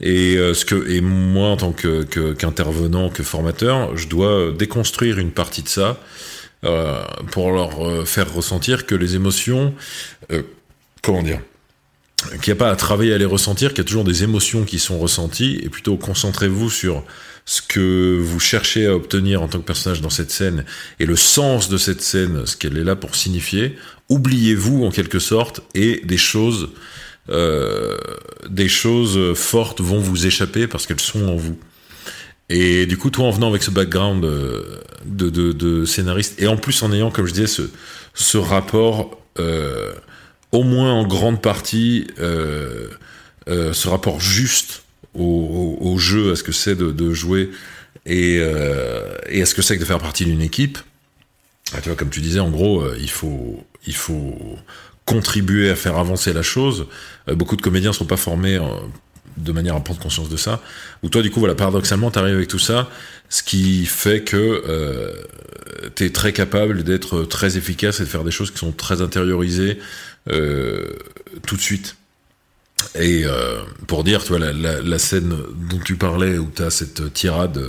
Et 0.00 0.36
euh, 0.36 0.52
ce 0.52 0.64
que 0.64 0.90
et 0.90 1.00
moi 1.00 1.48
en 1.48 1.56
tant 1.56 1.72
qu'intervenant, 1.72 3.08
que, 3.08 3.22
formateur, 3.22 3.96
je 3.96 4.08
dois 4.08 4.52
déconstruire 4.52 5.18
une 5.18 5.30
partie 5.30 5.62
de 5.62 5.68
ça 5.68 5.98
euh, 6.64 7.02
pour 7.30 7.52
leur 7.52 8.06
faire 8.06 8.32
ressentir 8.32 8.86
que 8.86 8.94
les 8.94 9.14
émotions, 9.14 9.74
comment 11.02 11.22
dire, 11.22 11.40
qu'il 12.42 12.52
n'y 12.52 12.58
a 12.58 12.64
pas 12.64 12.70
à 12.70 12.76
travailler 12.76 13.14
à 13.14 13.18
les 13.18 13.24
ressentir, 13.24 13.70
qu'il 13.70 13.78
y 13.78 13.82
a 13.82 13.84
toujours 13.84 14.04
des 14.04 14.24
émotions 14.24 14.64
qui 14.64 14.78
sont 14.78 14.98
ressenties, 14.98 15.60
et 15.62 15.68
plutôt 15.68 15.96
concentrez-vous 15.96 16.70
sur 16.70 17.04
ce 17.44 17.60
que 17.60 18.18
vous 18.20 18.40
cherchez 18.40 18.86
à 18.86 18.94
obtenir 18.94 19.42
en 19.42 19.48
tant 19.48 19.58
que 19.58 19.64
personnage 19.64 20.00
dans 20.00 20.10
cette 20.10 20.30
scène, 20.30 20.64
et 21.00 21.06
le 21.06 21.16
sens 21.16 21.68
de 21.68 21.76
cette 21.76 22.00
scène, 22.00 22.46
ce 22.46 22.56
qu'elle 22.56 22.78
est 22.78 22.84
là 22.84 22.96
pour 22.96 23.16
signifier. 23.16 23.76
Oubliez-vous 24.08 24.84
en 24.84 24.90
quelque 24.90 25.18
sorte, 25.18 25.60
et 25.74 26.00
des 26.04 26.16
choses, 26.16 26.70
euh, 27.30 27.98
des 28.48 28.68
choses 28.68 29.34
fortes 29.34 29.80
vont 29.80 29.98
vous 29.98 30.26
échapper 30.26 30.66
parce 30.66 30.86
qu'elles 30.86 31.00
sont 31.00 31.28
en 31.28 31.36
vous. 31.36 31.58
Et 32.48 32.86
du 32.86 32.96
coup, 32.96 33.10
toi, 33.10 33.26
en 33.26 33.30
venant 33.30 33.48
avec 33.48 33.62
ce 33.62 33.70
background 33.70 34.24
euh, 34.24 34.80
de, 35.04 35.84
scénariste, 35.84 36.40
et 36.40 36.46
en 36.46 36.56
plus 36.56 36.82
en 36.82 36.92
ayant, 36.92 37.10
comme 37.10 37.26
je 37.26 37.32
disais, 37.32 37.64
ce, 38.14 38.38
rapport... 38.38 39.18
Euh, 39.38 39.92
au 40.50 40.64
moins 40.64 40.92
en 40.92 41.06
grande 41.06 41.40
partie 41.40 42.06
ce 42.18 43.88
rapport 43.88 44.20
juste 44.20 44.81
au, 45.14 45.96
jeu, 45.98 46.32
à 46.32 46.36
ce 46.36 46.42
que 46.42 46.52
c'est 46.52 46.74
de, 46.74 47.12
jouer 47.12 47.50
et, 48.06 48.38
euh, 48.40 49.16
et 49.28 49.42
à 49.42 49.46
ce 49.46 49.54
que 49.54 49.62
c'est 49.62 49.76
que 49.76 49.80
de 49.80 49.86
faire 49.86 49.98
partie 49.98 50.24
d'une 50.24 50.40
équipe. 50.40 50.78
Ah, 51.74 51.80
tu 51.80 51.88
vois, 51.88 51.96
comme 51.96 52.10
tu 52.10 52.20
disais, 52.20 52.40
en 52.40 52.50
gros, 52.50 52.82
euh, 52.82 52.96
il 53.00 53.10
faut, 53.10 53.64
il 53.86 53.94
faut 53.94 54.58
contribuer 55.04 55.70
à 55.70 55.76
faire 55.76 55.96
avancer 55.96 56.32
la 56.32 56.42
chose. 56.42 56.86
Euh, 57.28 57.34
beaucoup 57.34 57.56
de 57.56 57.62
comédiens 57.62 57.92
sont 57.92 58.04
pas 58.04 58.16
formés 58.16 58.58
de 59.38 59.52
manière 59.52 59.74
à 59.74 59.80
prendre 59.80 60.00
conscience 60.00 60.28
de 60.28 60.36
ça. 60.36 60.60
Ou 61.02 61.08
toi, 61.08 61.22
du 61.22 61.30
coup, 61.30 61.40
voilà, 61.40 61.54
paradoxalement, 61.54 62.10
tu 62.10 62.18
arrives 62.18 62.36
avec 62.36 62.48
tout 62.48 62.58
ça, 62.58 62.90
ce 63.30 63.42
qui 63.42 63.86
fait 63.86 64.22
que 64.22 64.36
euh, 64.36 65.12
tu 65.94 66.04
es 66.04 66.10
très 66.10 66.32
capable 66.32 66.82
d'être 66.82 67.22
très 67.22 67.56
efficace 67.56 68.00
et 68.00 68.04
de 68.04 68.08
faire 68.08 68.24
des 68.24 68.30
choses 68.30 68.50
qui 68.50 68.58
sont 68.58 68.72
très 68.72 69.00
intériorisées, 69.00 69.78
tout 70.26 71.56
de 71.56 71.60
suite. 71.60 71.96
Et 72.94 73.24
euh, 73.24 73.62
pour 73.86 74.04
dire, 74.04 74.22
tu 74.22 74.34
vois, 74.34 74.52
la, 74.52 74.98
scène 74.98 75.34
dont 75.70 75.78
tu 75.84 75.96
parlais, 75.96 76.38
où 76.38 76.50
tu 76.54 76.62
as 76.62 76.70
cette 76.70 77.12
tirade 77.12 77.62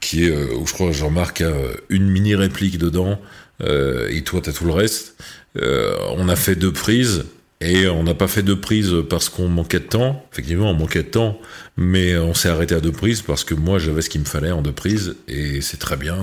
qui 0.00 0.24
est, 0.24 0.30
euh, 0.30 0.54
où 0.56 0.66
je 0.66 0.72
crois 0.72 0.92
Jean-Marc 0.92 1.40
a 1.40 1.52
une 1.88 2.08
mini 2.08 2.34
réplique 2.34 2.78
dedans, 2.78 3.20
euh, 3.62 4.08
et 4.10 4.22
toi 4.22 4.40
tu 4.40 4.50
as 4.50 4.52
tout 4.52 4.64
le 4.64 4.72
reste. 4.72 5.16
Euh, 5.60 5.96
on 6.16 6.28
a 6.28 6.36
fait 6.36 6.54
deux 6.54 6.72
prises, 6.72 7.24
et 7.60 7.88
on 7.88 8.04
n'a 8.04 8.14
pas 8.14 8.28
fait 8.28 8.42
deux 8.42 8.60
prises 8.60 8.94
parce 9.10 9.28
qu'on 9.28 9.48
manquait 9.48 9.80
de 9.80 9.86
temps. 9.86 10.24
Effectivement, 10.32 10.70
on 10.70 10.74
manquait 10.74 11.02
de 11.02 11.08
temps, 11.08 11.40
mais 11.76 12.16
on 12.16 12.32
s'est 12.32 12.48
arrêté 12.48 12.74
à 12.74 12.80
deux 12.80 12.92
prises 12.92 13.22
parce 13.22 13.42
que 13.42 13.54
moi 13.54 13.80
j'avais 13.80 14.00
ce 14.00 14.08
qu'il 14.08 14.20
me 14.20 14.26
fallait 14.26 14.52
en 14.52 14.62
deux 14.62 14.72
prises, 14.72 15.16
et 15.26 15.60
c'est 15.60 15.78
très 15.78 15.96
bien. 15.96 16.16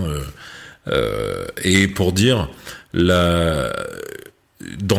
Euh, 0.88 1.46
et 1.64 1.88
pour 1.88 2.14
dire, 2.14 2.50
dans 2.94 3.70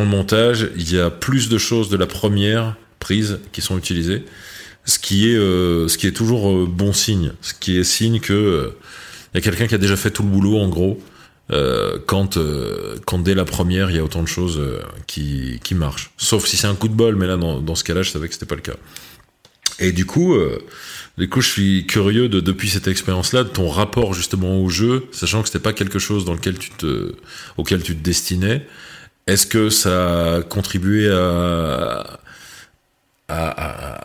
le 0.01 0.07
montage, 0.07 0.69
il 0.77 0.93
y 0.93 0.99
a 0.99 1.11
plus 1.11 1.49
de 1.49 1.59
choses 1.59 1.89
de 1.89 1.97
la 1.97 2.07
première 2.07 2.77
prise 3.07 3.39
qui 3.53 3.63
sont 3.63 3.79
utilisées, 3.79 4.25
ce 4.85 4.99
qui 4.99 5.31
est, 5.31 5.37
euh, 5.37 5.87
ce 5.87 5.97
qui 5.97 6.09
est 6.09 6.17
toujours 6.23 6.51
euh, 6.51 6.67
bon 6.69 6.93
signe, 6.93 7.31
ce 7.41 7.55
qui 7.55 7.79
est 7.79 7.85
signe 7.85 8.19
que 8.19 8.33
euh, 8.33 8.77
il 9.33 9.37
y 9.37 9.39
a 9.39 9.41
quelqu'un 9.43 9.69
qui 9.69 9.77
a 9.77 9.79
déjà 9.79 9.97
fait 9.97 10.11
tout 10.11 10.25
le 10.25 10.29
boulot 10.29 10.59
en 10.59 10.69
gros. 10.69 11.01
Euh, 11.53 11.99
quand, 12.07 12.37
quand 13.05 13.21
dès 13.21 13.37
la 13.37 13.45
première 13.45 13.93
il 13.93 13.97
y 13.97 14.01
a 14.01 14.03
autant 14.03 14.25
de 14.25 14.27
choses 14.27 14.61
qui, 15.07 15.61
qui 15.63 15.77
marchent. 15.77 16.11
Sauf 16.17 16.47
si 16.47 16.57
c'est 16.57 16.67
un 16.67 16.75
coup 16.75 16.89
de 16.89 16.95
bol, 16.95 17.15
mais 17.15 17.29
là 17.29 17.37
dans, 17.37 17.61
dans 17.61 17.77
ce 17.77 17.85
cas-là, 17.85 18.03
je 18.03 18.11
savais 18.11 18.27
que 18.27 18.35
c'était 18.35 18.53
pas 18.55 18.57
le 18.57 18.63
cas. 18.63 18.79
Et 19.79 19.93
du 19.93 20.05
coup, 20.05 20.35
du 21.19 21.29
coup, 21.29 21.41
je 21.43 21.49
suis 21.49 21.87
curieux 21.87 22.29
de 22.29 22.41
depuis 22.41 22.71
cette 22.71 22.89
expérience-là, 22.89 23.45
de 23.45 23.51
ton 23.51 23.69
rapport 23.69 24.15
justement 24.15 24.61
au 24.61 24.69
jeu, 24.69 25.05
sachant 25.13 25.43
que 25.43 25.49
c'était 25.49 25.67
pas 25.69 25.75
quelque 25.75 26.01
chose 26.01 26.25
dans 26.25 26.35
lequel 26.35 26.59
tu 26.59 26.71
te, 26.71 27.15
auquel 27.57 27.83
tu 27.83 27.95
te 27.95 28.03
destinais. 28.03 28.67
Est-ce 29.29 29.47
que 29.47 29.71
ça 29.71 30.37
a 30.37 30.43
contribué 30.43 31.09
à, 31.09 32.21
à, 33.29 34.01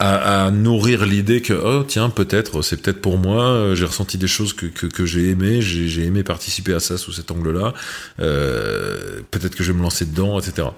à, 0.00 0.44
à, 0.46 0.50
nourrir 0.50 1.04
l'idée 1.04 1.40
que 1.42 1.52
oh 1.52 1.84
tiens 1.84 2.10
peut-être 2.10 2.62
c'est 2.62 2.82
peut-être 2.82 3.00
pour 3.00 3.18
moi 3.18 3.44
euh, 3.44 3.74
j'ai 3.74 3.84
ressenti 3.84 4.18
des 4.18 4.26
choses 4.26 4.52
que, 4.52 4.66
que, 4.66 4.86
que 4.86 5.06
j'ai 5.06 5.30
aimé 5.30 5.62
j'ai 5.62 6.04
aimé 6.04 6.24
participer 6.24 6.74
à 6.74 6.80
ça 6.80 6.98
sous 6.98 7.12
cet 7.12 7.30
angle 7.30 7.56
là 7.56 7.72
euh, 8.20 9.22
peut-être 9.30 9.54
que 9.54 9.62
je 9.62 9.72
vais 9.72 9.78
me 9.78 9.82
lancer 9.82 10.04
dedans 10.04 10.38
etc 10.38 10.68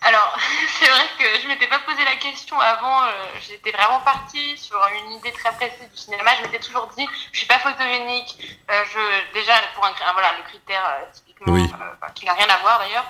alors 0.00 0.38
c'est 0.80 0.88
vrai 0.88 1.04
que 1.18 1.42
je 1.42 1.48
m'étais 1.48 1.66
pas 1.66 1.80
posé 1.80 2.02
la 2.04 2.16
question 2.16 2.58
avant 2.58 3.02
euh, 3.02 3.10
j'étais 3.46 3.72
vraiment 3.72 4.00
partie 4.00 4.56
sur 4.56 4.80
une 5.04 5.12
idée 5.12 5.32
très 5.32 5.52
précise 5.52 5.90
du 5.92 5.96
cinéma 6.00 6.30
je 6.38 6.46
m'étais 6.46 6.60
toujours 6.60 6.90
dit 6.96 7.06
je 7.32 7.38
suis 7.38 7.48
pas 7.48 7.58
photogénique 7.58 8.38
je 8.68 9.34
déjà 9.34 9.52
pour 9.74 9.84
un 9.84 9.92
voilà 10.14 10.32
le 10.38 10.48
critère 10.48 10.82
typiquement 11.12 11.54
qui 12.14 12.24
n'a 12.24 12.32
rien 12.32 12.48
à 12.48 12.58
voir 12.62 12.78
d'ailleurs 12.78 13.06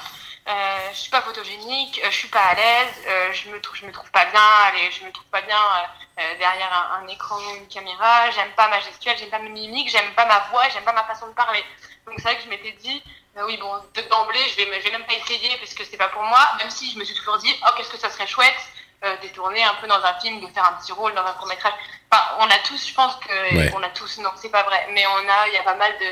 euh, 0.49 0.89
je 0.93 0.99
suis 0.99 1.11
pas 1.11 1.21
photogénique, 1.21 2.01
euh, 2.05 2.11
je 2.11 2.17
suis 2.17 2.29
pas 2.29 2.41
à 2.41 2.55
l'aise, 2.55 2.95
euh, 3.07 3.33
je 3.33 3.51
me 3.51 3.61
trouve, 3.61 3.77
je 3.77 3.87
me 3.87 3.93
trouve 3.93 4.11
pas 4.11 4.25
bien, 4.27 4.41
allez, 4.67 4.91
je 4.91 5.05
me 5.05 5.13
trouve 5.13 5.27
pas 5.27 5.43
bien 5.43 5.59
euh, 5.59 6.39
derrière 6.39 6.73
un, 6.73 7.05
un, 7.05 7.09
écran 7.09 7.37
ou 7.37 7.57
une 7.57 7.69
caméra, 7.69 8.31
j'aime 8.31 8.51
pas 8.57 8.69
ma 8.69 8.81
gestuelle, 8.81 9.17
j'aime 9.19 9.31
pas 9.31 9.41
mes 9.41 9.51
mimiques, 9.51 9.91
j'aime 9.91 10.13
pas 10.15 10.25
ma 10.25 10.41
voix, 10.51 10.69
j'aime 10.71 10.85
pas 10.85 10.93
ma 10.93 11.05
façon 11.05 11.27
de 11.29 11.33
parler. 11.33 11.63
Donc 12.07 12.15
c'est 12.17 12.23
vrai 12.23 12.37
que 12.37 12.45
je 12.45 12.49
m'étais 12.49 12.73
dit, 12.73 13.03
oui 13.37 13.59
bon, 13.59 13.73
d'emblée, 14.11 14.41
je 14.49 14.57
vais, 14.57 14.81
je 14.81 14.85
vais 14.85 14.91
même 14.91 15.07
pas 15.07 15.15
essayer 15.15 15.57
parce 15.59 15.75
que 15.75 15.85
c'est 15.85 15.99
pas 15.99 16.09
pour 16.09 16.23
moi, 16.23 16.41
même 16.59 16.71
si 16.71 16.91
je 16.91 16.99
me 16.99 17.05
suis 17.05 17.15
toujours 17.15 17.39
dit, 17.39 17.55
oh 17.67 17.71
qu'est-ce 17.77 17.91
que 17.91 17.99
ça 17.99 18.11
serait 18.11 18.27
chouette 18.27 18.57
euh, 19.05 19.17
tourner 19.35 19.63
un 19.63 19.75
peu 19.75 19.87
dans 19.87 20.03
un 20.03 20.15
film, 20.15 20.41
de 20.41 20.47
faire 20.49 20.65
un 20.65 20.73
petit 20.81 20.93
rôle 20.93 21.15
dans 21.15 21.25
un 21.25 21.33
court 21.35 21.47
métrage. 21.47 21.73
Enfin, 22.11 22.23
on 22.41 22.51
a 22.51 22.59
tous, 22.65 22.89
je 22.89 22.95
pense 22.95 23.15
que, 23.17 23.77
on 23.77 23.83
a 23.83 23.89
tous, 23.91 24.19
non, 24.19 24.31
c'est 24.35 24.49
pas 24.49 24.65
vrai, 24.65 24.89
mais 24.93 25.07
on 25.07 25.29
a, 25.29 25.49
il 25.49 25.55
y 25.55 25.57
a 25.57 25.63
pas 25.63 25.77
mal 25.77 25.93
de 25.99 26.07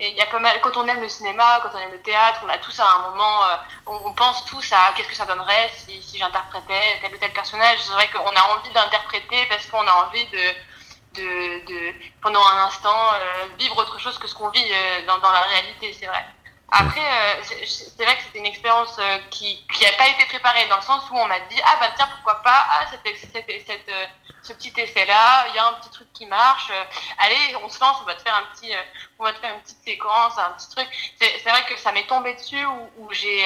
il 0.00 0.14
y 0.14 0.20
a 0.20 0.26
pas 0.26 0.38
mal, 0.38 0.60
quand 0.62 0.76
on 0.76 0.86
aime 0.88 1.00
le 1.00 1.08
cinéma, 1.08 1.60
quand 1.62 1.70
on 1.74 1.78
aime 1.78 1.92
le 1.92 2.00
théâtre, 2.00 2.40
on 2.44 2.48
a 2.48 2.58
tous 2.58 2.78
à 2.80 2.84
un 2.84 3.10
moment, 3.10 3.44
euh, 3.44 3.56
on, 3.86 4.12
pense 4.14 4.44
tous 4.46 4.72
à 4.72 4.92
qu'est-ce 4.94 5.08
que 5.08 5.14
ça 5.14 5.26
donnerait 5.26 5.70
si, 5.76 6.18
j'interprétais 6.18 6.98
tel 7.02 7.14
ou 7.14 7.18
tel 7.18 7.32
personnage. 7.32 7.78
C'est 7.80 7.92
vrai 7.92 8.08
qu'on 8.08 8.30
a 8.30 8.56
envie 8.56 8.70
d'interpréter 8.72 9.46
parce 9.46 9.66
qu'on 9.66 9.86
a 9.86 10.06
envie 10.06 10.26
de, 10.26 11.20
de, 11.20 11.66
de, 11.66 11.94
pendant 12.22 12.44
un 12.46 12.64
instant, 12.64 13.12
euh, 13.14 13.46
vivre 13.58 13.76
autre 13.76 13.98
chose 13.98 14.18
que 14.18 14.26
ce 14.26 14.34
qu'on 14.34 14.48
vit 14.48 14.64
euh, 14.72 15.06
dans 15.06 15.30
la 15.30 15.40
réalité, 15.40 15.94
c'est 15.98 16.06
vrai. 16.06 16.24
Après, 16.72 17.00
euh, 17.00 17.42
c'est 17.66 18.04
vrai 18.04 18.16
que 18.16 18.22
c'était 18.22 18.38
une 18.38 18.46
expérience 18.46 18.96
euh, 19.00 19.18
qui 19.30 19.64
n'a 19.82 19.92
pas 19.98 20.08
été 20.08 20.24
préparée 20.26 20.68
dans 20.68 20.76
le 20.76 20.82
sens 20.82 21.02
où 21.10 21.16
on 21.16 21.26
m'a 21.26 21.40
dit 21.40 21.60
ah 21.64 21.76
bah 21.80 21.88
tiens 21.96 22.08
pourquoi 22.14 22.42
pas 22.42 22.64
ah 22.70 22.84
euh, 22.94 24.06
ce 24.42 24.52
petit 24.52 24.72
essai 24.76 25.04
là 25.04 25.46
il 25.48 25.56
y 25.56 25.58
a 25.58 25.66
un 25.66 25.72
petit 25.74 25.90
truc 25.90 26.06
qui 26.12 26.26
marche 26.26 26.70
allez 27.18 27.56
on 27.64 27.68
se 27.68 27.80
lance 27.80 27.96
on 28.02 28.04
va 28.04 28.14
te 28.14 28.22
faire 28.22 28.36
un 28.36 28.54
petit 28.54 28.72
on 29.18 29.24
va 29.24 29.32
te 29.32 29.40
faire 29.40 29.52
une 29.52 29.60
petite 29.62 29.82
séquence 29.84 30.38
un 30.38 30.50
petit 30.50 30.70
truc. 30.70 30.88
C'est 31.18 31.50
vrai 31.50 31.64
que 31.68 31.76
ça 31.76 31.90
m'est 31.90 32.06
tombé 32.06 32.34
dessus 32.34 32.64
où, 32.98 33.12
j'ai 33.12 33.44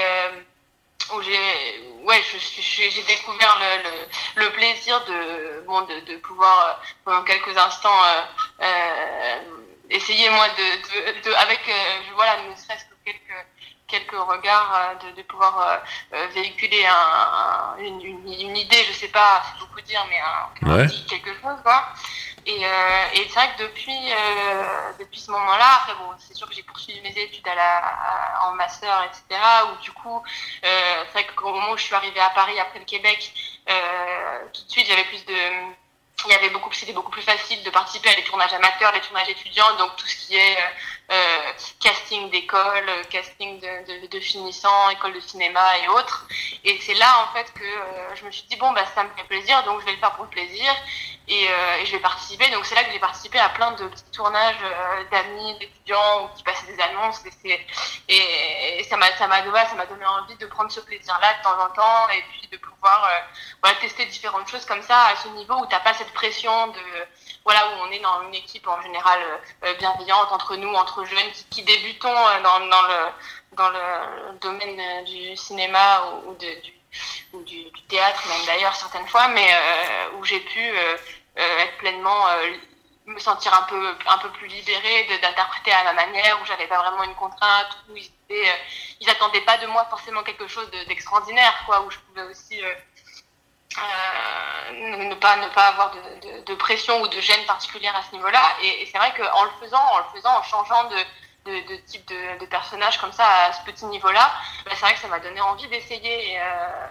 où 1.14 1.22
j'ai 1.22 1.96
ouais 2.02 2.22
j'ai 2.22 3.02
découvert 3.04 3.58
le, 4.36 4.50
plaisir 4.50 5.02
de 5.06 5.64
bon 5.66 5.80
de, 5.80 6.16
pouvoir 6.18 6.78
pendant 7.06 7.24
quelques 7.24 7.56
instants 7.56 8.02
essayer 9.88 10.28
moi 10.28 10.46
de, 10.50 11.34
avec 11.34 11.60
voilà 12.16 12.42
ne 12.42 12.54
serait-ce 12.54 12.93
quelques, 13.04 13.46
quelques 13.86 14.18
regards, 14.18 14.74
euh, 14.74 15.06
de, 15.06 15.16
de 15.16 15.22
pouvoir 15.22 15.60
euh, 15.60 15.76
euh, 16.14 16.26
véhiculer 16.28 16.86
un, 16.86 17.76
une, 17.78 18.00
une, 18.00 18.56
idée, 18.56 18.84
je 18.88 18.92
sais 18.92 19.08
pas, 19.08 19.42
c'est 19.46 19.60
beaucoup 19.60 19.80
dire, 19.82 20.04
mais 20.08 20.20
un, 20.20 20.86
quelque 21.08 21.34
chose, 21.40 21.58
quoi. 21.62 21.88
Et, 22.46 22.64
euh, 22.64 23.04
et 23.14 23.26
c'est 23.28 23.34
vrai 23.34 23.50
que 23.56 23.62
depuis, 23.62 24.12
euh, 24.12 24.92
depuis 24.98 25.18
ce 25.18 25.30
moment-là, 25.30 25.80
après 25.80 25.94
bon, 25.94 26.10
c'est 26.18 26.34
sûr 26.34 26.46
que 26.46 26.54
j'ai 26.54 26.62
poursuivi 26.62 27.00
mes 27.00 27.16
études 27.16 27.46
à 27.48 27.54
la, 27.54 28.48
en 28.48 28.54
master, 28.54 29.02
etc. 29.04 29.40
Où 29.72 29.82
du 29.82 29.90
coup, 29.92 30.22
euh, 30.64 31.04
c'est 31.06 31.22
vrai 31.22 31.26
qu'au 31.34 31.54
moment 31.54 31.72
où 31.72 31.78
je 31.78 31.84
suis 31.84 31.94
arrivée 31.94 32.20
à 32.20 32.30
Paris 32.30 32.60
après 32.60 32.80
le 32.80 32.84
Québec, 32.84 33.32
tout 34.52 34.62
de 34.62 34.70
suite 34.70 34.86
j'avais 34.86 35.04
plus 35.04 35.24
de 35.24 35.34
il 36.26 36.30
y 36.30 36.34
avait 36.34 36.50
beaucoup, 36.50 36.72
c'était 36.72 36.92
beaucoup 36.92 37.10
plus 37.10 37.22
facile 37.22 37.62
de 37.62 37.70
participer 37.70 38.08
à 38.08 38.14
des 38.14 38.24
tournages 38.24 38.52
amateurs, 38.52 38.92
des 38.92 39.00
tournages 39.00 39.28
étudiants, 39.28 39.76
donc 39.76 39.96
tout 39.96 40.06
ce 40.06 40.16
qui 40.26 40.36
est 40.36 40.56
casting 41.80 42.30
d'école, 42.30 42.90
casting 43.10 43.60
de, 43.60 44.02
de, 44.02 44.06
de 44.06 44.20
finissants, 44.20 44.90
école 44.90 45.12
de 45.12 45.20
cinéma 45.20 45.78
et 45.78 45.88
autres. 45.88 46.26
Et 46.64 46.78
c'est 46.80 46.94
là 46.94 47.26
en 47.28 47.32
fait 47.36 47.52
que 47.52 47.64
euh, 47.64 48.14
je 48.14 48.24
me 48.24 48.30
suis 48.30 48.44
dit 48.44 48.56
bon 48.56 48.72
bah 48.72 48.84
ça 48.94 49.04
me 49.04 49.10
fait 49.16 49.24
plaisir, 49.24 49.62
donc 49.64 49.80
je 49.80 49.86
vais 49.86 49.92
le 49.92 49.98
faire 49.98 50.12
pour 50.12 50.24
le 50.24 50.30
plaisir 50.30 50.74
et, 51.28 51.46
euh, 51.48 51.76
et 51.80 51.86
je 51.86 51.92
vais 51.92 52.00
participer. 52.00 52.48
Donc 52.50 52.64
c'est 52.64 52.74
là 52.74 52.84
que 52.84 52.92
j'ai 52.92 52.98
participé 52.98 53.38
à 53.38 53.50
plein 53.50 53.72
de 53.72 53.86
petits 53.86 54.10
tournages 54.12 54.56
euh, 54.62 55.04
d'amis, 55.10 55.58
d'étudiants 55.58 56.30
qui 56.36 56.42
passaient 56.42 56.72
des 56.72 56.80
annonces. 56.80 57.22
Et, 57.44 57.60
et, 58.08 58.78
et 58.80 58.84
ça 58.84 58.96
m'a 58.96 59.14
ça 59.16 59.26
m'a 59.26 59.42
m'a 59.42 59.86
donné 59.86 60.06
envie 60.06 60.36
de 60.36 60.46
prendre 60.46 60.70
ce 60.70 60.80
plaisir-là 60.80 61.34
de 61.38 61.42
temps 61.42 61.58
en 61.62 61.68
temps 61.70 62.08
et 62.10 62.22
puis 62.30 62.48
de 62.48 62.56
pouvoir 62.56 63.08
voilà, 63.62 63.76
tester 63.80 64.06
différentes 64.06 64.48
choses 64.48 64.64
comme 64.64 64.82
ça 64.82 65.06
à 65.06 65.16
ce 65.16 65.28
niveau 65.28 65.54
où 65.54 65.66
t'as 65.66 65.80
pas 65.80 65.94
cette 65.94 66.12
pression 66.12 66.68
de 66.68 66.80
voilà 67.44 67.68
où 67.68 67.82
on 67.86 67.90
est 67.90 68.00
dans 68.00 68.22
une 68.22 68.34
équipe 68.34 68.66
en 68.66 68.80
général 68.82 69.20
euh, 69.64 69.74
bienveillante 69.74 70.32
entre 70.32 70.56
nous 70.56 70.72
entre 70.74 71.04
jeunes 71.04 71.30
qui, 71.50 71.62
débutons 71.62 72.08
euh, 72.08 72.42
dans, 72.42 72.60
dans 72.66 72.82
le 72.82 73.10
dans 73.52 73.68
le 73.70 74.38
domaine 74.40 74.80
euh, 74.80 75.02
du 75.02 75.36
cinéma 75.36 76.22
ou, 76.26 76.34
de, 76.34 77.42
du, 77.44 77.70
théâtre 77.88 78.26
même 78.28 78.46
d'ailleurs 78.46 78.74
certaines 78.74 79.06
fois 79.08 79.28
mais 79.28 79.48
euh, 79.52 80.16
où 80.18 80.24
j'ai 80.24 80.40
pu 80.40 80.60
euh, 80.60 80.96
être 81.36 81.76
pleinement 81.78 82.24
me 83.06 83.18
sentir 83.18 83.52
un 83.52 83.62
peu 83.64 83.94
un 84.06 84.18
peu 84.18 84.30
plus 84.30 84.46
libérée 84.46 85.06
d'interpréter 85.20 85.72
à 85.72 85.84
ma 85.84 85.92
manière 85.92 86.40
où 86.40 86.46
j'avais 86.46 86.66
pas 86.66 86.78
vraiment 86.78 87.02
une 87.02 87.14
contrainte 87.16 87.76
où 87.90 87.96
ils 87.96 88.06
étaient, 88.06 88.50
ils 89.00 89.10
attendaient 89.10 89.42
pas 89.42 89.58
de 89.58 89.66
moi 89.66 89.84
forcément 89.90 90.22
quelque 90.22 90.46
chose 90.46 90.70
d'extraordinaire 90.88 91.64
quoi 91.66 91.82
où 91.82 91.90
je 91.90 91.98
pouvais 91.98 92.22
aussi 92.22 92.62
euh, 93.78 95.04
ne 95.08 95.14
pas 95.14 95.36
ne 95.36 95.48
pas 95.48 95.68
avoir 95.68 95.92
de, 95.92 96.00
de, 96.26 96.44
de, 96.44 96.54
pression 96.54 97.00
ou 97.02 97.08
de 97.08 97.20
gêne 97.20 97.44
particulière 97.46 97.94
à 97.96 98.02
ce 98.02 98.14
niveau-là. 98.14 98.42
Et, 98.62 98.82
et 98.82 98.86
c'est 98.86 98.98
vrai 98.98 99.12
qu'en 99.16 99.44
le 99.44 99.50
faisant, 99.60 99.82
en 99.92 99.98
le 99.98 100.04
faisant, 100.14 100.38
en 100.38 100.42
changeant 100.42 100.84
de, 100.84 100.96
de, 101.50 101.76
type 101.86 102.06
de, 102.08 102.46
personnage 102.46 102.98
comme 102.98 103.12
ça 103.12 103.26
à 103.46 103.52
ce 103.52 103.62
petit 103.64 103.86
niveau-là, 103.86 104.32
bah, 104.64 104.72
c'est 104.74 104.80
vrai 104.80 104.94
que 104.94 105.00
ça 105.00 105.08
m'a 105.08 105.18
donné 105.18 105.40
envie 105.40 105.68
d'essayer. 105.68 106.38
Euh, 106.40 106.86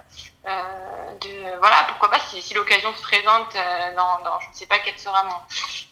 euh, 0.46 1.16
de 1.22 1.58
voilà, 1.60 1.86
pourquoi 1.88 2.10
pas 2.10 2.20
si, 2.20 2.42
si 2.42 2.54
l'occasion 2.54 2.94
se 2.94 3.02
présente 3.02 3.56
euh, 3.56 3.96
dans, 3.96 4.20
dans, 4.26 4.40
je 4.42 4.50
ne 4.50 4.54
sais 4.54 4.66
pas 4.66 4.78
quelle 4.80 5.00
sera 5.00 5.24
mon, 5.24 5.36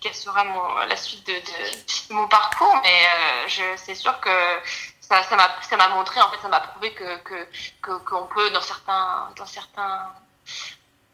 quelle 0.02 0.14
sera 0.14 0.44
mon 0.44 0.76
la 0.76 0.96
suite 0.98 1.26
de, 1.26 2.14
mon 2.14 2.28
parcours, 2.28 2.76
mais 2.84 2.90
euh, 2.90 3.48
je 3.48 3.64
c'est 3.78 3.96
sûr 3.96 4.20
que 4.20 4.30
ça 5.00 5.24
m'a 5.38 5.50
ça 5.62 5.78
m'a 5.78 5.88
montré 5.90 6.20
en 6.20 6.30
fait 6.32 6.38
ça 6.42 6.50
m'a 6.50 6.60
prouvé 6.60 6.94
que 6.94 7.18
que 7.82 7.98
qu'on 8.00 8.26
peut 8.28 8.50
dans 8.50 8.62
certains 8.62 9.30
dans 9.38 9.46
certains 9.46 10.14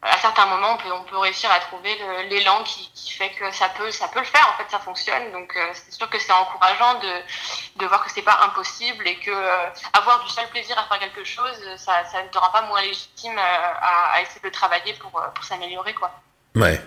à 0.01 0.17
certains 0.19 0.45
moments, 0.45 0.77
on 0.85 1.03
peut, 1.09 1.17
réussir 1.17 1.49
à 1.51 1.59
trouver 1.59 1.89
l'élan 2.29 2.63
qui, 2.63 3.11
fait 3.11 3.31
que 3.31 3.51
ça 3.51 3.69
peut, 3.75 3.89
ça 3.89 4.07
peut 4.07 4.19
le 4.19 4.25
faire. 4.25 4.47
En 4.53 4.57
fait, 4.57 4.69
ça 4.69 4.79
fonctionne. 4.79 5.31
Donc, 5.31 5.51
euh, 5.55 5.73
c'est 5.73 5.91
sûr 5.91 6.07
que 6.09 6.19
c'est 6.19 6.31
encourageant 6.31 6.99
de, 6.99 7.85
voir 7.85 8.05
que 8.05 8.11
c'est 8.11 8.21
pas 8.21 8.39
impossible 8.45 9.07
et 9.07 9.15
que 9.15 9.31
euh, 9.31 9.69
avoir 9.93 10.23
du 10.23 10.29
seul 10.29 10.47
plaisir 10.49 10.77
à 10.77 10.87
faire 10.87 10.99
quelque 10.99 11.27
chose, 11.27 11.57
ça, 11.77 12.03
ne 12.23 12.29
te 12.29 12.37
rend 12.37 12.51
pas 12.51 12.67
moins 12.67 12.81
légitime 12.81 13.33
euh, 13.37 14.13
à, 14.13 14.21
essayer 14.21 14.41
de 14.43 14.49
travailler 14.49 14.93
pour, 14.99 15.11
pour 15.33 15.43
s'améliorer, 15.43 15.93
quoi. 15.95 16.11
Ouais, 16.55 16.79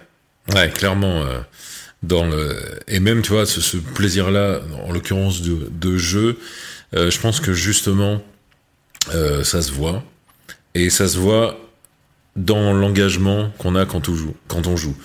ouais, 0.54 0.70
clairement. 0.70 1.22
Euh, 1.22 1.40
dans 2.04 2.24
le 2.24 2.80
et 2.86 3.00
même, 3.00 3.22
tu 3.22 3.32
vois, 3.32 3.44
ce, 3.44 3.76
plaisir-là, 3.76 4.60
en 4.86 4.92
l'occurrence 4.92 5.42
de 5.42 5.98
jeu, 5.98 6.40
je 6.92 7.20
pense 7.20 7.40
que 7.40 7.52
justement, 7.52 8.22
ça 9.08 9.60
se 9.60 9.72
voit 9.72 10.02
et 10.74 10.88
ça 10.88 11.08
se 11.08 11.18
voit 11.18 11.56
dans 12.44 12.72
l'engagement 12.72 13.50
qu'on 13.58 13.76
a 13.76 13.86
quand 13.86 14.08
on 14.08 14.14
joue. 14.14 14.34
Quand 14.48 14.66
on 14.66 14.76
joue. 14.76 14.96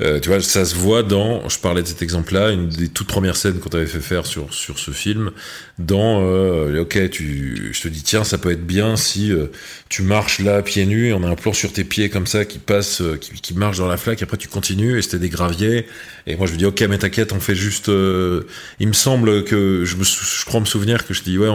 Euh, 0.00 0.18
tu 0.18 0.30
vois, 0.30 0.40
ça 0.40 0.64
se 0.64 0.74
voit 0.74 1.02
dans, 1.02 1.48
je 1.48 1.58
parlais 1.58 1.82
de 1.82 1.86
cet 1.86 2.02
exemple-là, 2.02 2.50
une 2.50 2.68
des 2.68 2.88
toutes 2.88 3.06
premières 3.06 3.36
scènes 3.36 3.60
qu'on 3.60 3.68
t'avait 3.68 3.86
fait 3.86 4.00
faire 4.00 4.26
sur 4.26 4.52
sur 4.52 4.78
ce 4.78 4.90
film, 4.90 5.30
dans, 5.78 6.22
euh, 6.22 6.80
ok, 6.80 7.10
tu, 7.10 7.70
je 7.72 7.82
te 7.82 7.88
dis 7.88 8.02
tiens, 8.02 8.24
ça 8.24 8.38
peut 8.38 8.50
être 8.50 8.66
bien 8.66 8.96
si 8.96 9.30
euh, 9.30 9.46
tu 9.90 10.02
marches 10.02 10.40
là 10.40 10.62
pieds 10.62 10.86
nus, 10.86 11.08
et 11.08 11.12
on 11.12 11.22
a 11.22 11.28
un 11.28 11.36
plan 11.36 11.52
sur 11.52 11.72
tes 11.72 11.84
pieds 11.84 12.08
comme 12.08 12.26
ça 12.26 12.44
qui 12.44 12.58
passe, 12.58 13.00
euh, 13.00 13.16
qui, 13.16 13.32
qui 13.34 13.54
marche 13.54 13.78
dans 13.78 13.86
la 13.86 13.96
flaque, 13.96 14.22
après 14.22 14.38
tu 14.38 14.48
continues 14.48 14.98
et 14.98 15.02
c'était 15.02 15.20
des 15.20 15.28
graviers, 15.28 15.86
et 16.26 16.36
moi 16.36 16.46
je 16.46 16.52
me 16.52 16.58
dis 16.58 16.66
ok, 16.66 16.80
mais 16.88 16.98
t'inquiète, 16.98 17.32
on 17.32 17.40
fait 17.40 17.54
juste, 17.54 17.88
euh, 17.88 18.42
il 18.80 18.88
me 18.88 18.94
semble 18.94 19.44
que 19.44 19.84
je 19.84 19.96
me, 19.96 20.04
je 20.04 20.44
crois 20.46 20.58
me 20.58 20.66
souvenir 20.66 21.06
que 21.06 21.14
je 21.14 21.22
dis 21.22 21.38
ouais, 21.38 21.48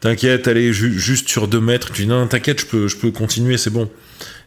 t'inquiète, 0.00 0.48
allez 0.48 0.72
ju 0.72 0.98
juste 0.98 1.28
sur 1.28 1.48
deux 1.48 1.60
mètres, 1.60 1.92
tu 1.92 2.02
dis 2.02 2.08
non, 2.08 2.26
t'inquiète, 2.26 2.60
je 2.60 2.66
peux 2.66 2.88
je 2.88 2.96
peux 2.96 3.10
continuer, 3.10 3.56
c'est 3.56 3.70
bon. 3.70 3.88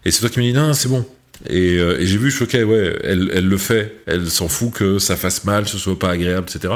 Et 0.06 0.12
c'est 0.12 0.22
toi 0.22 0.30
qui 0.30 0.40
me 0.40 0.46
dis 0.46 0.54
non, 0.54 0.74
c'est 0.74 0.90
bon. 0.90 1.06
Et, 1.48 1.78
euh, 1.78 2.00
et 2.00 2.06
j'ai 2.06 2.18
vu, 2.18 2.30
je 2.32 2.36
suis 2.36 2.46
ok, 2.46 2.70
ouais, 2.70 3.00
elle, 3.04 3.32
elle 3.34 3.48
le 3.48 3.58
fait, 3.58 3.96
elle 4.08 4.30
s'en 4.30 4.50
fout 4.50 4.74
que 4.74 5.00
ça 5.00 5.16
fasse 5.16 5.46
mal, 5.46 5.68
ce 5.68 5.78
soit 5.78 5.98
pas 5.98 6.12
agréable, 6.12 6.48
etc. 6.50 6.76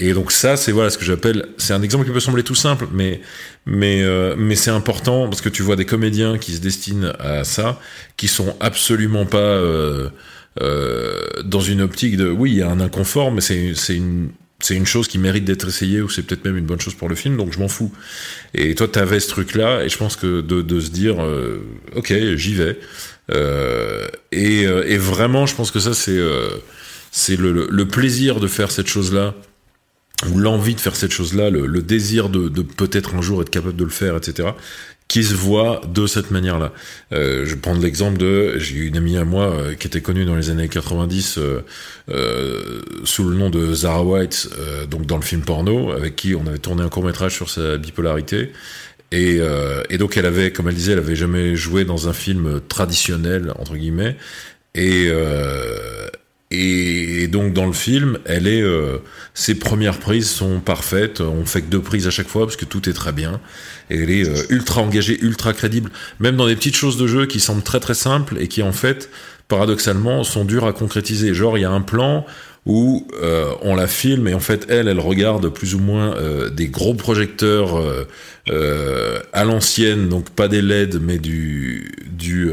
Et 0.00 0.12
donc 0.12 0.32
ça, 0.32 0.56
c'est 0.56 0.72
voilà 0.72 0.90
ce 0.90 0.98
que 0.98 1.04
j'appelle, 1.04 1.46
c'est 1.56 1.72
un 1.72 1.82
exemple 1.82 2.04
qui 2.04 2.10
peut 2.10 2.18
sembler 2.18 2.42
tout 2.42 2.56
simple, 2.56 2.88
mais 2.92 3.20
mais 3.66 4.02
euh, 4.02 4.34
mais 4.36 4.56
c'est 4.56 4.72
important 4.72 5.28
parce 5.28 5.40
que 5.40 5.48
tu 5.48 5.62
vois 5.62 5.76
des 5.76 5.84
comédiens 5.84 6.38
qui 6.38 6.52
se 6.54 6.60
destinent 6.60 7.12
à 7.20 7.44
ça, 7.44 7.80
qui 8.16 8.26
sont 8.26 8.56
absolument 8.58 9.26
pas 9.26 9.38
euh, 9.38 10.10
dans 11.44 11.60
une 11.60 11.80
optique 11.80 12.16
de, 12.16 12.28
oui, 12.28 12.50
il 12.52 12.58
y 12.58 12.62
a 12.62 12.68
un 12.68 12.80
inconfort, 12.80 13.30
mais 13.30 13.40
c'est 13.40 13.74
c'est 13.76 13.94
une 13.96 14.30
c'est 14.60 14.76
une 14.76 14.86
chose 14.86 15.08
qui 15.08 15.18
mérite 15.18 15.44
d'être 15.44 15.68
essayée 15.68 16.00
ou 16.00 16.08
c'est 16.08 16.22
peut-être 16.22 16.44
même 16.44 16.56
une 16.56 16.64
bonne 16.64 16.80
chose 16.80 16.94
pour 16.94 17.08
le 17.08 17.14
film, 17.14 17.36
donc 17.36 17.52
je 17.52 17.58
m'en 17.58 17.68
fous. 17.68 17.92
Et 18.54 18.74
toi, 18.74 18.88
tu 18.88 18.98
avais 18.98 19.20
ce 19.20 19.28
truc-là, 19.28 19.84
et 19.84 19.88
je 19.88 19.98
pense 19.98 20.16
que 20.16 20.40
de, 20.40 20.80
se 20.80 20.90
dire, 20.90 21.22
euh, 21.22 21.66
ok, 21.94 22.14
j'y 22.36 22.54
vais. 22.54 22.78
Euh, 23.30 24.06
et, 24.32 24.66
euh, 24.66 24.88
et, 24.88 24.96
vraiment, 24.96 25.46
je 25.46 25.54
pense 25.54 25.70
que 25.70 25.80
ça, 25.80 25.92
c'est 25.92 27.36
le, 27.36 27.84
plaisir 27.84 28.40
de 28.40 28.46
faire 28.46 28.70
cette 28.70 28.86
chose-là, 28.86 29.34
ou 30.30 30.38
l'envie 30.38 30.74
de 30.74 30.80
faire 30.80 30.96
cette 30.96 31.12
chose-là, 31.12 31.50
le, 31.50 31.82
désir 31.82 32.28
de 32.28 32.62
peut-être 32.62 33.14
un 33.16 33.22
jour 33.22 33.42
être 33.42 33.50
capable 33.50 33.76
de 33.76 33.84
le 33.84 33.90
faire, 33.90 34.16
etc 34.16 34.52
qui 35.14 35.22
se 35.22 35.34
voit 35.34 35.80
de 35.86 36.08
cette 36.08 36.32
manière-là. 36.32 36.72
Euh, 37.12 37.46
je 37.46 37.54
prends 37.54 37.74
l'exemple 37.74 38.18
de, 38.18 38.58
j'ai 38.58 38.78
une 38.78 38.96
amie 38.96 39.16
à 39.16 39.24
moi 39.24 39.44
euh, 39.44 39.76
qui 39.76 39.86
était 39.86 40.00
connue 40.00 40.24
dans 40.24 40.34
les 40.34 40.50
années 40.50 40.68
90 40.68 41.38
euh, 41.38 41.60
euh, 42.08 42.82
sous 43.04 43.22
le 43.28 43.36
nom 43.36 43.48
de 43.48 43.72
Zara 43.74 44.02
White, 44.02 44.48
euh, 44.58 44.86
donc 44.86 45.06
dans 45.06 45.14
le 45.14 45.22
film 45.22 45.42
porno, 45.42 45.92
avec 45.92 46.16
qui 46.16 46.34
on 46.34 46.44
avait 46.48 46.58
tourné 46.58 46.82
un 46.82 46.88
court 46.88 47.04
métrage 47.04 47.32
sur 47.32 47.48
sa 47.48 47.76
bipolarité. 47.76 48.50
Et, 49.12 49.38
et, 49.90 49.98
donc 49.98 50.16
elle 50.16 50.26
avait, 50.26 50.50
comme 50.50 50.66
elle 50.66 50.74
disait, 50.74 50.94
elle 50.94 50.98
avait 50.98 51.14
jamais 51.14 51.54
joué 51.54 51.84
dans 51.84 52.08
un 52.08 52.12
film 52.12 52.60
traditionnel 52.68 53.52
entre 53.56 53.76
guillemets. 53.76 54.16
Et, 54.74 55.08
et 56.56 57.28
donc 57.28 57.52
dans 57.52 57.66
le 57.66 57.72
film, 57.72 58.18
elle 58.24 58.46
est, 58.46 58.62
euh, 58.62 58.98
ses 59.34 59.56
premières 59.56 59.98
prises 59.98 60.28
sont 60.30 60.60
parfaites. 60.60 61.20
On 61.20 61.44
fait 61.44 61.62
que 61.62 61.70
deux 61.70 61.80
prises 61.80 62.06
à 62.06 62.10
chaque 62.10 62.28
fois 62.28 62.46
parce 62.46 62.56
que 62.56 62.64
tout 62.64 62.88
est 62.88 62.92
très 62.92 63.12
bien. 63.12 63.40
Et 63.90 64.02
elle 64.02 64.10
est 64.10 64.28
euh, 64.28 64.42
ultra 64.50 64.80
engagée, 64.82 65.18
ultra 65.20 65.52
crédible, 65.52 65.90
même 66.20 66.36
dans 66.36 66.46
des 66.46 66.54
petites 66.54 66.76
choses 66.76 66.96
de 66.96 67.06
jeu 67.06 67.26
qui 67.26 67.40
semblent 67.40 67.62
très 67.62 67.80
très 67.80 67.94
simples 67.94 68.36
et 68.38 68.48
qui 68.48 68.62
en 68.62 68.72
fait, 68.72 69.10
paradoxalement, 69.48 70.22
sont 70.22 70.44
dures 70.44 70.66
à 70.66 70.72
concrétiser. 70.72 71.34
Genre 71.34 71.58
il 71.58 71.62
y 71.62 71.64
a 71.64 71.70
un 71.70 71.80
plan 71.80 72.24
où 72.66 73.06
euh, 73.22 73.52
on 73.62 73.74
la 73.74 73.86
filme 73.86 74.28
et 74.28 74.34
en 74.34 74.40
fait 74.40 74.66
elle, 74.70 74.88
elle 74.88 75.00
regarde 75.00 75.48
plus 75.48 75.74
ou 75.74 75.80
moins 75.80 76.14
des 76.50 76.68
gros 76.68 76.94
projecteurs 76.94 77.82
à 79.32 79.44
l'ancienne, 79.44 80.08
donc 80.08 80.30
pas 80.30 80.48
des 80.48 80.62
LED 80.62 80.98
mais 81.02 81.18
du 81.18 81.92
du 82.06 82.50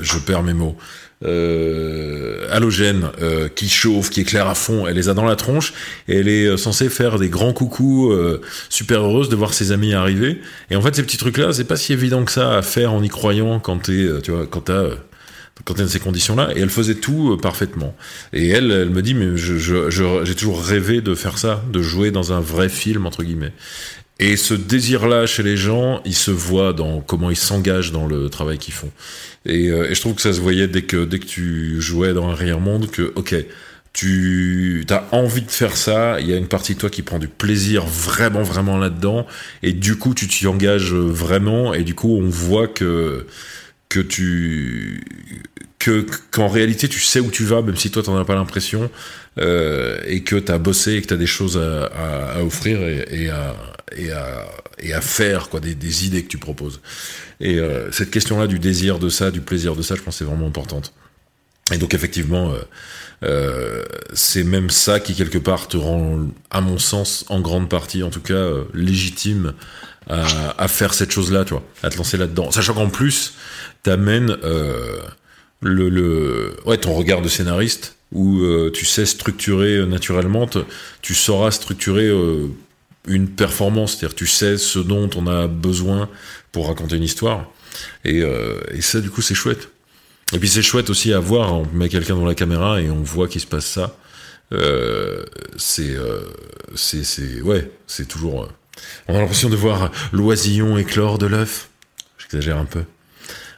je 0.00 0.18
perds 0.18 0.44
mes 0.44 0.54
mots 0.54 0.78
euh, 1.24 2.46
halogène 2.50 3.10
euh, 3.20 3.48
qui 3.48 3.68
chauffe, 3.68 4.10
qui 4.10 4.20
éclaire 4.20 4.46
à 4.46 4.54
fond, 4.54 4.86
elle 4.86 4.96
les 4.96 5.08
a 5.08 5.14
dans 5.14 5.24
la 5.24 5.36
tronche 5.36 5.72
et 6.08 6.18
elle 6.18 6.28
est 6.28 6.46
euh, 6.46 6.56
censée 6.56 6.88
faire 6.88 7.18
des 7.18 7.28
grands 7.28 7.52
coucous 7.52 8.10
euh, 8.12 8.40
super 8.68 9.02
heureuse 9.02 9.28
de 9.28 9.36
voir 9.36 9.54
ses 9.54 9.72
amis 9.72 9.94
arriver. 9.94 10.40
Et 10.70 10.76
en 10.76 10.82
fait, 10.82 10.94
ces 10.94 11.02
petits 11.02 11.16
trucs-là, 11.16 11.52
c'est 11.52 11.64
pas 11.64 11.76
si 11.76 11.92
évident 11.92 12.24
que 12.24 12.32
ça 12.32 12.56
à 12.56 12.62
faire 12.62 12.92
en 12.92 13.02
y 13.02 13.08
croyant 13.08 13.60
quand 13.60 13.78
t'es, 13.78 14.08
tu 14.22 14.30
vois, 14.30 14.46
quand 14.46 14.62
t'as 14.62 14.88
quand 15.64 15.74
t'es 15.74 15.82
dans 15.82 15.88
ces 15.88 16.00
conditions-là, 16.00 16.48
et 16.56 16.60
elle 16.60 16.70
faisait 16.70 16.94
tout 16.94 17.36
parfaitement. 17.36 17.94
Et 18.32 18.48
elle, 18.48 18.72
elle 18.72 18.90
me 18.90 19.02
dit, 19.02 19.14
mais 19.14 19.36
je, 19.36 19.58
je, 19.58 20.24
j'ai 20.24 20.34
toujours 20.34 20.64
rêvé 20.64 21.02
de 21.02 21.14
faire 21.14 21.38
ça, 21.38 21.62
de 21.70 21.82
jouer 21.82 22.10
dans 22.10 22.32
un 22.32 22.40
vrai 22.40 22.68
film 22.68 23.06
entre 23.06 23.22
guillemets. 23.22 23.52
Et 24.22 24.36
ce 24.36 24.54
désir-là 24.54 25.26
chez 25.26 25.42
les 25.42 25.56
gens, 25.56 26.00
il 26.04 26.14
se 26.14 26.30
voit 26.30 26.72
dans 26.72 27.00
comment 27.00 27.28
ils 27.28 27.36
s'engagent 27.36 27.90
dans 27.90 28.06
le 28.06 28.30
travail 28.30 28.56
qu'ils 28.56 28.72
font. 28.72 28.92
Et, 29.46 29.68
euh, 29.68 29.92
je 29.92 30.00
trouve 30.00 30.14
que 30.14 30.22
ça 30.22 30.32
se 30.32 30.40
voyait 30.40 30.68
dès 30.68 30.82
que 30.82 31.04
dès 31.04 31.18
que 31.18 31.26
tu 31.26 31.80
jouais 31.80 32.14
dans 32.14 32.28
un 32.28 32.34
rire 32.36 32.60
monde 32.60 32.88
que 32.88 33.12
ok 33.16 33.34
tu 33.92 34.86
as 34.90 35.04
envie 35.10 35.42
de 35.42 35.50
faire 35.50 35.76
ça, 35.76 36.20
il 36.20 36.30
y 36.30 36.32
a 36.32 36.36
une 36.36 36.46
partie 36.46 36.74
de 36.74 36.78
toi 36.78 36.88
qui 36.88 37.02
prend 37.02 37.18
du 37.18 37.26
plaisir 37.26 37.84
vraiment 37.84 38.44
vraiment 38.44 38.78
là-dedans 38.78 39.26
et 39.64 39.72
du 39.72 39.96
coup 39.96 40.14
tu 40.14 40.28
t'y 40.28 40.46
engages 40.46 40.94
vraiment 40.94 41.74
et 41.74 41.82
du 41.82 41.96
coup 41.96 42.16
on 42.16 42.28
voit 42.28 42.68
que 42.68 43.26
que 43.92 44.00
tu 44.00 45.04
que 45.78 46.06
qu'en 46.30 46.48
réalité 46.48 46.88
tu 46.88 47.00
sais 47.00 47.20
où 47.20 47.30
tu 47.30 47.44
vas 47.44 47.60
même 47.60 47.76
si 47.76 47.90
toi 47.90 48.02
t'en 48.02 48.16
as 48.16 48.24
pas 48.24 48.34
l'impression 48.34 48.90
euh, 49.38 49.98
et 50.06 50.22
que 50.22 50.36
tu 50.36 50.50
as 50.50 50.56
bossé 50.56 50.94
et 50.94 51.02
que 51.02 51.08
tu 51.08 51.14
as 51.14 51.18
des 51.18 51.26
choses 51.26 51.58
à, 51.58 52.42
offrir 52.42 52.82
et, 52.82 53.28
à, 53.28 53.54
et, 53.94 54.10
à, 54.10 54.46
et 54.78 54.94
à 54.94 55.02
faire 55.02 55.50
quoi 55.50 55.60
des, 55.60 55.74
des 55.74 56.06
idées 56.06 56.22
que 56.22 56.28
tu 56.28 56.38
proposes 56.38 56.80
et 57.38 57.58
euh, 57.58 57.92
cette 57.92 58.10
question-là 58.10 58.46
du 58.46 58.58
désir 58.58 58.98
de 58.98 59.10
ça, 59.10 59.30
du 59.30 59.42
plaisir 59.42 59.76
de 59.76 59.82
ça, 59.82 59.94
je 59.94 60.00
pense 60.00 60.16
c'est 60.16 60.24
vraiment 60.24 60.46
importante. 60.46 60.94
Et 61.72 61.78
donc 61.78 61.92
effectivement, 61.92 62.54
euh, 63.24 63.84
c'est 64.14 64.44
même 64.44 64.70
ça 64.70 65.00
qui 65.00 65.14
quelque 65.14 65.38
part 65.38 65.68
te 65.68 65.76
rend, 65.76 66.28
à 66.50 66.60
mon 66.60 66.78
sens, 66.78 67.24
en 67.28 67.40
grande 67.40 67.68
partie, 67.68 68.02
en 68.02 68.10
tout 68.10 68.20
cas, 68.20 68.48
légitime 68.74 69.54
à, 70.08 70.62
à, 70.62 70.68
faire 70.68 70.94
cette 70.94 71.10
chose-là, 71.10 71.44
tu 71.44 71.54
vois, 71.54 71.62
à 71.82 71.90
te 71.90 71.96
lancer 71.96 72.16
là-dedans. 72.16 72.50
Sachant 72.50 72.74
qu'en 72.74 72.88
plus, 72.88 73.34
t'amènes 73.82 74.36
euh, 74.44 74.98
le, 75.60 75.88
le, 75.88 76.56
ouais, 76.66 76.78
ton 76.78 76.94
regard 76.94 77.22
de 77.22 77.28
scénariste 77.28 77.96
où 78.12 78.40
euh, 78.40 78.70
tu 78.72 78.84
sais 78.84 79.06
structurer 79.06 79.86
naturellement, 79.86 80.48
tu 81.00 81.14
sauras 81.14 81.50
structurer 81.50 82.10
une 83.06 83.28
performance, 83.28 83.96
c'est-à-dire 83.96 84.14
tu 84.14 84.26
sais 84.26 84.58
ce 84.58 84.78
dont 84.78 85.08
on 85.16 85.26
a 85.26 85.46
besoin 85.46 86.08
pour 86.52 86.68
raconter 86.68 86.96
une 86.96 87.02
histoire. 87.02 87.50
Et, 88.04 88.22
euh, 88.22 88.60
et 88.72 88.82
ça, 88.82 89.00
du 89.00 89.10
coup, 89.10 89.22
c'est 89.22 89.34
chouette. 89.34 89.68
Et 90.34 90.38
puis 90.38 90.48
c'est 90.48 90.62
chouette 90.62 90.88
aussi 90.88 91.12
à 91.12 91.18
voir, 91.18 91.52
on 91.52 91.66
met 91.74 91.88
quelqu'un 91.88 92.14
dans 92.14 92.24
la 92.24 92.34
caméra 92.34 92.80
et 92.80 92.90
on 92.90 93.02
voit 93.02 93.28
qu'il 93.28 93.40
se 93.40 93.46
passe 93.46 93.66
ça. 93.66 93.96
Euh, 94.52 95.24
c'est, 95.56 95.94
euh, 95.94 96.20
c'est, 96.74 97.40
ouais, 97.42 97.70
c'est 97.86 98.06
toujours. 98.06 98.48
Euh, 99.08 99.12
on 99.12 99.16
a 99.16 99.20
l'impression 99.20 99.48
de 99.48 99.56
voir 99.56 99.90
l'oisillon 100.12 100.76
éclore 100.78 101.18
de 101.18 101.26
l'œuf. 101.26 101.68
J'exagère 102.18 102.58
un 102.58 102.64
peu. 102.64 102.84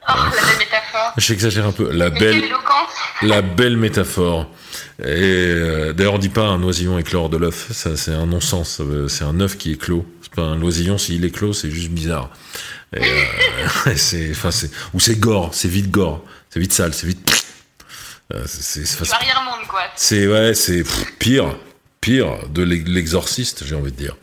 Oh, 0.09 0.13
la 0.17 0.31
belle 0.31 0.59
métaphore. 0.59 1.13
J'exagère 1.17 1.67
un 1.67 1.73
peu. 1.73 1.91
La 1.91 2.11
belle, 2.11 2.43
la 3.23 3.43
belle 3.43 3.77
métaphore. 3.77 4.51
Et 5.01 5.05
euh, 5.07 5.93
d'ailleurs, 5.93 6.15
on 6.15 6.19
dit 6.19 6.29
pas 6.29 6.47
un 6.47 6.63
oisillon 6.63 6.99
éclore 6.99 7.29
de 7.29 7.37
l'œuf. 7.37 7.73
Ça, 7.73 7.97
c'est 7.97 8.13
un 8.13 8.27
non-sens. 8.27 8.81
C'est 9.09 9.25
un 9.25 9.41
œuf 9.41 9.57
qui 9.57 9.73
éclot. 9.73 10.07
C'est 10.23 10.35
pas 10.35 10.43
un 10.43 10.61
oisillon. 10.63 10.99
S'il 10.99 11.25
éclot, 11.25 11.53
c'est 11.53 11.71
juste 11.71 11.91
bizarre. 11.91 12.31
Et, 12.95 13.01
euh, 13.01 13.93
c'est, 13.97 14.31
enfin, 14.31 14.51
c'est, 14.51 14.71
ou 14.93 15.01
c'est 15.01 15.19
gore. 15.19 15.51
C'est 15.53 15.69
vite 15.69 15.91
gore. 15.91 16.23
C'est 16.51 16.61
vite 16.61 16.73
sale. 16.73 16.95
C'est 16.95 17.07
vite. 17.07 17.47
Euh, 18.33 18.43
c'est. 18.47 18.85
C'est 19.97 20.27
ouais, 20.27 20.55
c'est 20.55 20.85
pire, 21.19 21.57
pire 22.01 22.49
de 22.49 22.63
l'exorciste, 22.63 23.65
j'ai 23.65 23.75
envie 23.75 23.93
de 23.93 23.97
dire. 23.97 24.17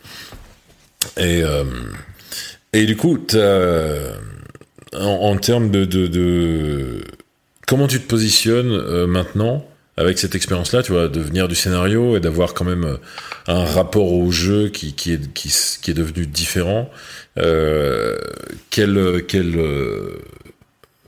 Et 1.16 1.42
euh, 1.42 1.64
et 2.72 2.86
du 2.86 2.96
coup, 2.96 3.18
en, 4.94 5.36
termes 5.36 5.70
de, 5.70 7.04
comment 7.66 7.86
tu 7.86 8.00
te 8.00 8.06
positionnes 8.06 8.72
euh, 8.72 9.06
maintenant 9.06 9.66
avec 9.98 10.18
cette 10.18 10.34
expérience-là, 10.34 10.82
tu 10.82 10.92
vois, 10.92 11.08
de 11.08 11.20
venir 11.20 11.48
du 11.48 11.54
scénario 11.54 12.16
et 12.16 12.20
d'avoir 12.20 12.54
quand 12.54 12.64
même 12.64 12.84
euh, 12.84 12.96
un 13.46 13.64
rapport 13.64 14.10
au 14.10 14.30
jeu 14.30 14.70
qui, 14.70 14.94
qui, 14.94 15.12
est, 15.12 15.32
qui, 15.34 15.90
est 15.90 15.94
devenu 15.94 16.26
différent. 16.26 16.90
Quel 17.36 19.22
quel 19.28 19.56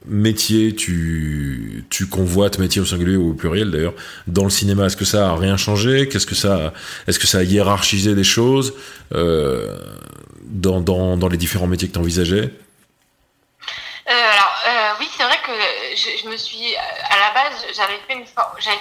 métier 0.07 0.75
tu, 0.75 1.85
tu 1.91 2.07
convoites, 2.07 2.59
métier 2.59 2.81
au 2.81 2.85
singulier 2.85 3.17
ou 3.17 3.31
au 3.31 3.35
pluriel 3.35 3.71
d'ailleurs, 3.71 3.95
dans 4.27 4.45
le 4.45 4.51
cinéma 4.51 4.87
Est-ce 4.87 4.97
que 4.97 5.05
ça 5.05 5.31
a 5.31 5.37
rien 5.37 5.57
changé? 5.57 6.09
Qu'est-ce 6.09 6.27
que 6.27 6.35
ça, 6.35 6.73
est-ce 7.07 7.19
que 7.19 7.27
ça 7.27 7.39
a 7.39 7.43
hiérarchisé 7.43 8.15
des 8.15 8.25
choses 8.25 8.75
euh, 9.15 9.79
dans, 10.43 10.81
dans, 10.81 11.17
dans 11.17 11.29
les 11.29 11.37
différents 11.37 11.67
métiers 11.67 11.89
que 11.89 11.95
tu 11.95 11.99
envisageais 11.99 12.53
euh, 14.07 14.13
alors 14.13 14.55
euh, 14.69 14.93
oui, 15.01 15.09
c'est 15.17 15.25
vrai 15.25 15.39
que 15.43 15.53
je, 15.97 16.29
me 16.29 16.37
suis 16.37 16.77
à 16.77 17.17
la 17.17 17.33
base 17.33 17.65
j'avais 17.75 17.99
fait 18.07 18.23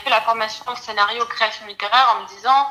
fait 0.03 0.09
la 0.09 0.19
formation 0.19 0.65
scénario 0.75 1.23
création 1.27 1.65
littéraire 1.65 2.17
en 2.17 2.23
me 2.23 2.27
disant 2.35 2.67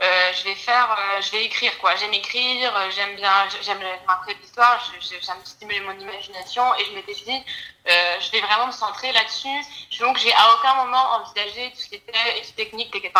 euh, 0.00 0.32
je 0.32 0.44
vais 0.44 0.54
faire 0.54 0.92
euh, 0.92 1.20
je 1.20 1.32
vais 1.32 1.44
écrire 1.44 1.76
quoi. 1.80 1.96
J'aime 1.96 2.14
écrire 2.14 2.76
euh, 2.76 2.88
j'aime 2.90 3.16
bien 3.16 3.32
j'aime 3.62 3.80
raconter 4.06 4.34
l'histoire 4.40 4.80
j'aime 5.00 5.44
stimuler 5.44 5.80
mon 5.80 5.98
imagination 5.98 6.62
et 6.76 6.84
je 6.84 6.92
m'étais 6.92 7.14
dit 7.14 7.42
je 7.84 8.30
vais 8.30 8.40
vraiment 8.40 8.68
me 8.68 8.72
centrer 8.72 9.10
là-dessus. 9.10 9.60
Donc 9.98 10.18
j'ai 10.18 10.32
à 10.32 10.54
aucun 10.54 10.74
moment 10.74 11.04
envisagé 11.14 11.72
tout 11.72 11.78
ce 11.78 11.88
qui 11.88 11.96
était 11.96 12.38
études 12.38 13.10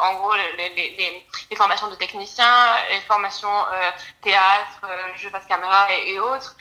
en 0.00 0.14
gros 0.14 0.34
les, 0.34 1.26
formations 1.56 1.88
de 1.88 1.96
techniciens 1.96 2.76
les 2.90 3.00
formations 3.00 3.66
théâtre 4.22 4.80
jeux 5.16 5.30
face 5.30 5.46
caméra 5.46 5.92
et, 5.92 6.18
autres 6.20 6.56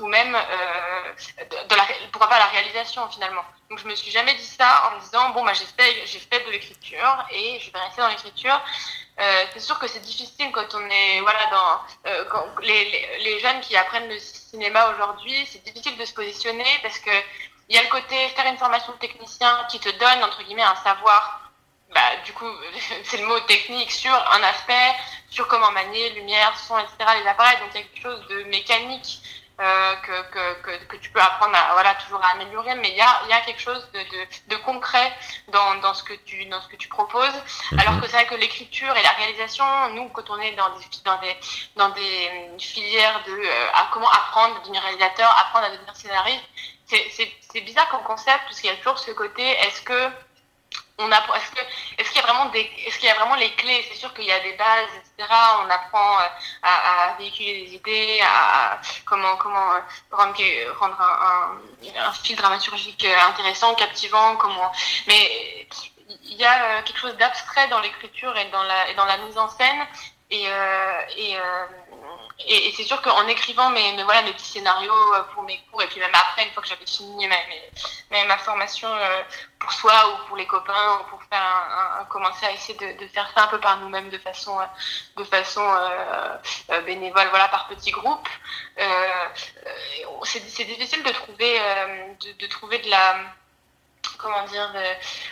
ou 0.00 0.08
même 0.08 0.36
pourquoi 2.12 2.28
pas 2.28 2.38
la 2.38 2.46
réalisation 2.46 3.08
finalement 3.08 3.44
donc 3.70 3.78
je 3.78 3.86
me 3.86 3.94
suis 3.94 4.10
jamais 4.10 4.34
dit 4.34 4.44
ça 4.44 4.90
en 4.90 4.96
me 4.96 5.00
disant 5.00 5.30
bon 5.30 5.44
bah 5.44 5.52
j'ai 5.54 5.64
fait 5.64 6.04
j'ai 6.04 6.18
fait 6.18 6.44
de 6.44 6.50
l'écriture 6.50 7.24
et 7.30 7.60
je 7.60 7.70
vais 7.70 7.78
rester 7.78 8.02
dans 8.02 8.08
l'écriture. 8.08 8.60
Euh, 9.20 9.44
c'est 9.52 9.60
sûr 9.60 9.78
que 9.78 9.86
c'est 9.86 10.00
difficile 10.00 10.50
quand 10.50 10.74
on 10.74 10.90
est 10.90 11.20
voilà 11.20 11.46
dans 11.52 12.10
euh, 12.10 12.24
les, 12.62 13.18
les, 13.20 13.38
jeunes 13.38 13.60
qui 13.60 13.76
apprennent 13.76 14.08
le 14.08 14.18
cinéma 14.18 14.92
aujourd'hui, 14.92 15.46
c'est 15.46 15.62
difficile 15.62 15.96
de 15.96 16.04
se 16.04 16.14
positionner 16.14 16.66
parce 16.82 16.98
que 16.98 17.10
il 17.68 17.76
y 17.76 17.78
a 17.78 17.82
le 17.82 17.88
côté 17.88 18.16
faire 18.30 18.46
une 18.46 18.58
formation 18.58 18.92
de 18.92 18.98
technicien 18.98 19.66
qui 19.70 19.78
te 19.78 19.90
donne 19.90 20.24
entre 20.24 20.42
guillemets 20.42 20.62
un 20.62 20.76
savoir. 20.76 21.52
Bah, 21.94 22.16
du 22.24 22.32
coup, 22.32 22.50
c'est 23.04 23.18
le 23.18 23.26
mot 23.26 23.38
technique 23.40 23.92
sur 23.92 24.12
un 24.12 24.42
aspect, 24.42 24.94
sur 25.28 25.46
comment 25.46 25.70
manier 25.70 26.10
lumière, 26.10 26.56
son, 26.58 26.78
etc. 26.78 26.96
les 27.22 27.28
appareils. 27.28 27.58
Donc 27.60 27.68
il 27.74 27.80
y 27.80 27.84
a 27.84 27.86
quelque 27.86 28.02
chose 28.02 28.26
de 28.28 28.44
mécanique 28.44 29.20
euh, 29.60 29.94
que, 29.96 30.62
que, 30.62 30.84
que, 30.86 30.96
tu 30.96 31.10
peux 31.10 31.20
apprendre 31.20 31.54
à, 31.54 31.74
voilà, 31.74 31.94
toujours 31.96 32.24
à 32.24 32.30
améliorer, 32.30 32.74
mais 32.76 32.90
il 32.90 32.96
y 32.96 33.00
a, 33.00 33.22
y 33.28 33.32
a 33.32 33.40
quelque 33.42 33.60
chose 33.60 33.86
de, 33.92 33.98
de, 33.98 34.54
de 34.56 34.56
concret 34.62 35.12
dans, 35.48 35.74
dans, 35.76 35.92
ce 35.92 36.02
que 36.02 36.14
tu, 36.14 36.46
dans 36.46 36.60
ce 36.62 36.68
que 36.68 36.76
tu 36.76 36.88
proposes. 36.88 37.42
Mhm. 37.72 37.80
Alors 37.80 38.00
que 38.00 38.06
c'est 38.06 38.16
vrai 38.16 38.26
que 38.26 38.36
l'écriture 38.36 38.96
et 38.96 39.02
la 39.02 39.10
réalisation, 39.10 39.64
nous, 39.94 40.08
quand 40.08 40.30
on 40.30 40.38
est 40.38 40.52
dans 40.52 40.70
des, 40.70 40.84
dans 41.04 41.18
des, 41.18 41.36
dans 41.76 41.88
des 41.90 42.58
filières 42.58 43.22
de 43.26 43.40
à 43.74 43.88
comment 43.92 44.10
apprendre 44.10 44.56
à 44.56 44.60
devenir 44.60 44.82
réalisateur, 44.82 45.30
apprendre 45.38 45.66
à 45.66 45.70
devenir 45.70 45.94
scénariste, 45.94 46.44
c'est 46.86 47.60
bizarre 47.60 47.88
comme 47.90 48.02
concept, 48.02 48.40
parce 48.44 48.60
qu'il 48.60 48.70
y 48.70 48.72
a 48.72 48.76
toujours 48.76 48.98
ce 48.98 49.10
côté, 49.12 49.42
est-ce 49.42 49.82
que 49.82 50.10
on 51.00 51.10
est-ce 51.10 51.50
que, 51.52 51.60
est-ce 51.98 52.10
qu'il 52.10 52.20
y 52.20 52.24
a 52.24 52.26
vraiment 52.26 52.46
des, 52.46 52.70
est-ce 52.86 52.98
qu'il 52.98 53.08
y 53.08 53.10
a 53.10 53.14
vraiment 53.14 53.34
les 53.36 53.50
clés? 53.54 53.84
C'est 53.88 53.98
sûr 53.98 54.12
qu'il 54.14 54.24
y 54.24 54.32
a 54.32 54.40
des 54.40 54.52
bases, 54.52 54.90
etc. 54.98 55.32
On 55.64 55.70
apprend 55.70 56.18
euh, 56.20 56.26
à, 56.62 57.12
à 57.12 57.16
véhiculer 57.16 57.64
des 57.64 57.74
idées, 57.74 58.20
à, 58.22 58.80
comment, 59.04 59.36
comment 59.36 59.72
euh, 59.74 59.80
rendre, 60.10 60.36
rendre 60.78 61.00
un, 61.00 61.58
un, 61.88 62.06
un, 62.08 62.12
fil 62.12 62.36
dramaturgique 62.36 63.04
euh, 63.04 63.28
intéressant, 63.28 63.74
captivant, 63.74 64.36
comment. 64.36 64.70
Mais 65.06 65.66
il 66.24 66.36
y 66.36 66.44
a 66.44 66.82
quelque 66.82 66.98
chose 66.98 67.16
d'abstrait 67.16 67.68
dans 67.68 67.80
l'écriture 67.80 68.36
et 68.36 68.46
dans 68.46 68.62
la, 68.62 68.90
et 68.90 68.94
dans 68.94 69.06
la 69.06 69.18
mise 69.18 69.38
en 69.38 69.48
scène. 69.48 69.86
Et, 70.30 70.44
euh, 70.46 71.00
et, 71.16 71.36
euh, 71.36 71.66
et, 72.46 72.72
c'est 72.76 72.84
sûr 72.84 73.00
qu'en 73.02 73.26
écrivant 73.28 73.70
mes, 73.70 74.02
voilà, 74.02 74.22
mes 74.22 74.32
petits 74.32 74.52
scénarios 74.52 75.14
euh, 75.14 75.22
pour 75.34 75.42
mes 75.42 75.60
cours, 75.70 75.82
et 75.82 75.86
puis 75.86 76.00
même 76.00 76.14
après, 76.14 76.44
une 76.46 76.52
fois 76.52 76.62
que 76.62 76.68
j'avais 76.68 76.86
fini 76.86 77.28
ma, 77.28 77.36
ma, 78.10 78.24
ma 78.24 78.38
formation 78.38 78.88
euh, 78.92 79.22
pour 79.58 79.72
soi 79.72 79.92
ou 80.08 80.26
pour 80.26 80.36
les 80.36 80.46
copains, 80.46 81.00
ou 81.00 81.10
pour 81.10 81.22
faire 81.24 82.06
commencer 82.08 82.46
à 82.46 82.52
essayer 82.52 82.78
de, 82.94 83.06
faire 83.08 83.30
ça 83.34 83.44
un 83.44 83.46
peu 83.48 83.60
par 83.60 83.78
nous-mêmes 83.78 84.08
de 84.08 84.18
façon, 84.18 84.58
euh, 84.58 84.64
de 85.16 85.24
façon 85.24 85.62
bénévole, 86.86 87.28
voilà, 87.28 87.48
par 87.48 87.68
petits 87.68 87.90
groupes. 87.90 88.28
c'est 90.24 90.64
difficile 90.64 91.02
de 91.02 91.12
trouver, 91.12 91.60
de 92.38 92.46
trouver 92.46 92.78
de 92.78 92.90
la 92.90 93.16
comment 94.18 94.44
dire, 94.44 94.72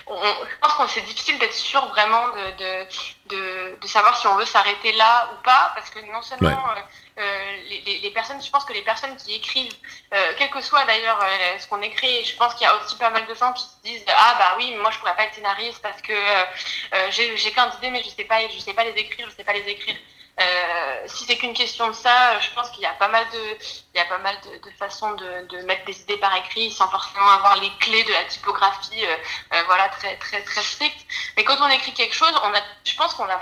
on, 0.06 0.16
je 0.16 0.56
pense 0.60 0.74
que 0.74 1.00
c'est 1.00 1.06
difficile 1.06 1.38
d'être 1.38 1.54
sûr 1.54 1.86
vraiment 1.88 2.28
de, 2.28 2.56
de, 2.56 2.86
de, 3.26 3.78
de, 3.80 3.86
savoir 3.86 4.16
si 4.18 4.26
on 4.26 4.36
veut 4.36 4.44
s'arrêter 4.44 4.92
là 4.92 5.30
ou 5.32 5.42
pas, 5.42 5.72
parce 5.74 5.90
que 5.90 6.00
non 6.12 6.22
seulement 6.22 6.48
ouais. 6.48 6.84
euh, 7.18 7.56
les, 7.68 7.98
les, 7.98 8.10
personnes, 8.10 8.42
je 8.42 8.50
pense 8.50 8.64
que 8.64 8.72
les 8.72 8.82
personnes 8.82 9.16
qui 9.16 9.34
écrivent, 9.34 9.74
euh, 10.14 10.32
quel 10.38 10.50
que 10.50 10.60
soit 10.60 10.84
d'ailleurs 10.84 11.20
euh, 11.22 11.58
ce 11.58 11.66
qu'on 11.66 11.82
écrit, 11.82 12.24
je 12.24 12.36
pense 12.36 12.54
qu'il 12.54 12.66
y 12.66 12.70
a 12.70 12.76
aussi 12.76 12.96
pas 12.96 13.10
mal 13.10 13.26
de 13.26 13.34
gens 13.34 13.52
qui 13.52 13.64
se 13.64 13.82
disent 13.84 14.04
ah 14.08 14.36
bah 14.38 14.54
oui, 14.58 14.74
moi 14.76 14.90
je 14.90 14.98
pourrais 14.98 15.16
pas 15.16 15.24
être 15.24 15.34
scénariste 15.34 15.80
parce 15.82 16.00
que 16.00 16.12
euh, 16.12 17.10
j'ai 17.10 17.50
plein 17.50 17.68
d'idées 17.68 17.90
mais 17.90 18.02
je 18.02 18.08
sais 18.08 18.24
pas, 18.24 18.46
je 18.48 18.58
sais 18.58 18.74
pas 18.74 18.84
les 18.84 18.98
écrire, 18.98 19.28
je 19.30 19.34
sais 19.34 19.44
pas 19.44 19.52
les 19.52 19.68
écrire. 19.68 19.96
Euh, 20.40 21.02
si 21.06 21.24
c'est 21.24 21.36
qu'une 21.36 21.52
question 21.52 21.88
de 21.88 21.92
ça, 21.92 22.38
je 22.38 22.50
pense 22.54 22.70
qu'il 22.70 22.82
y 22.82 22.86
a 22.86 22.92
pas 22.92 23.08
mal 23.08 23.24
de, 23.32 23.58
il 23.94 23.98
y 23.98 24.00
a 24.00 24.04
pas 24.04 24.18
mal 24.18 24.36
de, 24.40 24.70
façons 24.78 25.12
de, 25.14 25.62
mettre 25.62 25.84
des 25.84 26.00
idées 26.00 26.16
par 26.16 26.34
écrit 26.36 26.70
sans 26.70 26.88
forcément 26.88 27.28
avoir 27.28 27.60
les 27.60 27.70
clés 27.80 28.04
de 28.04 28.12
la 28.12 28.24
typographie, 28.24 29.04
euh, 29.04 29.16
euh, 29.54 29.62
voilà, 29.66 29.88
très 29.88 30.16
très 30.18 30.42
très 30.42 30.62
strictes. 30.62 31.06
Mais 31.36 31.44
quand 31.44 31.56
on 31.60 31.68
écrit 31.68 31.92
quelque 31.92 32.14
chose, 32.14 32.32
on 32.44 32.54
a, 32.54 32.60
je 32.84 32.94
pense 32.96 33.14
qu'on 33.14 33.28
a 33.28 33.40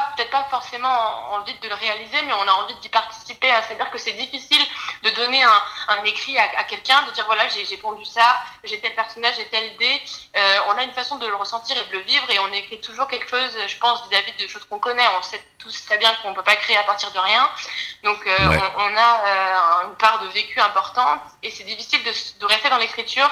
peut-être 0.00 0.30
pas 0.30 0.46
forcément 0.50 1.32
envie 1.32 1.54
de 1.54 1.68
le 1.68 1.74
réaliser, 1.74 2.22
mais 2.22 2.32
on 2.32 2.48
a 2.48 2.52
envie 2.52 2.74
d'y 2.76 2.88
participer. 2.88 3.48
C'est-à-dire 3.66 3.90
que 3.90 3.98
c'est 3.98 4.12
difficile 4.12 4.62
de 5.02 5.10
donner 5.10 5.42
un, 5.42 5.62
un 5.88 6.04
écrit 6.04 6.38
à, 6.38 6.44
à 6.56 6.64
quelqu'un, 6.64 7.02
de 7.02 7.10
dire 7.12 7.24
voilà, 7.26 7.48
j'ai 7.48 7.76
pondu 7.76 8.04
ça, 8.04 8.36
j'ai 8.64 8.80
tel 8.80 8.94
personnage, 8.94 9.36
j'ai 9.36 9.46
telle 9.46 9.72
idée. 9.72 10.02
Euh, 10.36 10.58
on 10.68 10.78
a 10.78 10.82
une 10.82 10.92
façon 10.92 11.16
de 11.16 11.26
le 11.26 11.34
ressentir 11.34 11.76
et 11.76 11.84
de 11.84 11.92
le 11.92 12.00
vivre, 12.00 12.30
et 12.30 12.38
on 12.38 12.52
écrit 12.52 12.80
toujours 12.80 13.06
quelque 13.08 13.28
chose, 13.28 13.56
je 13.66 13.76
pense, 13.78 14.08
vis-à-vis 14.08 14.32
-vis 14.32 14.42
de 14.42 14.48
choses 14.48 14.64
qu'on 14.64 14.78
connaît. 14.78 15.06
On 15.18 15.22
sait 15.22 15.42
tous 15.58 15.84
très 15.86 15.98
bien 15.98 16.12
qu'on 16.22 16.34
peut 16.34 16.42
pas 16.42 16.56
créer 16.56 16.76
à 16.76 16.84
partir 16.84 17.10
de 17.12 17.18
rien. 17.18 17.50
Donc 18.02 18.20
euh, 18.26 18.48
ouais. 18.48 18.62
on, 18.76 18.82
on, 18.84 18.96
a 18.96 19.12
euh, 19.26 19.88
une 19.88 19.96
part 19.96 20.20
de 20.20 20.28
vécu 20.28 20.60
importante, 20.60 21.20
et 21.42 21.50
c'est 21.50 21.64
difficile 21.64 22.02
de, 22.04 22.12
de, 22.40 22.46
rester 22.46 22.68
dans 22.70 22.78
l'écriture 22.78 23.30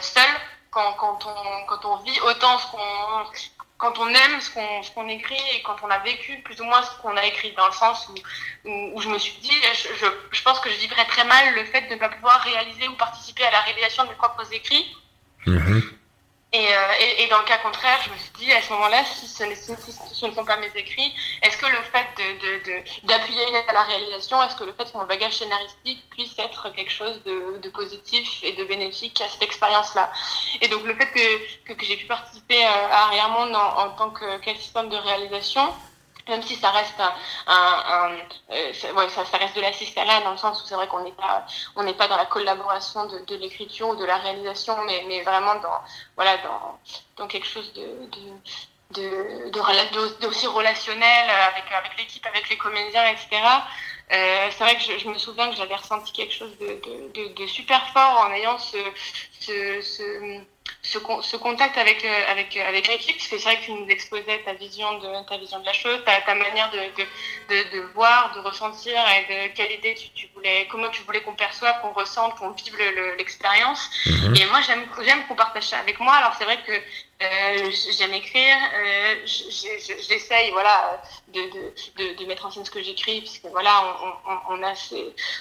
seul 0.00 0.32
quand, 0.70 0.92
quand, 0.94 1.18
on, 1.26 1.66
quand 1.68 1.84
on 1.84 1.96
vit 1.96 2.20
autant 2.20 2.58
ce 2.58 2.66
qu'on 2.70 3.24
quand 3.78 3.98
on 3.98 4.08
aime 4.08 4.40
ce 4.40 4.50
qu'on 4.50 5.06
qu 5.06 5.12
écrit 5.12 5.42
et 5.54 5.62
quand 5.62 5.76
on 5.82 5.88
a 5.88 5.98
vécu 5.98 6.40
plus 6.44 6.60
ou 6.60 6.64
moins 6.64 6.82
ce 6.82 6.96
qu'on 7.02 7.16
a 7.16 7.24
écrit, 7.26 7.52
dans 7.56 7.66
le 7.66 7.72
sens 7.72 8.08
où, 8.64 9.00
je 9.00 9.08
me 9.08 9.18
suis 9.18 9.38
dit, 9.40 9.52
je, 10.32 10.42
pense 10.42 10.60
que 10.60 10.70
je 10.70 10.76
vivrais 10.76 11.04
très 11.06 11.24
mal 11.24 11.54
le 11.54 11.64
fait 11.64 11.82
de 11.88 11.94
ne 11.94 11.98
pas 11.98 12.08
pouvoir 12.08 12.40
réaliser 12.40 12.88
ou 12.88 12.94
participer 12.94 13.44
à 13.44 13.50
la 13.50 13.60
réalisation 13.60 14.04
de 14.04 14.10
mes 14.10 14.14
propres 14.14 14.50
écrits. 14.52 14.96
Mmh. 15.46 15.80
Et, 16.52 16.58
euh, 16.58 16.92
et, 17.00 17.24
et, 17.24 17.28
dans 17.28 17.38
le 17.40 17.44
cas 17.44 17.58
contraire, 17.58 17.98
je 18.04 18.10
me 18.10 18.16
suis 18.16 18.30
dit 18.38 18.52
à 18.52 18.62
ce 18.62 18.72
moment-là, 18.72 19.04
si 19.04 19.26
ce, 19.26 19.44
ne 19.44 20.32
sont 20.32 20.44
pas 20.44 20.56
mes 20.58 20.70
écrits, 20.76 21.12
est-ce 21.42 21.58
que 21.58 21.66
le 21.66 21.82
fait 21.92 22.06
d'appuyer 23.02 23.44
de, 23.44 23.50
de, 23.50 23.64
de, 23.64 23.68
à 23.68 23.72
la 23.72 23.82
réalisation, 23.82 24.40
est-ce 24.42 24.54
que 24.54 24.64
le 24.64 24.72
fait 24.72 24.90
que 24.90 24.96
mon 24.96 25.04
bagage 25.04 25.36
scénaristique 25.36 26.08
puisse 26.10 26.38
être 26.38 26.70
quelque 26.70 26.92
chose 26.92 27.20
de, 27.24 27.58
de 27.58 27.68
positif 27.68 28.42
et 28.44 28.52
de 28.52 28.64
bénéfique 28.64 29.20
à 29.20 29.28
cette 29.28 29.42
expérience-là? 29.42 30.10
Et 30.62 30.68
donc 30.68 30.84
le 30.84 30.94
fait 30.94 31.10
que, 31.10 31.64
que, 31.64 31.72
que 31.72 31.84
j'ai 31.84 31.96
pu 31.96 32.06
participer 32.06 32.64
euh, 32.64 32.88
à 32.90 33.06
Arrière 33.06 33.28
Monde 33.30 33.54
en, 33.54 33.78
en 33.78 33.90
tant 33.90 34.10
qu'assistante 34.40 34.88
de 34.88 34.96
réalisation, 34.96 35.74
même 36.28 36.42
si 36.42 36.56
ça 36.56 36.70
reste 36.70 36.98
un, 36.98 37.14
un, 37.46 37.84
un 37.88 38.16
euh, 38.50 38.72
ça, 38.72 38.92
ouais, 38.92 39.08
ça, 39.10 39.24
ça, 39.24 39.36
reste 39.38 39.56
de 39.56 39.60
l'assistanat 39.60 40.20
dans 40.22 40.32
le 40.32 40.36
sens 40.36 40.62
où 40.62 40.66
c'est 40.66 40.74
vrai 40.74 40.88
qu'on 40.88 41.02
n'est 41.02 41.12
pas 41.12 41.46
on 41.76 41.82
n'est 41.82 41.94
pas 41.94 42.08
dans 42.08 42.16
la 42.16 42.26
collaboration 42.26 43.06
de, 43.06 43.18
de 43.20 43.36
l'écriture 43.36 43.88
ou 43.88 43.96
de 43.96 44.04
la 44.04 44.16
réalisation 44.16 44.76
mais, 44.84 45.04
mais 45.08 45.22
vraiment 45.22 45.54
dans 45.56 45.80
voilà 46.16 46.36
dans, 46.38 46.78
dans 47.16 47.26
quelque 47.26 47.46
chose 47.46 47.72
de, 47.72 47.82
de 48.10 49.50
de, 49.50 50.46
relationnel 50.48 51.30
avec 51.30 51.64
avec 51.72 51.98
l'équipe 51.98 52.24
avec 52.26 52.48
les 52.48 52.56
comédiens 52.56 53.06
etc 53.08 53.26
euh, 54.12 54.48
c'est 54.52 54.62
vrai 54.62 54.76
que 54.76 54.82
je, 54.82 54.98
je, 54.98 55.08
me 55.08 55.18
souviens 55.18 55.50
que 55.50 55.56
j'avais 55.56 55.74
ressenti 55.74 56.12
quelque 56.12 56.32
chose 56.32 56.56
de, 56.58 56.80
de, 57.12 57.34
de, 57.34 57.46
super 57.48 57.88
fort 57.92 58.20
en 58.20 58.32
ayant 58.32 58.56
ce, 58.56 58.76
ce, 59.40 59.80
ce 59.80 60.40
ce, 60.82 60.98
ce, 61.22 61.36
contact 61.36 61.76
avec 61.78 62.04
euh, 62.04 62.24
avec 62.28 62.56
avec 62.56 62.88
l'équipe 62.88 63.16
parce 63.16 63.28
que 63.28 63.38
c'est 63.38 63.44
vrai 63.44 63.56
que 63.58 63.64
tu 63.64 63.72
nous 63.72 63.88
exposais 63.88 64.42
ta 64.44 64.54
vision 64.54 64.98
de 64.98 65.28
ta 65.28 65.36
vision 65.36 65.58
de 65.60 65.66
la 65.66 65.72
chose 65.72 66.02
ta, 66.04 66.20
ta 66.20 66.34
manière 66.34 66.70
de, 66.70 66.78
de, 66.78 67.04
de, 67.50 67.76
de, 67.76 67.80
voir 67.94 68.32
de 68.34 68.40
ressentir 68.40 68.94
et 68.94 69.48
de 69.48 69.54
quelle 69.54 69.72
idée 69.72 69.94
tu, 69.94 70.08
tu 70.10 70.28
voulais 70.34 70.66
comment 70.70 70.88
tu 70.90 71.02
voulais 71.02 71.22
qu'on 71.22 71.34
perçoive 71.34 71.80
qu'on 71.82 71.92
ressente 71.92 72.36
qu'on 72.36 72.50
vive 72.50 72.76
l'expérience 73.18 73.90
le, 74.06 74.12
le, 74.12 74.28
mmh. 74.30 74.36
et 74.36 74.46
moi 74.46 74.60
j'aime 74.60 74.86
j'aime 75.02 75.26
qu'on 75.26 75.34
partage 75.34 75.68
ça 75.68 75.78
avec 75.78 75.98
moi 76.00 76.14
alors 76.14 76.34
c'est 76.38 76.44
vrai 76.44 76.58
que 76.66 76.72
euh, 77.22 77.70
j'aime 77.98 78.12
écrire, 78.12 78.56
euh, 78.74 79.14
j'essaye 79.24 80.50
voilà 80.50 81.02
de, 81.28 81.40
de, 81.40 82.14
de, 82.14 82.26
mettre 82.26 82.44
en 82.44 82.50
scène 82.50 82.64
ce 82.66 82.70
que 82.70 82.82
j'écris 82.82 83.20
puisque 83.20 83.46
voilà 83.46 83.96
on, 84.50 84.62
a 84.62 84.74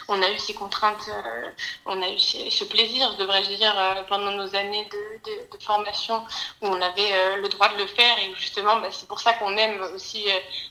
on 0.08 0.22
a 0.22 0.32
eu 0.32 0.40
ces 0.40 0.54
contraintes, 0.54 1.10
euh, 1.10 1.50
on 1.86 2.02
a 2.02 2.10
eu 2.10 2.18
ce 2.18 2.64
plaisir 2.64 3.18
devrais-je 3.18 3.56
dire 3.56 3.78
euh, 3.78 4.04
pendant 4.04 4.32
nos 4.32 4.56
années 4.56 4.86
de, 4.86 5.58
de, 5.58 5.64
formation 5.64 6.24
où 6.62 6.68
on 6.68 6.82
avait 6.82 7.12
euh, 7.12 7.36
le 7.38 7.50
droit 7.50 7.68
de 7.68 7.78
le 7.78 7.88
faire 7.88 8.18
et 8.20 8.34
justement 8.38 8.78
bah, 8.78 8.88
c'est 8.92 9.08
pour 9.10 9.20
ça 9.20 9.34
qu'on 9.34 9.58
aime 9.58 9.82
aussi 9.94 10.28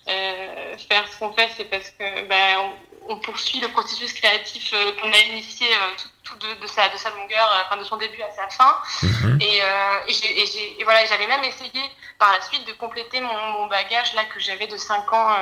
faire 0.07 1.07
ce 1.13 1.19
qu'on 1.19 1.35
fait 1.35 1.51
c'est 1.55 1.67
parce 1.67 1.91
que 1.91 2.27
bah, 2.29 2.73
on, 3.09 3.17
poursuit 3.17 3.61
le 3.61 3.69
processus 3.69 4.13
créatif 4.13 4.75
qu'on 5.01 5.13
a 5.13 5.19
initié 5.19 5.67
tout, 5.97 6.09
tout 6.25 6.37
de, 6.39 6.61
de, 6.61 6.67
sa, 6.67 6.89
de 6.89 6.97
sa 6.97 7.11
longueur, 7.11 7.65
enfin 7.65 7.77
de 7.77 7.85
son 7.85 7.97
début 7.97 8.23
à 8.23 8.31
sa 8.31 8.49
fin. 8.49 8.77
Mmh. 9.03 9.39
Et, 9.41 9.63
euh, 9.63 9.99
et, 10.09 10.13
et, 10.13 10.81
et, 10.81 10.85
voilà, 10.85 11.05
j'avais 11.07 11.27
même 11.27 11.45
essayé 11.45 11.81
par 12.19 12.33
la 12.33 12.41
suite 12.41 12.67
de 12.67 12.73
compléter 12.73 13.21
mon, 13.21 13.37
mon 13.53 13.67
bagage 13.67 14.15
là 14.15 14.25
que 14.25 14.41
j'avais 14.41 14.67
de 14.67 14.77
5 14.77 15.13
ans 15.13 15.37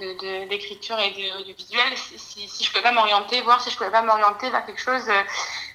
euh, 0.00 0.46
d'écriture 0.46 0.98
et 0.98 1.10
d'audiovisuel, 1.10 1.96
si, 1.96 2.48
si 2.48 2.64
je 2.64 2.70
pouvais 2.70 2.82
pas 2.82 2.92
m'orienter, 2.92 3.40
voir 3.42 3.60
si 3.60 3.70
je 3.70 3.76
pouvais 3.76 3.90
pas 3.90 4.02
m'orienter 4.02 4.50
vers 4.50 4.64
quelque 4.66 4.80
chose. 4.80 5.08
Euh, 5.08 5.22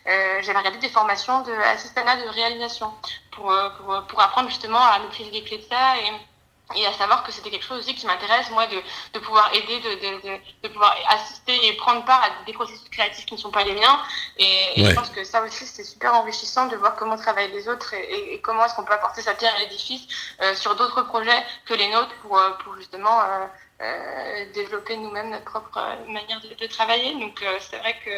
euh 0.08 0.42
j'avais 0.42 0.58
regardé 0.58 0.80
des 0.80 0.90
formations 0.90 1.42
de, 1.42 1.52
de 1.52 2.30
réalisation 2.30 2.92
pour, 3.32 3.54
pour, 3.78 4.04
pour 4.08 4.22
apprendre 4.22 4.50
justement 4.50 4.82
à 4.82 5.00
maîtriser 5.00 5.32
les 5.32 5.44
clés 5.44 5.60
de 5.60 5.64
ça 5.64 5.98
et 5.98 6.12
et 6.76 6.86
à 6.86 6.94
savoir 6.94 7.24
que 7.24 7.32
c'était 7.32 7.50
quelque 7.50 7.66
chose 7.66 7.80
aussi 7.80 7.96
qui 7.96 8.06
m'intéresse 8.06 8.50
moi 8.52 8.68
de, 8.68 8.78
de 9.14 9.20
pouvoir 9.20 9.54
aider 9.54 9.80
de, 9.80 9.90
de, 9.90 10.40
de, 10.64 10.68
pouvoir 10.68 10.96
assister 11.10 11.68
et 11.68 11.74
prendre 11.74 12.04
part 12.06 12.24
à 12.24 12.46
des 12.46 12.54
processus 12.54 12.88
créatifs 12.90 13.26
qui 13.26 13.34
ne 13.34 13.40
sont 13.40 13.52
pas 13.52 13.64
les 13.64 13.74
miens 13.74 14.00
et, 14.38 14.46
et 14.76 14.84
ouais. 14.84 14.90
je 14.90 14.96
pense 14.96 15.10
que 15.10 15.24
ça 15.24 15.42
aussi 15.44 15.66
c'est 15.66 15.84
super 15.84 16.14
enrichissant 16.16 16.68
de 16.68 16.76
voir 16.76 16.96
comment 16.96 17.18
travaillent 17.18 17.52
les 17.52 17.68
autres 17.68 17.94
et, 17.94 18.34
et 18.34 18.42
comment 18.42 18.66
est-ce 18.66 18.76
qu'on 18.76 18.84
peut 18.84 18.94
apporter 18.94 19.22
sa 19.22 19.34
pierre 19.34 19.54
à 19.56 19.60
l'édifice 19.60 20.08
euh, 20.42 20.56
sur 20.56 20.76
d'autres 20.76 21.02
projets 21.04 21.44
que 21.66 21.74
les 21.74 21.90
nôtres 21.90 22.16
pour, 22.22 22.38
euh, 22.38 22.52
pour 22.64 22.76
justement 22.76 23.22
euh, 23.22 23.46
euh, 23.82 24.46
développer 24.54 24.96
nous-mêmes 24.98 25.32
notre 25.32 25.46
propre 25.46 25.78
euh, 25.78 26.12
manière 26.12 26.40
de, 26.42 26.54
de 26.54 26.68
travailler 26.68 27.14
donc 27.14 27.42
euh, 27.42 27.58
c'est 27.60 27.78
vrai 27.78 27.96
que 28.06 28.12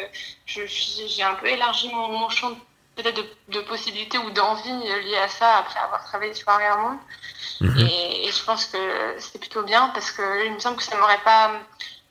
j'ai 0.46 1.24
un 1.24 1.36
peu 1.36 1.48
élargi 1.48 1.88
mon, 1.94 2.10
mon 2.10 2.30
champ 2.30 2.52
peut-être 2.96 3.16
de, 3.16 3.26
de, 3.48 3.62
possibilités 3.62 4.18
ou 4.18 4.30
d'envie 4.32 4.72
liées 5.04 5.18
à 5.18 5.28
ça 5.28 5.58
après 5.58 5.80
avoir 5.80 6.04
travaillé 6.04 6.34
sur 6.34 6.48
Arrière 6.50 6.78
Monde. 6.78 7.00
Mmh. 7.62 7.80
Et, 7.80 8.28
et, 8.28 8.32
je 8.32 8.44
pense 8.44 8.66
que 8.66 9.16
c'est 9.20 9.40
plutôt 9.40 9.64
bien 9.64 9.90
parce 9.90 10.12
que 10.12 10.46
il 10.46 10.54
me 10.54 10.60
semble 10.60 10.78
que 10.78 10.84
ça 10.84 10.98
m'aurait 10.98 11.24
pas, 11.24 11.52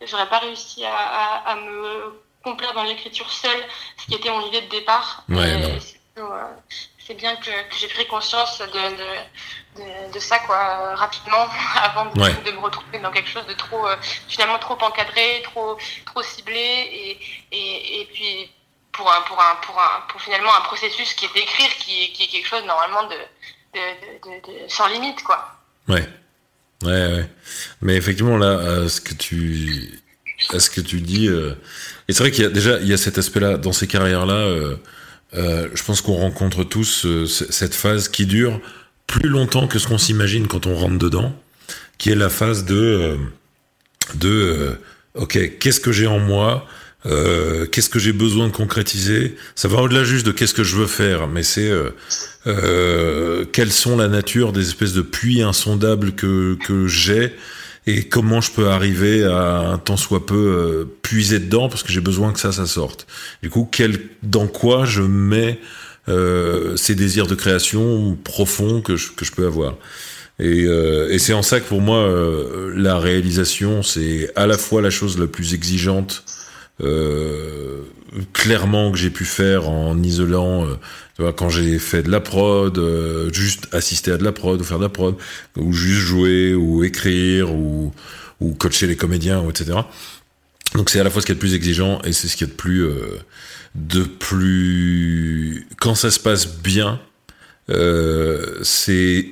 j'aurais 0.07 0.29
pas 0.29 0.39
réussi 0.39 0.85
à, 0.85 0.95
à, 0.95 1.51
à, 1.51 1.57
me 1.57 2.21
complaire 2.43 2.73
dans 2.75 2.85
l'écriture 2.85 3.31
seule, 3.31 3.65
ce 3.99 4.07
qui 4.07 4.15
était 4.15 4.31
mon 4.31 4.47
idée 4.47 4.63
de 4.63 4.69
départ. 4.69 5.25
Ouais, 5.29 5.79
c'est 7.05 7.15
bien 7.15 7.35
que, 7.37 7.51
j'ai 7.79 7.89
pris 7.89 8.07
conscience 8.07 8.59
de, 8.61 10.13
de, 10.13 10.19
ça 10.21 10.39
quoi, 10.41 10.95
rapidement 10.95 11.47
avant 11.77 12.07
de, 12.07 12.51
me 12.51 12.61
retrouver 12.61 12.99
dans 13.01 13.11
quelque 13.11 13.29
chose 13.29 13.47
de 13.47 13.55
trop, 13.55 13.87
finalement 14.29 14.59
trop 14.59 14.79
encadré, 14.81 15.43
trop, 15.43 15.77
trop 16.07 16.23
ciblé. 16.23 16.55
Et, 16.55 17.21
et, 17.51 18.01
et 18.01 18.05
puis 18.07 18.51
pour, 18.93 19.13
un, 19.13 19.23
pour, 19.23 19.41
un, 19.41 19.57
pour, 19.63 19.81
un, 19.81 20.01
pour 20.09 20.21
finalement 20.21 20.55
un 20.55 20.61
processus 20.61 21.15
qui 21.15 21.25
est 21.25 21.35
d'écrire, 21.35 21.71
qui, 21.79 22.13
qui 22.13 22.25
est 22.25 22.29
quelque 22.29 22.47
chose 22.47 22.65
normalement 22.65 23.05
de, 23.05 23.17
sans 24.69 24.89
limite. 24.89 25.23
quoi. 25.23 25.59
Ouais. 25.89 26.07
Ouais. 26.83 27.29
Mais 27.81 27.97
effectivement, 27.97 28.37
là, 28.37 28.89
ce 28.89 29.01
que 29.01 29.15
tu, 29.15 30.03
à 30.51 30.59
ce 30.59 30.71
que 30.71 30.81
tu 30.81 31.01
dis, 31.01 31.29
euh, 31.29 31.55
et 32.09 32.13
c'est 32.13 32.23
vrai 32.23 32.31
qu'il 32.31 32.45
y 32.45 32.47
a 32.47 32.51
déjà, 32.51 32.79
il 32.81 32.89
y 32.89 32.93
a 32.93 32.97
cet 32.97 33.19
aspect-là 33.19 33.57
dans 33.57 33.73
ces 33.73 33.87
carrières-là. 33.87 34.35
Euh, 34.35 34.77
euh, 35.35 35.69
je 35.75 35.83
pense 35.83 36.01
qu'on 36.01 36.15
rencontre 36.15 36.65
tous 36.65 37.07
cette 37.27 37.75
phase 37.75 38.09
qui 38.09 38.27
dure 38.27 38.61
plus 39.07 39.29
longtemps 39.29 39.67
que 39.67 39.79
ce 39.79 39.89
qu'on 39.89 39.99
s'imagine 39.99 40.47
quand 40.47 40.67
on 40.67 40.75
rentre 40.75 40.99
dedans, 40.99 41.35
qui 41.99 42.11
est 42.11 42.15
la 42.15 42.29
phase 42.29 42.65
de, 42.65 43.17
de, 44.15 44.79
ok, 45.15 45.59
qu'est-ce 45.59 45.81
que 45.81 45.93
j'ai 45.93 46.07
en 46.07 46.19
moi 46.19 46.67
euh, 47.05 47.67
qu'est-ce 47.67 47.91
que 47.91 47.99
j'ai 47.99 48.13
besoin 48.13 48.47
de 48.47 48.53
concrétiser? 48.53 49.37
Ça 49.55 49.69
va 49.69 49.83
au-delà 49.83 50.05
juste 50.05 50.25
de 50.25 50.33
qu'est-ce 50.33 50.55
que 50.55 50.63
je 50.63 50.77
veux 50.77 50.87
faire, 50.87 51.27
mais 51.27 51.43
c'est 51.43 51.69
euh, 51.69 51.91
euh, 52.47 53.45
quelles 53.53 53.73
sont 53.73 53.97
la 53.97 54.09
nature 54.09 54.53
des 54.53 54.69
espèces 54.69 54.93
de 54.93 55.03
puits 55.03 55.43
insondables 55.43 56.13
que, 56.13 56.57
que 56.65 56.87
j'ai 56.87 57.35
et 57.89 58.05
comment 58.05 58.41
je 58.41 58.53
peux 58.53 58.69
arriver 58.69 59.25
à 59.25 59.59
un 59.59 59.79
tant 59.79 59.97
soit 59.97 60.27
peu 60.27 60.35
euh, 60.35 60.85
puiser 61.03 61.41
dedans 61.41 61.69
parce 61.69 61.83
que 61.83 61.93
j'ai 61.93 62.01
besoin 62.01 62.33
que 62.33 62.39
ça, 62.39 62.53
ça 62.53 62.67
sorte. 62.67 63.09
Du 63.43 63.51
coup, 63.51 63.69
quel, 63.71 63.99
dans 64.23 64.47
quoi 64.47 64.85
je 64.85 65.03
mets 65.03 65.59
euh, 66.09 66.77
ces 66.77 66.95
désirs 66.95 67.27
de 67.27 67.35
création 67.35 68.17
profonds 68.23 68.81
que 68.81 68.97
je, 68.97 69.11
que 69.11 69.25
je 69.25 69.33
peux 69.33 69.47
avoir? 69.47 69.75
Et, 70.39 70.65
et 70.65 71.19
c'est 71.19 71.35
en 71.35 71.43
ça 71.43 71.61
que 71.61 71.69
pour 71.69 71.81
moi, 71.81 72.09
la 72.75 72.99
réalisation, 72.99 73.83
c'est 73.83 74.33
à 74.35 74.47
la 74.47 74.59
fois 74.59 74.83
la 74.83 74.91
chose 74.91 75.17
la 75.19 75.29
plus 75.29 75.55
exigeante 75.55 76.25
euh, 76.81 77.83
clairement 78.33 78.91
que 78.91 78.99
j'ai 78.99 79.11
pu 79.11 79.25
faire 79.25 79.69
en 79.69 80.03
isolant 80.03 80.67
euh, 81.21 81.33
quand 81.33 81.51
j'ai 81.51 81.79
fait 81.79 82.03
de 82.03 82.11
la 82.11 82.21
prod 82.21 82.77
euh, 82.79 83.31
juste 83.33 83.69
assister 83.73 84.11
à 84.11 84.17
de 84.17 84.25
la 84.25 84.33
prod 84.33 84.59
ou 84.59 84.65
faire 84.65 84.79
de 84.79 84.85
la 84.85 84.89
prod 84.89 85.17
ou 85.59 85.73
juste 85.75 86.01
jouer 86.01 86.55
ou 86.55 86.83
écrire 86.83 87.53
ou, 87.53 87.93
ou 88.41 88.55
coacher 88.55 88.87
les 88.87 88.97
comédiens 88.97 89.47
etc 89.49 89.81
donc 90.75 90.89
c'est 90.89 90.99
à 90.99 91.05
la 91.05 91.11
fois 91.11 91.21
ce 91.21 91.27
qui 91.27 91.33
est 91.33 91.35
le 91.35 91.41
plus 91.41 91.55
exigeant 91.55 92.01
et 92.03 92.13
c'est 92.13 92.27
ce 92.27 92.37
qui 92.37 92.45
est 92.45 92.49
de 92.49 92.53
plus 92.53 92.89
de 93.75 94.03
plus 94.03 95.67
quand 95.79 95.95
ça 95.95 96.11
se 96.11 96.21
passe 96.21 96.59
bien 96.59 97.01
c'est 98.63 99.27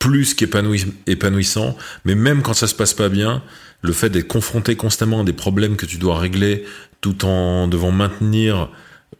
plus 0.00 0.34
qu'épanouissant 0.34 1.76
mais 2.04 2.16
même 2.16 2.42
quand 2.42 2.54
ça 2.54 2.66
se 2.66 2.74
passe 2.74 2.94
pas 2.94 3.08
bien 3.08 3.42
le 3.82 3.92
fait 3.92 4.10
d'être 4.10 4.26
confronté 4.26 4.74
constamment 4.74 5.20
à 5.20 5.24
des 5.24 5.32
problèmes 5.32 5.76
que 5.76 5.86
tu 5.86 5.98
dois 5.98 6.18
régler 6.18 6.64
tout 7.00 7.24
en 7.24 7.68
devant 7.68 7.92
maintenir 7.92 8.68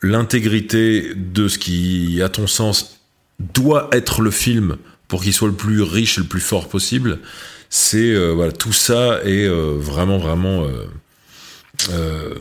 l'intégrité 0.02 1.12
de 1.14 1.48
ce 1.48 1.58
qui, 1.58 2.20
à 2.22 2.28
ton 2.28 2.46
sens, 2.46 3.00
doit 3.38 3.88
être 3.92 4.22
le 4.22 4.30
film 4.30 4.76
pour 5.08 5.22
qu'il 5.22 5.32
soit 5.32 5.48
le 5.48 5.54
plus 5.54 5.82
riche 5.82 6.18
et 6.18 6.20
le 6.20 6.26
plus 6.26 6.40
fort 6.40 6.68
possible, 6.68 7.18
c'est 7.68 8.12
euh, 8.12 8.32
voilà 8.32 8.52
tout 8.52 8.72
ça 8.72 9.20
est 9.24 9.46
euh, 9.46 9.74
vraiment 9.76 10.18
vraiment 10.18 10.66
euh, 11.90 12.34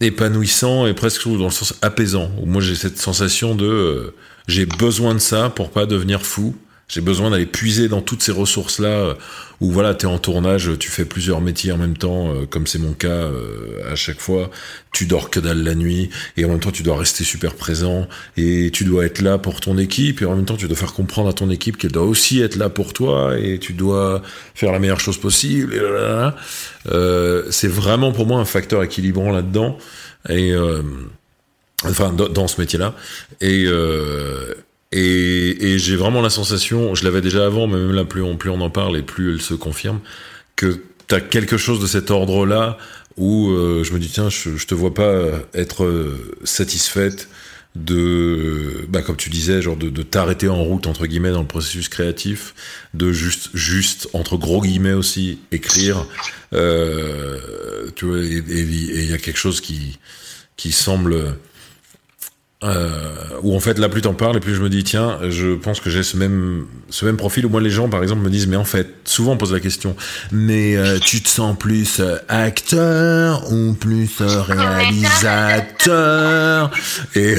épanouissant 0.00 0.86
et 0.86 0.94
presque 0.94 1.26
dans 1.26 1.44
le 1.44 1.50
sens 1.50 1.74
apaisant. 1.82 2.30
Moi 2.44 2.60
j'ai 2.60 2.74
cette 2.74 2.98
sensation 2.98 3.54
de 3.54 4.14
j'ai 4.46 4.66
besoin 4.66 5.14
de 5.14 5.18
ça 5.18 5.50
pour 5.50 5.70
pas 5.70 5.86
devenir 5.86 6.24
fou 6.24 6.54
j'ai 6.88 7.00
besoin 7.00 7.30
d'aller 7.30 7.46
puiser 7.46 7.88
dans 7.88 8.00
toutes 8.00 8.22
ces 8.22 8.32
ressources-là, 8.32 8.88
euh, 8.88 9.14
où 9.60 9.70
voilà, 9.70 9.94
tu 9.94 10.06
es 10.06 10.08
en 10.08 10.18
tournage, 10.18 10.70
tu 10.78 10.90
fais 10.90 11.04
plusieurs 11.04 11.40
métiers 11.40 11.72
en 11.72 11.78
même 11.78 11.96
temps, 11.96 12.32
euh, 12.32 12.46
comme 12.46 12.66
c'est 12.66 12.78
mon 12.78 12.92
cas 12.92 13.08
euh, 13.08 13.90
à 13.90 13.96
chaque 13.96 14.20
fois. 14.20 14.50
Tu 14.92 15.06
dors 15.06 15.30
que 15.30 15.40
dalle 15.40 15.64
la 15.64 15.74
nuit, 15.74 16.10
et 16.36 16.44
en 16.44 16.48
même 16.48 16.60
temps 16.60 16.70
tu 16.70 16.82
dois 16.82 16.96
rester 16.96 17.24
super 17.24 17.54
présent, 17.54 18.06
et 18.36 18.70
tu 18.72 18.84
dois 18.84 19.04
être 19.04 19.20
là 19.20 19.38
pour 19.38 19.60
ton 19.60 19.78
équipe, 19.78 20.22
et 20.22 20.26
en 20.26 20.36
même 20.36 20.44
temps 20.44 20.56
tu 20.56 20.68
dois 20.68 20.76
faire 20.76 20.92
comprendre 20.92 21.28
à 21.28 21.32
ton 21.32 21.50
équipe 21.50 21.76
qu'elle 21.76 21.92
doit 21.92 22.04
aussi 22.04 22.40
être 22.40 22.56
là 22.56 22.68
pour 22.68 22.92
toi, 22.92 23.38
et 23.38 23.58
tu 23.58 23.72
dois 23.72 24.22
faire 24.54 24.72
la 24.72 24.78
meilleure 24.78 25.00
chose 25.00 25.18
possible. 25.18 25.74
Et 25.74 25.80
euh, 26.92 27.50
c'est 27.50 27.68
vraiment 27.68 28.12
pour 28.12 28.26
moi 28.26 28.40
un 28.40 28.44
facteur 28.44 28.82
équilibrant 28.82 29.32
là-dedans, 29.32 29.78
et 30.28 30.54
enfin 31.84 32.12
dans, 32.12 32.48
ce 32.48 32.60
métier-là, 32.60 32.94
et 33.40 33.66
et, 34.92 35.78
j'ai 35.78 35.96
vraiment 35.96 36.22
la 36.22 36.30
sensation, 36.30 36.94
je 36.94 37.04
l'avais 37.04 37.20
déjà 37.20 37.46
avant, 37.46 37.66
mais 37.66 37.76
même 37.76 37.92
là, 37.92 38.04
plus 38.04 38.22
on, 38.22 38.36
plus 38.36 38.50
on 38.50 38.60
en 38.60 38.70
parle 38.70 38.96
et 38.96 39.02
plus 39.02 39.32
elle 39.34 39.42
se 39.42 39.54
confirme, 39.54 40.00
que 40.54 40.80
tu 41.08 41.14
as 41.14 41.20
quelque 41.20 41.56
chose 41.56 41.80
de 41.80 41.86
cet 41.86 42.10
ordre-là 42.10 42.78
où 43.16 43.50
euh, 43.50 43.82
je 43.82 43.92
me 43.92 43.98
dis, 43.98 44.08
tiens, 44.08 44.28
je, 44.28 44.56
je 44.56 44.66
te 44.66 44.74
vois 44.74 44.94
pas 44.94 45.30
être 45.54 45.84
euh, 45.84 46.34
satisfaite 46.44 47.28
de, 47.76 48.86
bah, 48.88 49.02
comme 49.02 49.16
tu 49.16 49.30
disais, 49.30 49.60
genre 49.60 49.76
de, 49.76 50.02
t'arrêter 50.02 50.48
en 50.48 50.62
route, 50.62 50.86
entre 50.86 51.06
guillemets, 51.06 51.30
dans 51.30 51.42
le 51.42 51.46
processus 51.46 51.88
créatif, 51.88 52.54
de 52.94 53.12
juste, 53.12 53.50
juste, 53.54 54.08
entre 54.12 54.36
gros 54.36 54.62
guillemets 54.62 54.92
aussi, 54.92 55.40
écrire. 55.52 56.06
Euh, 56.52 57.90
tu 57.94 58.06
vois, 58.06 58.18
et 58.18 58.42
il 58.48 59.10
y 59.10 59.12
a 59.12 59.18
quelque 59.18 59.38
chose 59.38 59.60
qui, 59.60 59.98
qui 60.56 60.72
semble 60.72 61.36
euh, 62.64 63.38
où 63.42 63.54
en 63.54 63.60
fait 63.60 63.78
là 63.78 63.90
plus 63.90 64.00
t'en 64.00 64.14
parles 64.14 64.38
et 64.38 64.40
plus 64.40 64.54
je 64.54 64.62
me 64.62 64.70
dis 64.70 64.82
tiens 64.82 65.18
je 65.28 65.56
pense 65.56 65.78
que 65.78 65.90
j'ai 65.90 66.02
ce 66.02 66.16
même 66.16 66.66
ce 66.88 67.04
même 67.04 67.18
profil 67.18 67.44
où 67.44 67.50
moi 67.50 67.60
les 67.60 67.68
gens 67.68 67.90
par 67.90 68.02
exemple 68.02 68.22
me 68.22 68.30
disent 68.30 68.46
mais 68.46 68.56
en 68.56 68.64
fait 68.64 68.88
souvent 69.04 69.32
on 69.32 69.36
pose 69.36 69.52
la 69.52 69.60
question 69.60 69.94
mais 70.32 70.74
euh, 70.74 70.98
tu 70.98 71.22
te 71.22 71.28
sens 71.28 71.54
plus 71.58 72.00
euh, 72.00 72.16
acteur 72.28 73.52
ou 73.52 73.74
plus 73.74 74.22
euh, 74.22 74.40
réalisateur? 74.40 75.76
Et 77.14 77.34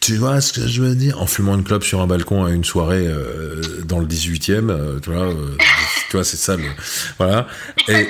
tu 0.00 0.16
vois 0.16 0.40
ce 0.40 0.52
que 0.52 0.64
je 0.68 0.80
veux 0.80 0.94
dire? 0.94 1.20
En 1.20 1.26
fumant 1.26 1.56
une 1.56 1.64
clope 1.64 1.82
sur 1.82 2.00
un 2.00 2.06
balcon 2.06 2.44
à 2.44 2.50
une 2.50 2.62
soirée 2.64 3.08
dans 3.84 3.98
le 3.98 4.06
18e 4.06 5.00
tu 5.00 5.10
vois 5.10 5.34
tu 6.08 6.16
vois 6.16 6.24
c'est 6.24 6.36
ça 6.36 6.56
le, 6.56 6.62
voilà. 7.18 7.48
Et, 7.88 8.06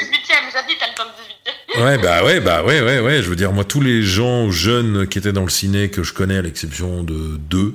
Ouais, 1.78 1.98
bah 1.98 2.24
ouais, 2.24 2.40
bah 2.40 2.64
ouais, 2.64 2.80
ouais, 2.80 3.00
ouais. 3.00 3.22
Je 3.22 3.28
veux 3.28 3.36
dire, 3.36 3.52
moi, 3.52 3.64
tous 3.64 3.80
les 3.80 4.02
gens 4.02 4.50
jeunes 4.50 5.06
qui 5.06 5.18
étaient 5.18 5.32
dans 5.32 5.44
le 5.44 5.50
ciné 5.50 5.90
que 5.90 6.02
je 6.02 6.12
connais, 6.12 6.38
à 6.38 6.42
l'exception 6.42 7.02
de 7.02 7.36
deux, 7.36 7.74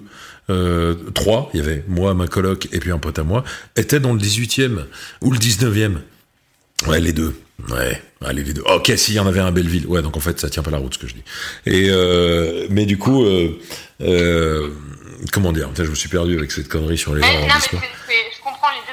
euh, 0.50 0.96
trois, 1.14 1.50
il 1.54 1.60
y 1.60 1.64
avait 1.64 1.84
moi, 1.88 2.14
ma 2.14 2.28
coloc 2.28 2.68
et 2.72 2.80
puis 2.80 2.92
un 2.92 2.98
pote 2.98 3.20
à 3.20 3.24
moi, 3.24 3.44
étaient 3.76 4.00
dans 4.00 4.14
le 4.14 4.20
18e 4.20 4.86
ou 5.22 5.32
le 5.32 5.38
19e. 5.38 5.98
Ouais, 6.88 7.00
les 7.00 7.14
deux. 7.14 7.36
Ouais, 7.70 8.02
allez 8.26 8.44
les 8.44 8.54
deux. 8.54 8.64
Ok, 8.66 8.92
s'il 8.96 9.14
y 9.14 9.20
en 9.20 9.28
avait 9.28 9.40
un 9.40 9.48
à 9.48 9.52
Belleville. 9.52 9.86
Ouais, 9.88 10.02
donc 10.02 10.18
en 10.18 10.20
fait, 10.20 10.40
ça 10.40 10.50
tient 10.50 10.64
pas 10.64 10.72
la 10.72 10.78
route 10.78 10.94
ce 10.94 11.00
que 11.00 11.08
je 11.08 11.14
dis. 11.14 11.24
Et 11.66 11.88
euh, 11.90 12.68
mais 12.70 12.86
du 12.86 12.98
coup, 12.98 13.24
euh, 13.24 13.60
euh, 14.02 14.70
comment 15.32 15.52
dire? 15.52 15.70
Je 15.76 15.84
me 15.84 15.96
suis 15.96 16.10
perdu 16.10 16.38
avec 16.38 16.52
cette 16.52 16.68
connerie 16.68 16.98
sur 16.98 17.14
les. 17.14 17.22
gens 17.22 17.28
l'idée 17.28 17.84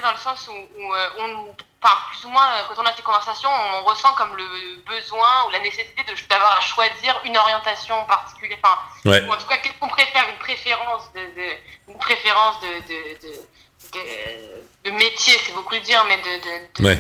dans 0.09 0.15
le 0.15 0.21
sens 0.21 0.49
où, 0.49 0.53
où 0.53 0.95
euh, 0.95 1.09
on 1.19 1.55
enfin 1.83 1.95
plus 2.11 2.25
ou 2.25 2.31
moins, 2.31 2.49
euh, 2.55 2.63
quand 2.69 2.83
on 2.83 2.87
a 2.87 2.97
ces 2.97 3.03
conversations, 3.03 3.51
on 3.51 3.85
ressent 3.85 4.13
comme 4.15 4.35
le 4.37 4.77
besoin 4.87 5.47
ou 5.47 5.51
la 5.51 5.61
nécessité 5.61 6.03
d'avoir 6.29 6.59
à 6.59 6.61
choisir 6.61 7.21
une 7.25 7.37
orientation 7.37 8.05
particulière. 8.07 8.59
Enfin, 8.63 8.79
ou 9.05 9.33
en 9.33 9.37
tout 9.37 9.47
cas, 9.47 9.59
qu'est-ce 9.59 9.75
qu'on 9.79 9.89
préfère 9.89 10.29
Une 10.31 10.39
préférence 10.39 11.13
de, 11.13 11.21
de 11.21 11.49
une 11.89 11.99
préférence 11.99 12.59
de, 12.61 12.69
de, 12.89 13.29
de, 13.93 14.65
de 14.85 14.91
métier, 14.93 15.35
c'est 15.45 15.53
beaucoup 15.53 15.77
dire, 15.77 16.05
mais 16.07 16.17
de, 16.17 16.85
ouais. 16.85 16.99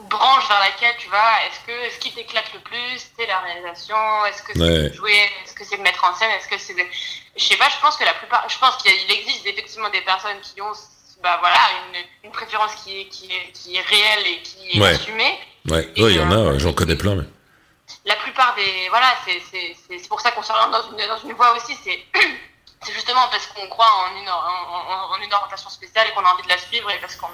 branche 0.00 0.46
vers 0.46 0.60
laquelle 0.60 0.94
tu 0.98 1.08
vas. 1.08 1.46
Est-ce 1.46 1.60
que 1.66 1.90
ce 1.94 1.98
qui 1.98 2.12
t'éclate 2.12 2.52
le 2.52 2.60
plus, 2.60 3.10
c'est 3.18 3.26
la 3.26 3.40
réalisation 3.40 3.96
Est-ce 4.26 4.42
que 4.42 4.52
c'est 4.54 4.94
jouer 4.94 5.30
Est-ce 5.42 5.54
que 5.54 5.64
c'est 5.64 5.78
de 5.78 5.82
mettre 5.82 6.04
en 6.04 6.14
scène 6.14 6.30
Est-ce 6.32 6.48
que 6.48 6.58
c'est 6.58 6.76
Je 7.36 7.44
sais 7.44 7.56
pas, 7.56 7.70
je 7.70 7.80
pense 7.80 7.96
que 7.96 8.04
la 8.04 8.14
plupart. 8.14 8.46
Je 8.48 8.58
pense 8.58 8.76
qu'il 8.76 9.10
existe 9.10 9.46
effectivement 9.46 9.88
des 9.88 10.02
personnes 10.02 10.40
qui 10.42 10.60
ont 10.60 10.74
bah 11.26 11.38
voilà, 11.40 11.58
une, 11.88 12.28
une, 12.28 12.30
préférence 12.30 12.72
qui 12.76 13.00
est, 13.00 13.04
qui, 13.06 13.26
est, 13.32 13.50
qui 13.52 13.74
est 13.74 13.80
réelle 13.80 14.26
et 14.28 14.42
qui 14.42 14.78
est 14.78 14.86
assumée. 14.86 15.36
Ouais, 15.68 15.92
il 15.96 16.10
y 16.12 16.20
en 16.20 16.30
a, 16.30 16.56
j'en 16.58 16.72
connais 16.72 16.94
plein. 16.94 17.16
Mais... 17.16 17.24
La 18.04 18.14
plupart 18.14 18.54
des. 18.54 18.88
Voilà, 18.90 19.12
c'est 19.26 20.08
pour 20.08 20.20
ça 20.20 20.30
qu'on 20.30 20.42
s'oriente 20.42 20.70
dans 20.70 20.88
une, 20.88 21.04
dans 21.08 21.18
une 21.18 21.32
voie 21.32 21.56
aussi. 21.56 21.76
C'est. 21.82 22.04
C'est 22.82 22.92
justement 22.92 23.26
parce 23.30 23.46
qu'on 23.48 23.66
croit 23.68 23.90
en 24.04 24.20
une, 24.20 24.28
en, 24.28 25.12
en, 25.12 25.16
une 25.16 25.32
orientation 25.32 25.70
spéciale 25.70 26.06
et 26.08 26.12
qu'on 26.12 26.22
a 26.22 26.30
envie 26.32 26.42
de 26.42 26.48
la 26.48 26.58
suivre 26.58 26.88
et 26.90 27.00
parce 27.00 27.16
qu'on 27.16 27.26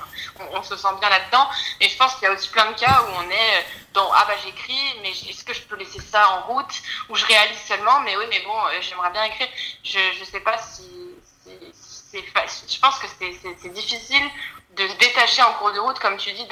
on, 0.52 0.62
se 0.62 0.76
sent 0.76 0.88
bien 1.00 1.10
là-dedans. 1.10 1.46
Et 1.80 1.88
je 1.88 1.96
pense 1.98 2.14
qu'il 2.14 2.22
y 2.22 2.26
a 2.28 2.32
aussi 2.32 2.48
plein 2.48 2.70
de 2.70 2.78
cas 2.78 3.02
où 3.02 3.10
on 3.16 3.28
est 3.28 3.66
dans 3.92 4.10
ah 4.14 4.24
bah 4.26 4.34
j'écris, 4.42 5.00
mais 5.02 5.10
est-ce 5.10 5.44
que 5.44 5.52
je 5.52 5.60
peux 5.62 5.76
laisser 5.76 6.00
ça 6.00 6.30
en 6.30 6.52
route? 6.52 6.72
Ou 7.10 7.16
je 7.16 7.26
réalise 7.26 7.58
seulement, 7.58 8.00
mais 8.00 8.16
oui, 8.16 8.24
mais 8.30 8.40
bon, 8.46 8.56
euh, 8.56 8.80
j'aimerais 8.80 9.10
bien 9.10 9.24
écrire. 9.24 9.48
Je 9.82 10.20
ne 10.20 10.24
sais 10.24 10.40
pas 10.40 10.56
si, 10.58 10.88
je 12.12 12.78
pense 12.80 12.98
que 12.98 13.06
c'est 13.18 13.72
difficile 13.72 14.24
de 14.76 14.86
se 14.86 14.96
détacher 14.96 15.42
en 15.42 15.52
cours 15.54 15.72
de 15.72 15.78
route, 15.78 15.98
comme 15.98 16.16
tu 16.16 16.32
dis, 16.32 16.46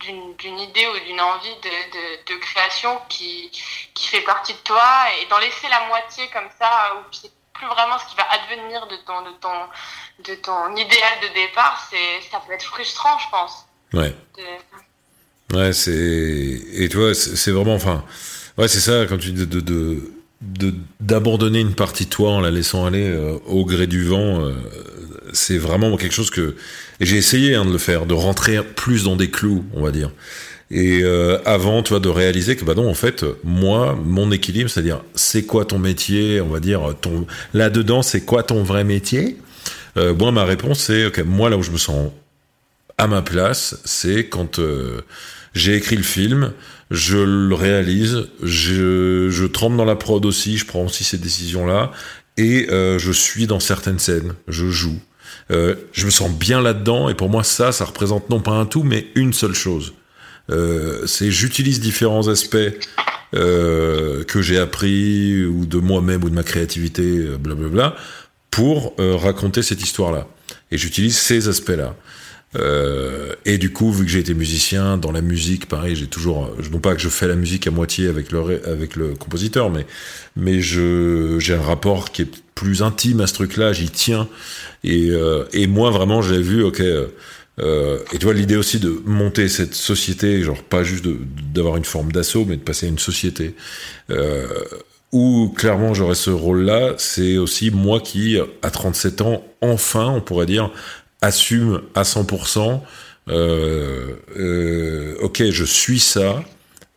d'une 0.00 0.58
idée 0.58 0.86
ou 0.86 1.04
d'une 1.04 1.20
envie 1.20 1.54
de, 1.62 2.32
de, 2.32 2.38
création 2.40 2.98
qui, 3.08 3.50
qui 3.94 4.06
fait 4.06 4.22
partie 4.22 4.52
de 4.52 4.58
toi 4.58 4.82
et 5.20 5.28
d'en 5.28 5.38
laisser 5.38 5.68
la 5.68 5.86
moitié 5.88 6.28
comme 6.32 6.48
ça, 6.58 6.94
ou 6.96 7.10
plus 7.52 7.66
vraiment 7.66 7.98
ce 7.98 8.06
qui 8.06 8.16
va 8.16 8.26
advenir 8.30 8.86
de 8.86 8.96
ton, 9.06 9.22
de 9.22 9.36
ton, 9.40 10.32
de 10.32 10.34
ton 10.36 10.76
idéal 10.76 11.20
de 11.22 11.34
départ, 11.34 11.86
c'est, 11.90 12.30
ça 12.30 12.40
peut 12.46 12.52
être 12.52 12.64
frustrant, 12.64 13.18
je 13.18 13.30
pense. 13.30 13.66
Ouais. 13.92 14.14
Ouais, 15.52 15.72
c'est, 15.72 15.90
et 15.92 16.88
tu 16.88 16.96
vois, 16.96 17.14
c'est 17.14 17.50
vraiment, 17.50 17.74
enfin, 17.74 18.04
ouais, 18.56 18.68
c'est 18.68 18.80
ça, 18.80 19.06
quand 19.08 19.18
tu 19.18 19.32
dis 19.32 19.46
de, 19.46 19.60
de, 19.60 20.12
de, 20.40 20.74
d'abandonner 21.00 21.60
une 21.60 21.74
partie 21.74 22.04
de 22.04 22.10
toi 22.10 22.30
en 22.30 22.40
la 22.40 22.50
laissant 22.50 22.86
aller 22.86 23.08
euh, 23.08 23.38
au 23.46 23.64
gré 23.64 23.86
du 23.86 24.04
vent, 24.04 24.44
euh, 24.44 24.52
c'est 25.32 25.58
vraiment 25.58 25.96
quelque 25.96 26.12
chose 26.12 26.30
que, 26.30 26.56
j'ai 27.00 27.16
essayé 27.16 27.54
hein, 27.54 27.64
de 27.64 27.72
le 27.72 27.78
faire, 27.78 28.06
de 28.06 28.14
rentrer 28.14 28.62
plus 28.62 29.04
dans 29.04 29.16
des 29.16 29.30
clous, 29.30 29.64
on 29.72 29.82
va 29.82 29.90
dire. 29.90 30.10
Et 30.70 31.00
euh, 31.02 31.38
avant, 31.46 31.82
tu 31.82 31.90
vois, 31.90 32.00
de 32.00 32.08
réaliser 32.08 32.54
que 32.54 32.64
bah 32.64 32.74
non, 32.74 32.88
en 32.88 32.94
fait, 32.94 33.24
moi, 33.42 33.98
mon 34.04 34.30
équilibre, 34.30 34.70
c'est-à-dire, 34.70 35.02
c'est 35.14 35.44
quoi 35.44 35.64
ton 35.64 35.78
métier, 35.78 36.40
on 36.40 36.48
va 36.48 36.60
dire, 36.60 36.94
ton 37.00 37.26
là-dedans, 37.54 38.02
c'est 38.02 38.20
quoi 38.20 38.42
ton 38.42 38.62
vrai 38.62 38.84
métier 38.84 39.36
Moi, 39.96 40.30
ma 40.30 40.44
réponse, 40.44 40.80
c'est, 40.80 41.06
ok, 41.06 41.24
moi, 41.26 41.50
là 41.50 41.56
où 41.56 41.62
je 41.62 41.72
me 41.72 41.78
sens 41.78 42.12
à 42.98 43.08
ma 43.08 43.22
place, 43.22 43.80
c'est 43.84 44.28
quand 44.28 44.60
j'ai 45.54 45.74
écrit 45.74 45.96
le 45.96 46.02
film, 46.02 46.52
je 46.90 47.18
le 47.18 47.54
réalise, 47.54 48.28
je, 48.42 49.28
je 49.30 49.44
trempe 49.44 49.76
dans 49.76 49.84
la 49.84 49.96
prod 49.96 50.24
aussi, 50.24 50.58
je 50.58 50.66
prends 50.66 50.84
aussi 50.84 51.04
ces 51.04 51.18
décisions-là, 51.18 51.92
et 52.36 52.68
euh, 52.70 52.98
je 52.98 53.12
suis 53.12 53.46
dans 53.46 53.60
certaines 53.60 53.98
scènes, 53.98 54.34
je 54.48 54.70
joue. 54.70 54.98
Euh, 55.50 55.74
je 55.92 56.06
me 56.06 56.10
sens 56.10 56.30
bien 56.30 56.60
là-dedans, 56.60 57.08
et 57.08 57.14
pour 57.14 57.28
moi, 57.28 57.44
ça, 57.44 57.72
ça 57.72 57.84
représente 57.84 58.30
non 58.30 58.40
pas 58.40 58.52
un 58.52 58.66
tout, 58.66 58.82
mais 58.82 59.08
une 59.14 59.32
seule 59.32 59.54
chose. 59.54 59.94
Euh, 60.50 61.06
c'est 61.06 61.30
j'utilise 61.30 61.80
différents 61.80 62.28
aspects 62.28 62.56
que 63.32 64.42
j'ai 64.42 64.58
appris 64.58 65.44
ou 65.44 65.64
de 65.64 65.78
moi-même 65.78 66.24
ou 66.24 66.30
de 66.30 66.34
ma 66.34 66.42
créativité, 66.42 67.04
blablabla, 67.38 67.54
bla 67.54 67.68
bla, 67.68 67.96
pour 68.50 68.96
raconter 68.98 69.62
cette 69.62 69.80
histoire-là. 69.82 70.26
Et 70.72 70.78
j'utilise 70.78 71.16
ces 71.16 71.46
aspects-là. 71.46 71.94
Euh, 72.56 73.34
et 73.44 73.58
du 73.58 73.72
coup, 73.72 73.92
vu 73.92 74.04
que 74.04 74.10
j'ai 74.10 74.18
été 74.18 74.34
musicien, 74.34 74.96
dans 74.96 75.12
la 75.12 75.20
musique, 75.20 75.66
pareil, 75.66 75.94
j'ai 75.94 76.08
toujours, 76.08 76.50
non 76.72 76.78
pas 76.78 76.94
que 76.94 77.00
je 77.00 77.08
fais 77.08 77.28
la 77.28 77.36
musique 77.36 77.66
à 77.66 77.70
moitié 77.70 78.08
avec 78.08 78.32
le 78.32 78.68
avec 78.68 78.96
le 78.96 79.14
compositeur, 79.14 79.70
mais 79.70 79.86
mais 80.36 80.60
je 80.60 81.36
j'ai 81.38 81.54
un 81.54 81.62
rapport 81.62 82.10
qui 82.10 82.22
est 82.22 82.30
plus 82.54 82.82
intime 82.82 83.20
à 83.20 83.26
ce 83.26 83.34
truc-là, 83.34 83.72
j'y 83.72 83.88
tiens. 83.90 84.28
Et 84.82 85.10
euh, 85.10 85.44
et 85.52 85.66
moi 85.66 85.90
vraiment, 85.90 86.22
j'ai 86.22 86.42
vu, 86.42 86.64
ok, 86.64 86.80
euh, 87.60 87.98
et 88.12 88.18
tu 88.18 88.24
vois, 88.24 88.34
l'idée 88.34 88.56
aussi 88.56 88.80
de 88.80 89.00
monter 89.04 89.48
cette 89.48 89.74
société, 89.74 90.42
genre 90.42 90.62
pas 90.62 90.82
juste 90.82 91.04
d'avoir 91.54 91.76
une 91.76 91.84
forme 91.84 92.10
d'assaut, 92.10 92.44
mais 92.46 92.56
de 92.56 92.62
passer 92.62 92.86
à 92.86 92.88
une 92.88 92.98
société 92.98 93.54
où 95.12 95.52
clairement 95.56 95.92
j'aurais 95.92 96.14
ce 96.14 96.30
rôle-là, 96.30 96.94
c'est 96.98 97.36
aussi 97.36 97.70
moi 97.70 98.00
qui, 98.00 98.38
à 98.62 98.70
37 98.70 99.22
ans, 99.22 99.44
enfin, 99.60 100.06
on 100.06 100.20
pourrait 100.20 100.46
dire, 100.46 100.70
assume 101.20 101.82
à 101.94 102.02
100%, 102.02 102.80
euh, 103.28 104.14
euh, 104.36 105.16
ok, 105.20 105.50
je 105.50 105.64
suis 105.64 106.00
ça, 106.00 106.42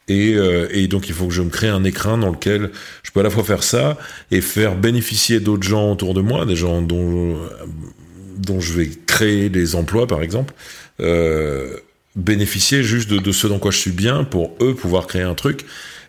et, 0.07 0.33
euh, 0.35 0.67
et, 0.71 0.87
donc 0.87 1.07
il 1.07 1.15
faut 1.15 1.27
que 1.27 1.33
je 1.33 1.41
me 1.41 1.49
crée 1.49 1.69
un 1.69 1.83
écrin 1.83 2.17
dans 2.17 2.29
lequel 2.29 2.71
je 3.03 3.11
peux 3.11 3.21
à 3.21 3.23
la 3.23 3.29
fois 3.29 3.43
faire 3.43 3.63
ça 3.63 3.97
et 4.31 4.41
faire 4.41 4.75
bénéficier 4.75 5.39
d'autres 5.39 5.63
gens 5.63 5.91
autour 5.91 6.13
de 6.13 6.21
moi, 6.21 6.45
des 6.45 6.55
gens 6.55 6.81
dont 6.81 7.39
dont 8.37 8.59
je 8.59 8.73
vais 8.73 8.89
créer 9.05 9.49
des 9.49 9.75
emplois, 9.75 10.07
par 10.07 10.21
exemple, 10.21 10.53
euh, 10.99 11.77
bénéficier 12.15 12.83
juste 12.83 13.09
de, 13.09 13.17
de, 13.17 13.31
ce 13.31 13.47
dans 13.47 13.59
quoi 13.59 13.71
je 13.71 13.77
suis 13.77 13.91
bien 13.91 14.23
pour 14.23 14.55
eux 14.61 14.75
pouvoir 14.75 15.07
créer 15.07 15.21
un 15.21 15.35
truc 15.35 15.65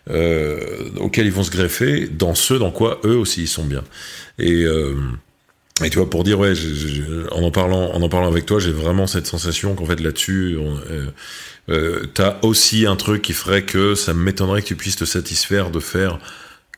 euh, 0.09 0.89
auquel 0.99 1.25
ils 1.25 1.31
vont 1.31 1.43
se 1.43 1.51
greffer 1.51 2.07
dans 2.07 2.35
ce 2.35 2.53
dans 2.53 2.71
quoi 2.71 2.99
eux 3.05 3.15
aussi 3.15 3.43
ils 3.43 3.47
sont 3.47 3.65
bien. 3.65 3.83
Et, 4.37 4.63
euh, 4.63 4.95
et 5.83 5.89
tu 5.89 5.97
vois, 5.97 6.09
pour 6.09 6.23
dire, 6.23 6.39
ouais, 6.39 6.53
en 7.31 7.43
en 7.43 7.51
parlant, 7.51 7.91
en 7.91 8.01
en 8.01 8.09
parlant 8.09 8.27
avec 8.27 8.45
toi, 8.45 8.59
j'ai 8.59 8.71
vraiment 8.71 9.07
cette 9.07 9.27
sensation 9.27 9.75
qu'en 9.75 9.85
fait 9.85 9.99
là-dessus, 9.99 10.57
euh, 10.57 11.05
euh, 11.69 12.05
t'as 12.13 12.37
aussi 12.43 12.85
un 12.85 12.95
truc 12.95 13.21
qui 13.21 13.33
ferait 13.33 13.63
que 13.63 13.93
ça 13.93 14.13
m'étonnerait 14.13 14.61
que 14.61 14.67
tu 14.67 14.75
puisses 14.75 14.95
te 14.95 15.05
satisfaire 15.05 15.71
de 15.71 15.79
faire 15.81 16.19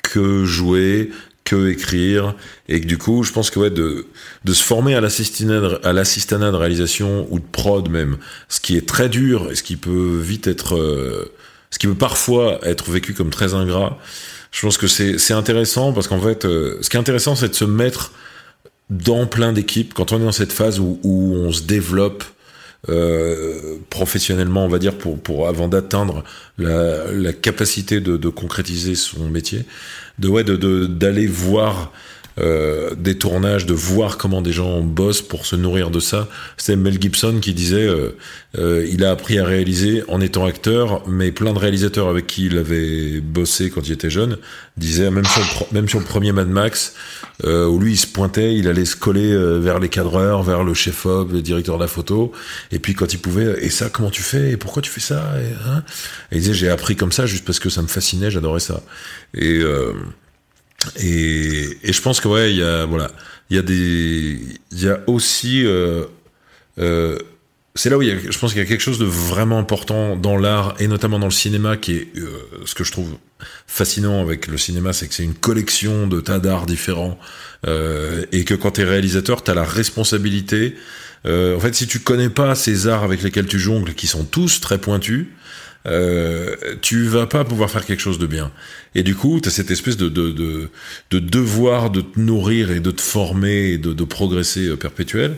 que 0.01 0.45
jouer, 0.45 1.11
que 1.43 1.69
écrire. 1.69 2.35
Et 2.69 2.81
que 2.81 2.85
du 2.85 2.97
coup 2.97 3.23
je 3.23 3.31
pense 3.31 3.49
que 3.49 3.59
ouais 3.59 3.69
de 3.69 4.07
de 4.43 4.53
se 4.53 4.63
former 4.63 4.95
à 4.95 5.01
l'assistanat 5.01 5.79
à 5.83 5.93
l'assistanat 5.93 6.51
de 6.51 6.57
réalisation 6.57 7.27
ou 7.29 7.39
de 7.39 7.45
prod 7.45 7.89
même 7.89 8.17
ce 8.49 8.59
qui 8.59 8.77
est 8.77 8.87
très 8.87 9.09
dur 9.09 9.49
et 9.51 9.55
ce 9.55 9.63
qui 9.63 9.77
peut 9.77 10.19
vite 10.21 10.47
être 10.47 10.75
euh, 10.75 11.31
ce 11.71 11.79
qui 11.79 11.87
peut 11.87 11.95
parfois 11.95 12.59
être 12.63 12.91
vécu 12.91 13.13
comme 13.13 13.29
très 13.29 13.53
ingrat 13.53 13.97
je 14.51 14.61
pense 14.61 14.77
que 14.77 14.87
c'est 14.87 15.17
c'est 15.17 15.33
intéressant 15.33 15.93
parce 15.93 16.07
qu'en 16.09 16.19
fait 16.19 16.43
euh, 16.43 16.77
ce 16.81 16.89
qui 16.89 16.97
est 16.97 16.99
intéressant 16.99 17.35
c'est 17.35 17.49
de 17.49 17.55
se 17.55 17.65
mettre 17.65 18.11
dans 18.89 19.25
plein 19.25 19.53
d'équipes 19.53 19.93
quand 19.93 20.11
on 20.11 20.19
est 20.19 20.25
dans 20.25 20.31
cette 20.31 20.51
phase 20.51 20.79
où, 20.79 20.99
où 21.03 21.33
on 21.33 21.51
se 21.51 21.63
développe 21.63 22.23
euh, 22.89 23.77
professionnellement, 23.89 24.63
on 24.63 24.69
va 24.69 24.79
dire, 24.79 24.97
pour, 24.97 25.19
pour 25.19 25.47
avant 25.47 25.67
d'atteindre 25.67 26.23
la, 26.57 27.11
la, 27.11 27.33
capacité 27.33 27.99
de, 27.99 28.15
de, 28.17 28.29
concrétiser 28.29 28.95
son 28.95 29.29
métier, 29.29 29.65
de 30.19 30.29
ouais, 30.29 30.43
de 30.43 30.85
d'aller 30.85 31.27
voir 31.27 31.91
euh, 32.39 32.93
des 32.95 33.17
tournages, 33.17 33.65
de 33.65 33.73
voir 33.73 34.17
comment 34.17 34.41
des 34.41 34.51
gens 34.51 34.81
bossent 34.81 35.21
pour 35.21 35.45
se 35.45 35.55
nourrir 35.55 35.89
de 35.89 35.99
ça. 35.99 36.27
C'est 36.57 36.75
Mel 36.75 37.01
Gibson 37.01 37.39
qui 37.41 37.53
disait, 37.53 37.87
euh, 37.87 38.15
euh, 38.57 38.87
il 38.89 39.03
a 39.03 39.11
appris 39.11 39.39
à 39.39 39.45
réaliser 39.45 40.03
en 40.07 40.21
étant 40.21 40.45
acteur, 40.45 41.07
mais 41.07 41.31
plein 41.31 41.53
de 41.53 41.59
réalisateurs 41.59 42.07
avec 42.09 42.27
qui 42.27 42.45
il 42.45 42.57
avait 42.57 43.21
bossé 43.21 43.69
quand 43.69 43.87
il 43.87 43.93
était 43.93 44.09
jeune 44.09 44.37
disaient, 44.77 45.09
même 45.09 45.25
sur 45.25 45.41
le, 45.41 45.75
même 45.75 45.89
sur 45.89 45.99
le 45.99 46.05
premier 46.05 46.31
Mad 46.31 46.47
Max, 46.47 46.93
euh, 47.43 47.65
où 47.65 47.79
lui 47.79 47.93
il 47.93 47.97
se 47.97 48.05
pointait, 48.05 48.55
il 48.55 48.67
allait 48.67 48.85
se 48.85 48.95
coller 48.95 49.35
vers 49.59 49.79
les 49.79 49.89
cadreurs, 49.89 50.43
vers 50.43 50.63
le 50.63 50.75
chef-op, 50.75 51.31
le 51.31 51.41
directeur 51.41 51.77
de 51.77 51.81
la 51.81 51.87
photo, 51.87 52.31
et 52.71 52.77
puis 52.77 52.93
quand 52.93 53.11
il 53.13 53.19
pouvait, 53.19 53.63
et 53.63 53.69
ça 53.71 53.89
comment 53.89 54.11
tu 54.11 54.21
fais, 54.21 54.51
et 54.51 54.57
pourquoi 54.57 54.83
tu 54.83 54.91
fais 54.91 55.01
ça, 55.01 55.33
et, 55.39 55.53
hein? 55.67 55.83
Il 56.31 56.39
disait 56.39 56.53
j'ai 56.53 56.69
appris 56.69 56.95
comme 56.95 57.11
ça 57.11 57.25
juste 57.25 57.45
parce 57.45 57.59
que 57.59 57.69
ça 57.69 57.81
me 57.81 57.87
fascinait, 57.87 58.29
j'adorais 58.29 58.59
ça. 58.59 58.81
Et 59.33 59.59
euh, 59.59 59.93
et, 60.99 61.77
et 61.83 61.93
je 61.93 62.01
pense 62.01 62.19
que 62.19 62.27
ouais, 62.27 62.51
il 62.51 62.57
y 62.57 62.63
a 62.63 62.85
voilà, 62.85 63.11
il 63.49 63.55
y 63.55 63.59
a 63.59 63.61
des, 63.61 64.39
il 64.71 64.83
y 64.83 64.89
a 64.89 64.99
aussi, 65.07 65.65
euh, 65.65 66.05
euh, 66.79 67.17
c'est 67.75 67.89
là 67.89 67.97
où 67.97 68.01
y 68.01 68.11
a, 68.11 68.15
je 68.17 68.37
pense 68.37 68.53
qu'il 68.53 68.61
y 68.61 68.65
a 68.65 68.67
quelque 68.67 68.81
chose 68.81 68.99
de 68.99 69.05
vraiment 69.05 69.59
important 69.59 70.15
dans 70.15 70.37
l'art 70.37 70.75
et 70.79 70.87
notamment 70.87 71.19
dans 71.19 71.27
le 71.27 71.31
cinéma 71.31 71.77
qui 71.77 71.93
est 71.93 72.07
euh, 72.17 72.29
ce 72.65 72.75
que 72.75 72.83
je 72.83 72.91
trouve 72.91 73.17
fascinant 73.67 74.21
avec 74.21 74.47
le 74.47 74.57
cinéma, 74.57 74.93
c'est 74.93 75.07
que 75.07 75.13
c'est 75.13 75.23
une 75.23 75.35
collection 75.35 76.07
de 76.07 76.19
tas 76.19 76.39
d'arts 76.39 76.65
différents 76.65 77.19
euh, 77.67 78.25
et 78.31 78.43
que 78.43 78.53
quand 78.53 78.71
t'es 78.71 78.83
réalisateur, 78.83 79.43
t'as 79.43 79.53
la 79.53 79.63
responsabilité. 79.63 80.75
Euh, 81.25 81.55
en 81.55 81.59
fait, 81.59 81.75
si 81.75 81.87
tu 81.87 81.99
connais 81.99 82.29
pas 82.29 82.55
ces 82.55 82.87
arts 82.87 83.03
avec 83.03 83.21
lesquels 83.21 83.47
tu 83.47 83.59
jongles, 83.59 83.93
qui 83.93 84.07
sont 84.07 84.23
tous 84.23 84.59
très 84.59 84.77
pointus, 84.79 85.27
euh, 85.85 86.55
tu 86.81 87.05
vas 87.05 87.27
pas 87.27 87.43
pouvoir 87.43 87.69
faire 87.69 87.85
quelque 87.85 88.01
chose 88.01 88.19
de 88.19 88.27
bien. 88.27 88.51
Et 88.95 89.03
du 89.03 89.15
coup, 89.15 89.39
tu 89.41 89.49
as 89.49 89.51
cette 89.51 89.71
espèce 89.71 89.97
de, 89.97 90.09
de, 90.09 90.31
de, 90.31 90.69
de, 91.11 91.19
devoir 91.19 91.89
de 91.89 92.01
te 92.01 92.19
nourrir 92.19 92.71
et 92.71 92.79
de 92.79 92.91
te 92.91 93.01
former 93.01 93.71
et 93.71 93.77
de, 93.77 93.93
de 93.93 94.03
progresser 94.03 94.67
euh, 94.67 94.75
perpétuel. 94.75 95.37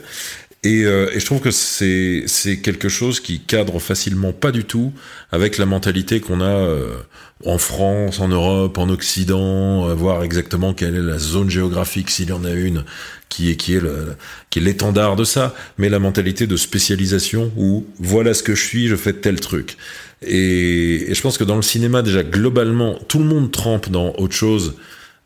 Et, 0.64 0.84
euh, 0.84 1.10
et, 1.14 1.22
je 1.22 1.26
trouve 1.26 1.40
que 1.40 1.52
c'est 1.52 2.24
c'est 2.28 2.58
quelque 2.58 2.90
chose 2.90 3.22
qui 3.22 3.40
cadre 3.40 3.80
facilement 3.80 4.34
pas 4.34 4.52
du 4.52 4.66
tout 4.66 4.92
avec 5.32 5.58
la 5.58 5.66
mentalité 5.66 6.20
qu'on 6.20 6.42
a 6.42 6.50
euh, 6.50 6.98
en 7.46 7.58
France, 7.58 8.20
en 8.20 8.28
Europe, 8.28 8.78
en 8.78 8.90
Occident, 8.90 9.88
euh, 9.88 9.94
voir 9.94 10.22
exactement 10.22 10.74
quelle 10.74 10.96
est 10.96 11.02
la 11.02 11.18
zone 11.18 11.50
géographique 11.50 12.10
s'il 12.10 12.28
y 12.30 12.32
en 12.34 12.44
a 12.44 12.52
une 12.52 12.84
qui 13.30 13.50
est 13.50 13.56
qui 13.56 13.76
est 13.76 13.80
le, 13.80 14.18
qui 14.50 14.60
est 14.60 14.62
l'étendard 14.62 15.16
de 15.16 15.24
ça, 15.24 15.56
mais 15.78 15.88
la 15.88 16.00
mentalité 16.00 16.46
de 16.46 16.58
spécialisation 16.58 17.54
où 17.56 17.86
voilà 17.98 18.34
ce 18.34 18.44
que 18.44 18.54
je 18.54 18.62
suis, 18.66 18.88
je 18.90 18.98
fais 18.98 19.14
tel 19.14 19.40
truc. 19.40 19.78
Et, 20.22 21.14
je 21.14 21.22
pense 21.22 21.38
que 21.38 21.44
dans 21.44 21.56
le 21.56 21.62
cinéma, 21.62 22.02
déjà, 22.02 22.24
globalement, 22.24 23.00
tout 23.08 23.20
le 23.20 23.26
monde 23.26 23.52
trempe 23.52 23.90
dans 23.90 24.14
autre 24.18 24.36
chose 24.36 24.76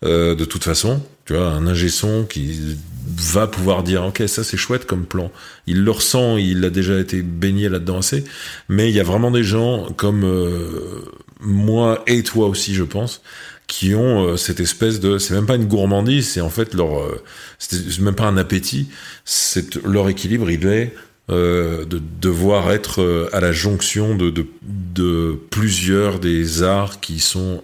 euh, 0.04 0.36
de 0.36 0.46
toute 0.46 0.64
façon. 0.64 1.02
Tu 1.26 1.34
vois, 1.34 1.48
un 1.48 1.68
ingé 1.68 1.90
son 1.90 2.26
qui 2.26 2.78
va 3.08 3.48
pouvoir 3.48 3.84
dire, 3.84 4.04
ok, 4.04 4.24
ça 4.28 4.44
c'est 4.44 4.58
chouette 4.58 4.86
comme 4.86 5.06
plan. 5.06 5.32
Il 5.68 5.84
le 5.84 5.92
ressent, 5.92 6.38
il 6.38 6.64
a 6.66 6.70
déjà 6.70 7.00
été 7.00 7.22
baigné 7.22 7.70
là-dedans 7.70 8.00
assez. 8.00 8.24
Mais 8.70 8.90
il 8.90 8.96
y 8.96 9.00
a 9.00 9.04
vraiment 9.04 9.32
des 9.32 9.44
gens 9.44 9.88
comme 9.96 10.24
euh, 10.24 11.02
moi 11.40 12.04
et 12.08 12.24
toi 12.24 12.48
aussi, 12.48 12.74
je 12.74 12.84
pense, 12.84 13.22
qui 13.68 13.96
ont 13.96 14.28
euh, 14.28 14.38
cette 14.38 14.60
espèce 14.60 15.00
de, 15.00 15.18
c'est 15.18 15.34
même 15.34 15.46
pas 15.46 15.56
une 15.56 15.66
gourmandise, 15.66 16.30
c'est 16.30 16.42
en 16.42 16.50
fait 16.50 16.74
leur, 16.74 17.00
euh, 17.00 17.24
c'est 17.60 18.00
même 18.00 18.16
pas 18.16 18.26
un 18.26 18.38
appétit, 18.38 18.90
c'est 19.26 19.84
leur 19.86 20.10
équilibre, 20.10 20.50
il 20.50 20.66
est 20.68 20.94
euh, 21.30 21.86
de 21.86 22.00
devoir 22.00 22.72
être 22.72 23.02
euh, 23.02 23.30
à 23.32 23.40
la 23.40 23.54
jonction 23.54 24.16
de, 24.16 24.30
de, 24.30 24.46
de, 24.62 25.40
plusieurs 25.52 26.20
des 26.20 26.64
arts 26.64 27.00
qui 27.00 27.20
sont 27.20 27.64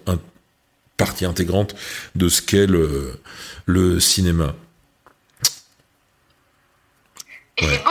partie 0.96 1.24
intégrante 1.24 1.74
de 2.14 2.28
ce 2.28 2.42
qu'est 2.42 2.66
le, 2.66 3.20
le 3.66 4.00
cinéma. 4.00 4.54
Et 7.58 7.66
ouais. 7.66 7.82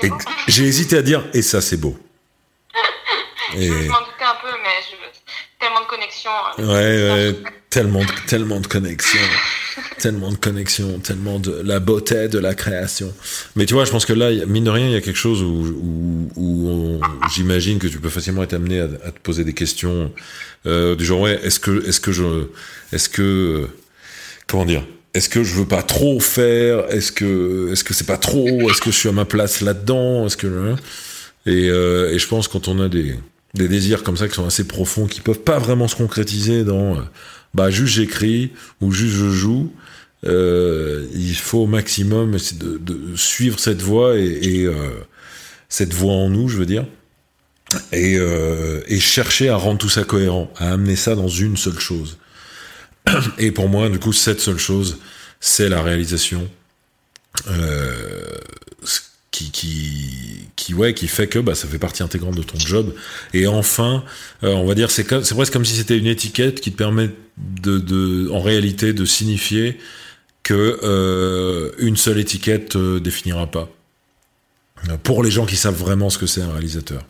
c'est 0.00 0.08
beau. 0.08 0.18
J'ai 0.48 0.64
hésité 0.64 0.98
à 0.98 1.02
dire 1.02 1.24
et 1.34 1.42
ça 1.42 1.60
c'est 1.60 1.76
beau. 1.76 1.98
je 3.52 3.88
m'en 3.88 4.00
doutais 4.00 4.24
un 4.24 4.36
peu, 4.42 4.56
mais 4.62 4.80
je... 4.90 4.96
tellement 5.58 5.80
de 5.80 5.86
connexions. 5.86 6.30
Ouais, 6.58 6.64
ouais, 6.64 7.42
tellement, 7.70 8.02
tellement 8.26 8.60
de 8.60 8.66
connexions, 8.66 9.20
tellement 9.98 10.30
de 10.30 10.36
connexions, 10.36 10.98
tellement 10.98 11.38
de 11.38 11.60
la 11.64 11.80
beauté 11.80 12.28
de 12.28 12.38
la 12.38 12.54
création. 12.54 13.12
Mais 13.56 13.66
tu 13.66 13.74
vois, 13.74 13.84
je 13.84 13.90
pense 13.90 14.06
que 14.06 14.12
là, 14.12 14.30
mine 14.46 14.64
de 14.64 14.70
rien, 14.70 14.86
il 14.86 14.92
y 14.92 14.96
a 14.96 15.00
quelque 15.00 15.18
chose 15.18 15.42
où, 15.42 17.00
j'imagine 17.34 17.78
que 17.78 17.86
tu 17.86 17.98
peux 17.98 18.10
facilement 18.10 18.42
être 18.42 18.54
amené 18.54 18.80
à, 18.80 18.88
te 18.88 19.18
poser 19.22 19.44
des 19.44 19.52
questions 19.52 20.12
euh, 20.66 20.94
du 20.94 21.04
genre, 21.04 21.20
ouais, 21.20 21.40
est-ce 21.42 21.60
que, 21.60 21.86
est-ce 21.86 22.00
que 22.00 22.12
je, 22.12 22.46
est-ce 22.92 23.08
que, 23.08 23.66
comment 24.46 24.64
dire, 24.64 24.84
est-ce 25.14 25.28
que 25.28 25.42
je 25.44 25.54
veux 25.54 25.66
pas 25.66 25.82
trop 25.82 26.20
faire 26.20 26.90
Est-ce 26.90 27.12
que, 27.12 27.70
est-ce 27.72 27.84
que 27.84 27.94
c'est 27.94 28.06
pas 28.06 28.18
trop 28.18 28.46
Est-ce 28.70 28.80
que 28.80 28.90
je 28.90 28.96
suis 28.96 29.08
à 29.08 29.12
ma 29.12 29.24
place 29.24 29.60
là-dedans 29.60 30.26
Est-ce 30.26 30.36
que 30.36 30.74
et, 31.46 31.68
euh, 31.68 32.12
et 32.12 32.18
je 32.18 32.26
pense 32.26 32.48
quand 32.48 32.68
on 32.68 32.80
a 32.80 32.88
des 32.88 33.14
des 33.54 33.68
désirs 33.68 34.02
comme 34.02 34.16
ça 34.16 34.28
qui 34.28 34.34
sont 34.34 34.46
assez 34.46 34.66
profonds, 34.66 35.06
qui 35.06 35.20
peuvent 35.20 35.40
pas 35.40 35.58
vraiment 35.58 35.88
se 35.88 35.96
concrétiser 35.96 36.64
dans 36.64 36.96
euh, 36.96 37.00
bah 37.54 37.70
juste 37.70 37.94
j'écris 37.94 38.52
ou 38.80 38.92
juste 38.92 39.14
je 39.14 39.30
joue. 39.30 39.72
Euh, 40.26 41.06
il 41.12 41.34
faut 41.34 41.60
au 41.60 41.66
maximum 41.66 42.36
de, 42.54 42.78
de 42.78 43.16
suivre 43.16 43.58
cette 43.58 43.82
voie 43.82 44.16
et, 44.16 44.64
euh, 44.64 44.74
cette 45.68 45.92
voie 45.92 46.12
en 46.12 46.30
nous, 46.30 46.48
je 46.48 46.56
veux 46.56 46.66
dire, 46.66 46.86
et, 47.92 48.16
euh, 48.18 48.80
et 48.86 49.00
chercher 49.00 49.48
à 49.48 49.56
rendre 49.56 49.78
tout 49.78 49.88
ça 49.88 50.04
cohérent, 50.04 50.50
à 50.56 50.72
amener 50.72 50.96
ça 50.96 51.14
dans 51.14 51.28
une 51.28 51.56
seule 51.56 51.78
chose. 51.78 52.18
Et 53.38 53.50
pour 53.50 53.68
moi, 53.68 53.90
du 53.90 53.98
coup, 53.98 54.12
cette 54.12 54.40
seule 54.40 54.58
chose, 54.58 54.98
c'est 55.40 55.68
la 55.68 55.82
réalisation. 55.82 56.48
Qui 59.30 59.50
qui 60.54 60.74
ouais 60.74 60.94
qui 60.94 61.08
fait 61.08 61.26
que 61.26 61.40
bah 61.40 61.56
ça 61.56 61.66
fait 61.66 61.80
partie 61.80 62.04
intégrante 62.04 62.36
de 62.36 62.44
ton 62.44 62.56
job 62.56 62.94
et 63.32 63.48
enfin 63.48 64.04
on 64.42 64.64
va 64.64 64.76
dire 64.76 64.92
c'est 64.92 65.02
presque 65.02 65.52
comme 65.52 65.64
si 65.64 65.74
c'était 65.74 65.98
une 65.98 66.06
étiquette 66.06 66.60
qui 66.60 66.70
te 66.70 66.76
permet 66.76 67.10
de 67.36 68.30
en 68.30 68.40
réalité 68.40 68.92
de 68.92 69.04
signifier 69.04 69.80
que 70.44 70.80
euh, 70.82 71.72
une 71.78 71.96
seule 71.96 72.18
étiquette 72.18 72.76
euh, 72.76 73.00
définira 73.00 73.46
pas 73.46 73.68
pour 75.02 75.22
les 75.22 75.30
gens 75.30 75.46
qui 75.46 75.56
savent 75.56 75.74
vraiment 75.74 76.10
ce 76.10 76.18
que 76.18 76.26
c'est 76.26 76.42
un 76.42 76.52
réalisateur 76.52 77.02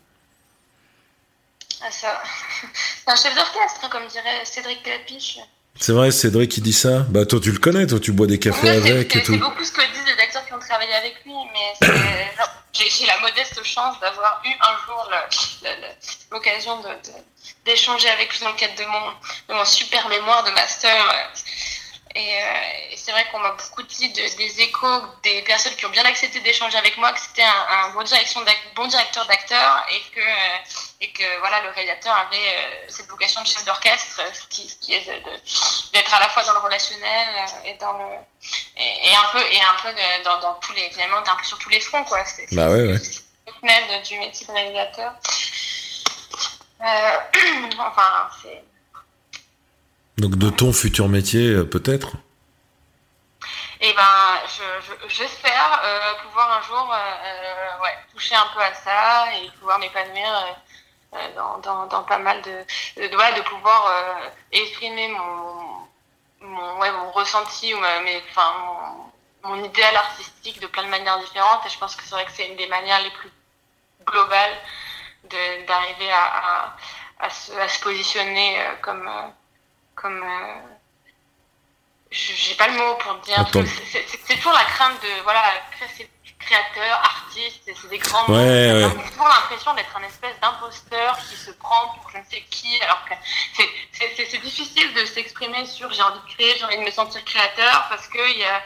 ah, 1.82 1.90
ça 1.90 2.22
c'est 3.04 3.10
un 3.10 3.16
chef 3.16 3.34
d'orchestre 3.34 3.80
hein, 3.82 3.88
comme 3.90 4.06
dirait 4.06 4.44
Cédric 4.44 4.82
Clapiche 4.82 5.38
c'est 5.80 5.92
vrai, 5.92 6.12
Cédric 6.12 6.52
qui 6.52 6.60
dit 6.60 6.72
ça. 6.72 7.00
Bah 7.08 7.26
toi 7.26 7.40
tu 7.42 7.50
le 7.50 7.58
connais, 7.58 7.86
toi 7.86 7.98
tu 7.98 8.12
bois 8.12 8.26
des 8.26 8.38
cafés 8.38 8.70
avec 8.70 9.16
et 9.16 9.22
tout. 9.22 9.32
C'est 9.32 9.38
beaucoup 9.38 9.64
ce 9.64 9.72
que 9.72 9.80
disent 9.92 10.14
les 10.16 10.22
acteurs 10.22 10.46
qui 10.46 10.52
ont 10.52 10.58
travaillé 10.58 10.94
avec 10.94 11.16
lui, 11.24 11.32
mais 11.52 11.88
j'ai 12.72 13.06
la 13.06 13.18
modeste 13.20 13.62
chance 13.64 13.98
d'avoir 14.00 14.40
eu 14.44 14.50
un 14.50 14.86
jour 14.86 15.10
l'occasion 16.30 16.80
d'échanger 17.64 18.08
avec 18.08 18.32
lui 18.32 18.40
dans 18.44 18.50
le 18.50 18.56
cadre 18.56 18.74
de 18.76 18.84
mon, 18.84 19.10
de 19.48 19.58
mon 19.58 19.64
super 19.64 20.08
mémoire 20.08 20.44
de 20.44 20.50
master 20.50 20.94
euh, 20.94 21.40
et, 22.16 22.96
c'est 22.96 23.10
vrai 23.10 23.26
qu'on 23.30 23.40
m'a 23.40 23.50
beaucoup 23.50 23.82
dit 23.82 24.08
des 24.10 24.60
échos 24.60 25.02
des 25.22 25.42
personnes 25.42 25.74
qui 25.74 25.84
ont 25.84 25.90
bien 25.90 26.04
accepté 26.04 26.40
d'échanger 26.40 26.78
avec 26.78 26.96
moi 26.96 27.12
que 27.12 27.18
c'était 27.18 27.42
un, 27.42 27.90
bon, 27.90 28.02
direction 28.02 28.40
bon 28.76 28.86
directeur 28.86 29.26
d'acteur 29.26 29.84
et 29.90 30.00
que, 30.14 30.20
euh, 30.20 30.58
et 31.00 31.12
que 31.12 31.38
voilà, 31.40 31.60
le 31.62 31.70
réalisateur 31.70 32.14
avait 32.14 32.36
euh, 32.36 32.84
cette 32.88 33.08
vocation 33.08 33.42
de 33.42 33.46
chef 33.48 33.64
d'orchestre, 33.64 34.22
qui, 34.48 34.66
qui 34.80 34.94
est 34.94 35.04
d'être 35.92 36.14
à 36.14 36.20
la 36.20 36.28
fois 36.28 36.44
dans 36.44 36.52
le 36.52 36.60
relationnel 36.60 37.28
et, 37.64 37.74
dans 37.74 37.92
le, 37.94 38.14
et, 38.76 39.14
un 39.14 39.28
peu, 39.32 39.40
et 39.40 39.60
un 39.60 39.74
peu 39.82 39.88
dans, 40.24 40.38
dans, 40.38 40.54
tous 40.54 40.72
les, 40.72 40.88
finalement, 40.90 41.18
un 41.18 41.36
peu 41.36 41.44
sur 41.44 41.58
tous 41.58 41.68
les 41.68 41.80
fronts. 41.80 42.04
Quoi. 42.04 42.24
C'est, 42.24 42.46
bah 42.54 42.68
ouais, 42.68 42.92
ouais. 42.92 44.00
du 44.02 44.18
métier 44.18 44.46
de 44.46 44.52
réalisateur. 44.52 45.12
enfin, 47.78 48.28
c'est 48.42 48.62
donc 50.18 50.36
de 50.36 50.50
ton 50.50 50.72
futur 50.72 51.08
métier, 51.08 51.48
euh, 51.48 51.64
peut-être 51.64 52.12
Eh 53.80 53.92
ben, 53.92 54.40
j'espère 55.08 55.80
euh, 55.84 56.14
pouvoir 56.22 56.58
un 56.58 56.62
jour 56.62 56.92
euh, 56.92 57.88
toucher 58.12 58.36
un 58.36 58.46
peu 58.54 58.60
à 58.60 58.72
ça 58.74 59.26
et 59.34 59.50
pouvoir 59.58 59.78
m'épanouir 59.78 60.56
dans, 61.36 61.58
dans, 61.58 61.86
dans, 61.86 62.02
pas 62.02 62.18
mal 62.18 62.42
de, 62.42 62.50
de, 62.96 63.08
de 63.08 63.42
pouvoir 63.42 64.32
exprimer 64.50 65.08
mon, 65.08 65.86
mon, 66.40 66.78
ouais, 66.80 66.90
mon 66.90 67.12
ressenti 67.12 67.72
ou 67.72 67.78
mes, 67.78 68.22
mon, 69.44 69.64
idéal 69.64 69.94
artistique 69.94 70.60
de 70.60 70.66
plein 70.66 70.82
de 70.82 70.88
manières 70.88 71.20
différentes. 71.20 71.64
Et 71.66 71.68
je 71.68 71.78
pense 71.78 71.94
que 71.94 72.02
c'est 72.02 72.16
vrai 72.16 72.24
que 72.24 72.32
c'est 72.32 72.48
une 72.48 72.56
des 72.56 72.66
manières 72.66 73.00
les 73.00 73.10
plus 73.10 73.30
globales 74.04 74.56
d'arriver 75.68 76.10
à, 76.10 76.74
à, 77.20 77.30
se, 77.30 77.52
à, 77.52 77.68
se, 77.68 77.80
positionner 77.80 78.58
comme 78.82 79.08
comme 79.94 80.22
euh, 80.22 80.60
j'ai 82.10 82.54
pas 82.54 82.68
le 82.68 82.74
mot 82.74 82.94
pour 82.96 83.14
dire 83.18 83.44
c'est 83.52 84.36
toujours 84.36 84.52
la 84.52 84.64
crainte 84.64 85.02
de 85.02 85.22
voilà 85.22 85.42
créateur 86.38 86.96
artiste 86.98 87.62
c'est 87.64 87.88
des 87.88 87.98
grands 87.98 88.26
ouais, 88.28 88.34
ouais. 88.36 88.90
j'ai 88.90 89.10
toujours 89.10 89.28
l'impression 89.28 89.74
d'être 89.74 89.96
un 89.96 90.02
espèce 90.02 90.38
d'imposteur 90.40 91.18
qui 91.18 91.36
se 91.36 91.50
prend 91.52 91.88
pour 91.96 92.10
je 92.10 92.18
ne 92.18 92.24
sais 92.24 92.42
qui 92.50 92.80
alors 92.82 93.04
que 93.06 93.14
c'est 93.92 94.40
difficile 94.40 94.92
de 94.94 95.04
s'exprimer 95.06 95.64
sur 95.66 95.92
j'ai 95.92 96.02
envie 96.02 96.20
de 96.20 96.34
créer 96.34 96.56
j'ai 96.58 96.64
envie 96.64 96.78
de 96.78 96.82
me 96.82 96.90
sentir 96.90 97.24
créateur 97.24 97.86
parce 97.88 98.06
que 98.08 98.30
il 98.30 98.38
y 98.38 98.44
a 98.44 98.62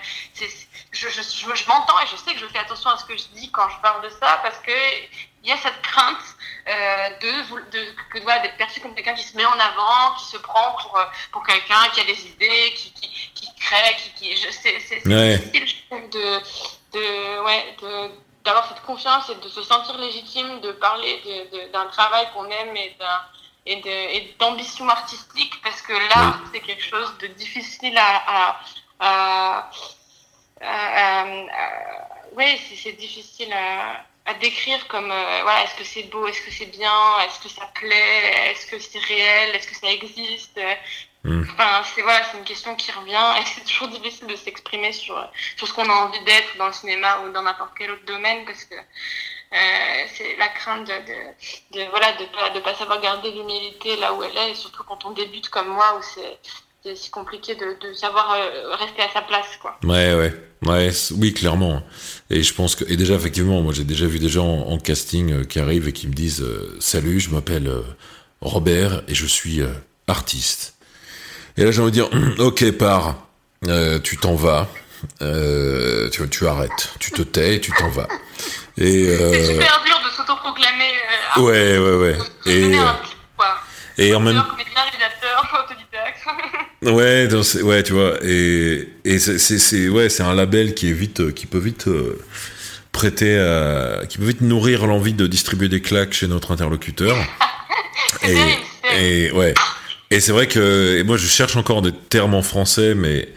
je, 0.91 1.09
je, 1.09 1.22
je, 1.22 1.68
m'entends 1.68 2.01
et 2.01 2.07
je 2.11 2.16
sais 2.16 2.33
que 2.33 2.41
je 2.41 2.47
fais 2.47 2.59
attention 2.59 2.91
à 2.91 2.99
ce 2.99 3.05
que 3.05 3.16
je 3.16 3.24
dis 3.35 3.51
quand 3.51 3.68
je 3.68 3.81
parle 3.81 4.03
de 4.03 4.09
ça 4.09 4.41
parce 4.43 4.59
que 4.59 4.72
il 5.43 5.51
y 5.51 5.53
a 5.53 5.57
cette 5.57 5.80
crainte 5.82 6.16
euh, 6.68 7.09
de, 7.20 7.70
de, 7.70 7.95
que 8.12 8.43
d'être 8.43 8.57
perçu 8.57 8.80
comme 8.80 8.95
quelqu'un 8.95 9.14
qui 9.14 9.24
se 9.24 9.36
met 9.36 9.45
en 9.45 9.53
avant, 9.59 10.14
qui 10.18 10.24
se 10.26 10.36
prend 10.36 10.76
pour, 10.82 10.99
euh, 10.99 11.05
pour 11.32 11.43
quelqu'un 11.45 11.89
qui 11.95 12.01
a 12.01 12.05
des 12.05 12.26
idées, 12.26 12.74
qui, 12.76 12.93
qui, 12.93 13.09
qui 13.34 13.55
crée, 13.59 13.97
qui, 13.97 14.34
qui 14.34 14.53
c'est 14.53 15.07
ouais. 15.07 15.39
difficile 15.39 16.11
de, 16.11 16.41
de, 16.93 17.45
ouais, 17.45 17.76
de, 17.80 18.11
d'avoir 18.45 18.68
cette 18.68 18.82
confiance 18.82 19.30
et 19.30 19.34
de 19.36 19.49
se 19.49 19.62
sentir 19.62 19.97
légitime 19.99 20.61
de 20.61 20.72
parler 20.72 21.22
d'un 21.72 21.86
travail 21.86 22.28
qu'on 22.34 22.47
aime 22.51 22.76
et 22.76 22.97
d'un 22.99 23.20
et 23.70 24.34
d'ambition 24.39 24.89
artistique 24.89 25.53
parce 25.62 25.82
que 25.82 25.93
là 25.93 26.39
c'est 26.51 26.61
quelque 26.61 26.82
chose 26.82 27.16
de 27.18 27.26
difficile 27.26 27.99
à, 27.99 28.59
à, 28.99 29.70
à, 30.62 31.26
oui 32.32 32.59
c'est 32.82 32.93
difficile 32.93 33.53
à 33.53 34.07
à 34.29 34.35
décrire 34.35 34.87
comme 34.89 35.11
euh, 35.11 35.41
voilà 35.43 35.64
est-ce 35.64 35.74
que 35.74 35.85
c'est 35.85 36.03
beau 36.05 36.26
est-ce 36.26 36.43
que 36.43 36.51
c'est 36.51 36.66
bien 36.66 37.01
est-ce 37.24 37.41
que 37.41 37.49
ça 37.49 37.66
plaît 37.74 38.51
est-ce 38.51 38.66
que 38.66 38.79
c'est 38.79 38.99
réel 38.99 39.55
est-ce 39.55 39.68
que 39.68 39.74
ça 39.74 39.91
existe? 39.91 40.61
Hmm. 41.24 41.43
enfin 41.53 41.83
c'est 41.91 42.03
voilà 42.03 42.22
c'est 42.24 42.39
une 42.39 42.45
question 42.45 42.76
qui 42.76 42.93
revient 42.93 43.29
et 43.41 43.45
c'est 43.53 43.64
toujours 43.64 43.89
difficile 43.89 44.26
de 44.26 44.37
s'exprimer 44.37 44.93
sur 44.93 45.16
sur 45.57 45.66
ce 45.66 45.72
qu'on 45.72 45.89
a 45.89 45.95
envie 46.05 46.22
d'être 46.24 46.57
dans 46.59 46.66
le 46.66 46.72
cinéma 46.74 47.20
ou 47.20 47.33
dans 47.33 47.43
n'importe 47.43 47.72
quel 47.79 47.91
autre 47.91 48.05
domaine 48.05 48.45
parce 48.45 48.64
que 48.64 48.74
euh, 48.74 50.05
c'est 50.14 50.37
la 50.37 50.49
crainte 50.49 50.87
de, 50.87 50.99
de, 51.11 51.79
de 51.79 51.91
voilà 51.91 52.12
de 52.12 52.26
pas 52.26 52.51
de 52.51 52.61
pas 52.61 52.74
savoir 52.74 53.01
garder 53.01 53.31
l'humilité 53.31 53.97
là 53.97 54.12
où 54.12 54.22
elle 54.22 54.37
est 54.37 54.51
et 54.51 54.55
surtout 54.55 54.85
quand 54.85 55.07
on 55.07 55.12
débute 55.12 55.49
comme 55.49 55.68
moi 55.68 55.97
où 55.99 56.03
c'est 56.03 56.39
c'est 56.85 56.97
si 56.97 57.11
compliqué 57.11 57.55
de, 57.55 57.89
de 57.89 57.93
savoir 57.93 58.33
euh, 58.33 58.74
rester 58.76 59.03
à 59.03 59.12
sa 59.12 59.22
place 59.22 59.47
quoi 59.61 59.79
ouais 59.85 60.14
ouais 60.14 60.45
Ouais, 60.66 60.91
oui, 61.12 61.33
clairement. 61.33 61.85
Et 62.31 62.43
je 62.43 62.53
pense 62.53 62.74
que, 62.74 62.83
et 62.89 62.97
déjà, 62.97 63.14
effectivement, 63.14 63.62
moi, 63.62 63.72
j'ai 63.72 63.85
déjà 63.85 64.07
vu 64.07 64.18
des 64.18 64.29
gens 64.29 64.45
en, 64.45 64.76
casting 64.76 65.33
euh, 65.33 65.45
qui 65.45 65.61
arrivent 65.61 65.87
et 65.87 65.93
qui 65.93 66.09
me 66.09 66.12
disent 66.12 66.43
euh, 66.43 66.76
Salut, 66.81 67.20
je 67.20 67.31
m'appelle 67.31 67.72
Robert 68.41 69.03
et 69.07 69.14
je 69.14 69.24
suis 69.24 69.61
artiste. 70.09 70.74
Et 71.57 71.64
là, 71.64 71.70
j'ai 71.70 71.81
envie 71.81 71.93
de 71.93 71.95
dire 71.95 72.11
Ok, 72.41 72.68
pars, 72.72 73.14
tu 74.03 74.16
t'en 74.16 74.35
vas, 74.35 74.66
tu, 75.20 76.29
tu 76.29 76.47
arrêtes, 76.49 76.93
tu 76.99 77.12
te 77.12 77.22
tais 77.22 77.55
et 77.55 77.61
tu 77.61 77.70
t'en 77.70 77.91
vas. 77.91 78.09
Et, 78.79 79.16
C'est 79.16 79.45
super 79.45 79.83
dur 79.85 80.01
de 80.05 80.11
s'autoproclamer. 80.11 80.93
ouais, 81.37 81.79
ouais, 81.79 81.97
ouais. 81.97 82.18
Et, 82.47 84.09
et 84.09 84.14
en 84.16 84.20
même 84.20 84.43
Ouais, 86.83 87.29
ouais, 87.62 87.83
tu 87.83 87.93
vois, 87.93 88.14
et, 88.22 88.89
et 89.05 89.18
c'est, 89.18 89.89
ouais, 89.89 90.09
c'est 90.09 90.22
un 90.22 90.35
label 90.35 90.74
qui 90.74 90.89
est 90.89 90.93
vite, 90.93 91.35
qui 91.35 91.47
peut 91.47 91.59
vite 91.59 91.89
euh, 91.89 92.16
prêter, 92.93 93.37
à, 93.37 94.03
qui 94.09 94.18
peut 94.18 94.24
vite 94.26 94.43
nourrir 94.43 94.87
l'envie 94.87 95.12
de 95.12 95.26
distribuer 95.26 95.68
des 95.68 95.81
claques 95.81 96.12
chez 96.12 96.29
notre 96.29 96.53
interlocuteur. 96.53 97.16
et, 98.29 98.37
et 98.97 99.33
ouais, 99.33 99.55
et 100.11 100.20
c'est 100.20 100.33
vrai 100.33 100.47
que, 100.47 100.97
et 100.97 101.03
moi, 101.03 101.16
je 101.16 101.26
cherche 101.26 101.57
encore 101.57 101.83
des 101.83 101.93
termes 101.93 102.35
en 102.35 102.43
français, 102.43 102.95
mais 102.95 103.29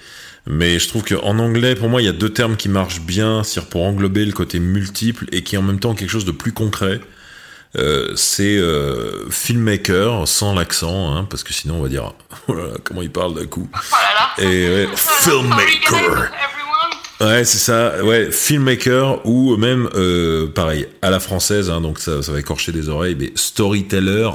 mais 0.47 0.79
je 0.79 0.87
trouve 0.87 1.03
qu'en 1.03 1.37
anglais, 1.37 1.75
pour 1.75 1.89
moi, 1.89 2.01
il 2.01 2.05
y 2.05 2.09
a 2.09 2.13
deux 2.13 2.29
termes 2.29 2.57
qui 2.57 2.67
marchent 2.67 3.01
bien, 3.01 3.43
c'est-à-dire 3.43 3.69
pour 3.69 3.83
englober 3.83 4.25
le 4.25 4.31
côté 4.31 4.59
multiple 4.59 5.25
et 5.31 5.43
qui 5.43 5.55
en 5.55 5.61
même 5.61 5.79
temps 5.79 5.93
quelque 5.93 6.09
chose 6.09 6.25
de 6.25 6.31
plus 6.31 6.51
concret. 6.51 6.99
Euh, 7.77 8.11
c'est 8.15 8.57
euh, 8.57 9.29
filmmaker 9.29 10.27
sans 10.27 10.53
l'accent, 10.53 11.15
hein, 11.15 11.25
parce 11.29 11.43
que 11.43 11.53
sinon 11.53 11.75
on 11.75 11.81
va 11.81 11.87
dire 11.87 12.11
voilà, 12.47 12.73
comment 12.83 13.01
il 13.01 13.11
parle 13.11 13.33
d'un 13.35 13.45
coup. 13.45 13.69
Oh 13.73 14.41
Et 14.41 14.45
ouais, 14.45 14.89
filmmaker. 14.95 16.31
Ouais, 17.21 17.45
c'est 17.45 17.59
ça. 17.59 18.03
Ouais, 18.03 18.29
filmmaker 18.31 19.25
ou 19.25 19.55
même 19.55 19.87
euh, 19.95 20.47
pareil 20.47 20.87
à 21.01 21.09
la 21.11 21.19
française, 21.19 21.69
hein, 21.69 21.79
donc 21.79 21.99
ça, 21.99 22.21
ça 22.21 22.31
va 22.31 22.39
écorcher 22.39 22.71
des 22.71 22.89
oreilles, 22.89 23.15
mais 23.17 23.31
storyteller. 23.35 24.29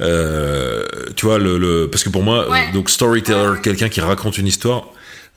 Euh, 0.00 0.86
tu 1.16 1.26
vois 1.26 1.38
le, 1.38 1.58
le, 1.58 1.90
parce 1.90 2.04
que 2.04 2.08
pour 2.08 2.22
moi 2.22 2.46
donc 2.72 2.88
storyteller 2.88 3.60
quelqu'un 3.60 3.88
qui 3.88 4.00
raconte 4.00 4.38
une 4.38 4.46
histoire 4.46 4.84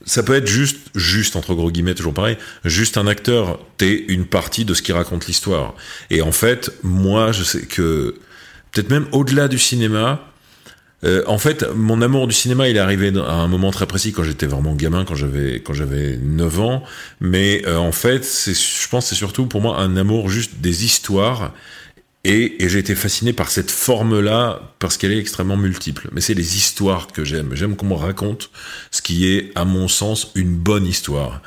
ça 0.04 0.22
peut 0.22 0.34
être 0.34 0.46
juste, 0.46 0.78
juste 0.94 1.36
entre 1.36 1.54
gros 1.54 1.70
guillemets, 1.70 1.94
toujours 1.94 2.14
pareil, 2.14 2.36
juste 2.64 2.96
un 2.96 3.06
acteur. 3.06 3.60
T'es 3.76 4.04
une 4.08 4.26
partie 4.26 4.64
de 4.64 4.74
ce 4.74 4.82
qui 4.82 4.92
raconte 4.92 5.26
l'histoire. 5.26 5.74
Et 6.10 6.22
en 6.22 6.32
fait, 6.32 6.72
moi, 6.82 7.32
je 7.32 7.42
sais 7.42 7.62
que 7.62 8.16
peut-être 8.72 8.90
même 8.90 9.06
au-delà 9.12 9.48
du 9.48 9.58
cinéma. 9.58 10.28
Euh, 11.04 11.24
en 11.26 11.38
fait, 11.38 11.66
mon 11.74 12.00
amour 12.00 12.28
du 12.28 12.34
cinéma, 12.34 12.68
il 12.68 12.76
est 12.76 12.80
arrivé 12.80 13.12
à 13.16 13.32
un 13.32 13.48
moment 13.48 13.72
très 13.72 13.86
précis 13.86 14.12
quand 14.12 14.22
j'étais 14.22 14.46
vraiment 14.46 14.74
gamin, 14.74 15.04
quand 15.04 15.16
j'avais 15.16 15.60
quand 15.60 15.72
j'avais 15.72 16.16
9 16.16 16.60
ans. 16.60 16.84
Mais 17.20 17.62
euh, 17.66 17.76
en 17.76 17.90
fait, 17.90 18.24
c'est, 18.24 18.54
je 18.54 18.88
pense, 18.88 19.06
c'est 19.06 19.16
surtout 19.16 19.46
pour 19.46 19.60
moi 19.60 19.80
un 19.80 19.96
amour 19.96 20.28
juste 20.28 20.60
des 20.60 20.84
histoires 20.84 21.52
et, 22.24 22.56
j'ai 22.68 22.78
été 22.78 22.94
fasciné 22.94 23.32
par 23.32 23.50
cette 23.50 23.70
forme-là 23.70 24.60
parce 24.78 24.96
qu'elle 24.96 25.12
est 25.12 25.18
extrêmement 25.18 25.56
multiple. 25.56 26.08
Mais 26.12 26.20
c'est 26.20 26.34
les 26.34 26.56
histoires 26.56 27.08
que 27.08 27.24
j'aime. 27.24 27.54
J'aime 27.54 27.74
qu'on 27.74 27.86
me 27.86 27.94
raconte 27.94 28.50
ce 28.90 29.02
qui 29.02 29.28
est, 29.28 29.50
à 29.56 29.64
mon 29.64 29.88
sens, 29.88 30.30
une 30.34 30.54
bonne 30.54 30.86
histoire. 30.86 31.42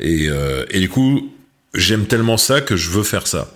Et, 0.00 0.28
euh, 0.28 0.64
et 0.70 0.80
du 0.80 0.88
coup, 0.88 1.30
j'aime 1.74 2.06
tellement 2.06 2.38
ça 2.38 2.62
que 2.62 2.76
je 2.76 2.90
veux 2.90 3.02
faire 3.02 3.26
ça. 3.26 3.54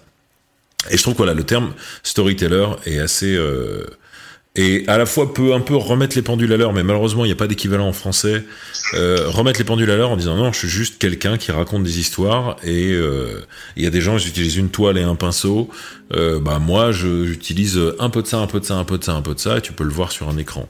Et 0.90 0.96
je 0.96 1.02
trouve 1.02 1.14
que 1.14 1.18
voilà, 1.18 1.34
le 1.34 1.44
terme 1.44 1.72
storyteller 2.02 2.68
est 2.84 2.98
assez 2.98 3.34
euh, 3.34 3.84
et 4.54 4.84
à 4.88 4.98
la 4.98 5.06
fois 5.06 5.32
peut 5.32 5.54
un 5.54 5.60
peu 5.60 5.76
remettre 5.76 6.16
les 6.16 6.22
pendules 6.22 6.52
à 6.52 6.56
l'heure, 6.56 6.72
mais 6.72 6.82
malheureusement 6.82 7.24
il 7.24 7.28
n'y 7.28 7.32
a 7.32 7.36
pas 7.36 7.46
d'équivalent 7.46 7.88
en 7.88 7.92
français. 7.92 8.44
Euh, 8.94 9.28
remettre 9.28 9.60
les 9.60 9.64
pendules 9.64 9.90
à 9.90 9.96
l'heure 9.96 10.10
en 10.10 10.16
disant 10.16 10.36
non, 10.36 10.52
je 10.52 10.58
suis 10.58 10.68
juste 10.68 10.98
quelqu'un 10.98 11.36
qui 11.36 11.52
raconte 11.52 11.84
des 11.84 12.00
histoires 12.00 12.56
et 12.64 12.92
euh, 12.92 13.40
il 13.76 13.84
y 13.84 13.86
a 13.86 13.90
des 13.90 14.00
gens 14.00 14.16
qui 14.16 14.28
utilisent 14.28 14.56
une 14.56 14.70
toile 14.70 14.98
et 14.98 15.02
un 15.02 15.14
pinceau. 15.14 15.68
Euh, 16.12 16.40
bah 16.40 16.58
moi 16.58 16.90
j'utilise 16.90 17.78
un 17.98 18.10
peu 18.10 18.22
de 18.22 18.26
ça, 18.26 18.38
un 18.38 18.46
peu 18.46 18.60
de 18.60 18.64
ça, 18.64 18.74
un 18.74 18.84
peu 18.84 18.98
de 18.98 19.04
ça, 19.04 19.12
un 19.12 19.22
peu 19.22 19.34
de 19.34 19.40
ça, 19.40 19.58
et 19.58 19.60
tu 19.60 19.72
peux 19.72 19.84
le 19.84 19.92
voir 19.92 20.10
sur 20.10 20.28
un 20.28 20.36
écran. 20.38 20.68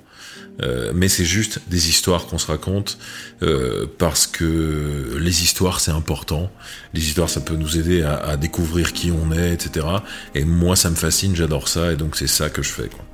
Euh, 0.63 0.93
mais 0.95 1.09
c'est 1.09 1.25
juste 1.25 1.61
des 1.69 1.89
histoires 1.89 2.27
qu'on 2.27 2.39
se 2.39 2.49
raconte 2.49 2.99
euh, 3.43 3.87
parce 3.99 4.27
que 4.27 5.17
les 5.19 5.43
histoires 5.43 5.81
c'est 5.81 5.93
important. 5.93 6.51
Les 6.95 7.07
histoires 7.07 7.31
ça 7.31 7.41
peut 7.41 7.55
nous 7.55 7.79
aider 7.79 8.03
à, 8.03 8.17
à 8.17 8.37
découvrir 8.37 8.93
qui 8.93 9.13
on 9.13 9.33
est, 9.33 9.53
etc. 9.53 9.87
Et 10.35 10.45
moi 10.45 10.75
ça 10.75 10.91
me 10.91 10.97
fascine, 10.97 11.37
j'adore 11.37 11.69
ça 11.69 11.93
et 11.93 11.97
donc 11.97 12.17
c'est 12.17 12.27
ça 12.27 12.51
que 12.51 12.63
je 12.63 12.71
fais. 12.71 12.89
Quoi. 12.89 13.08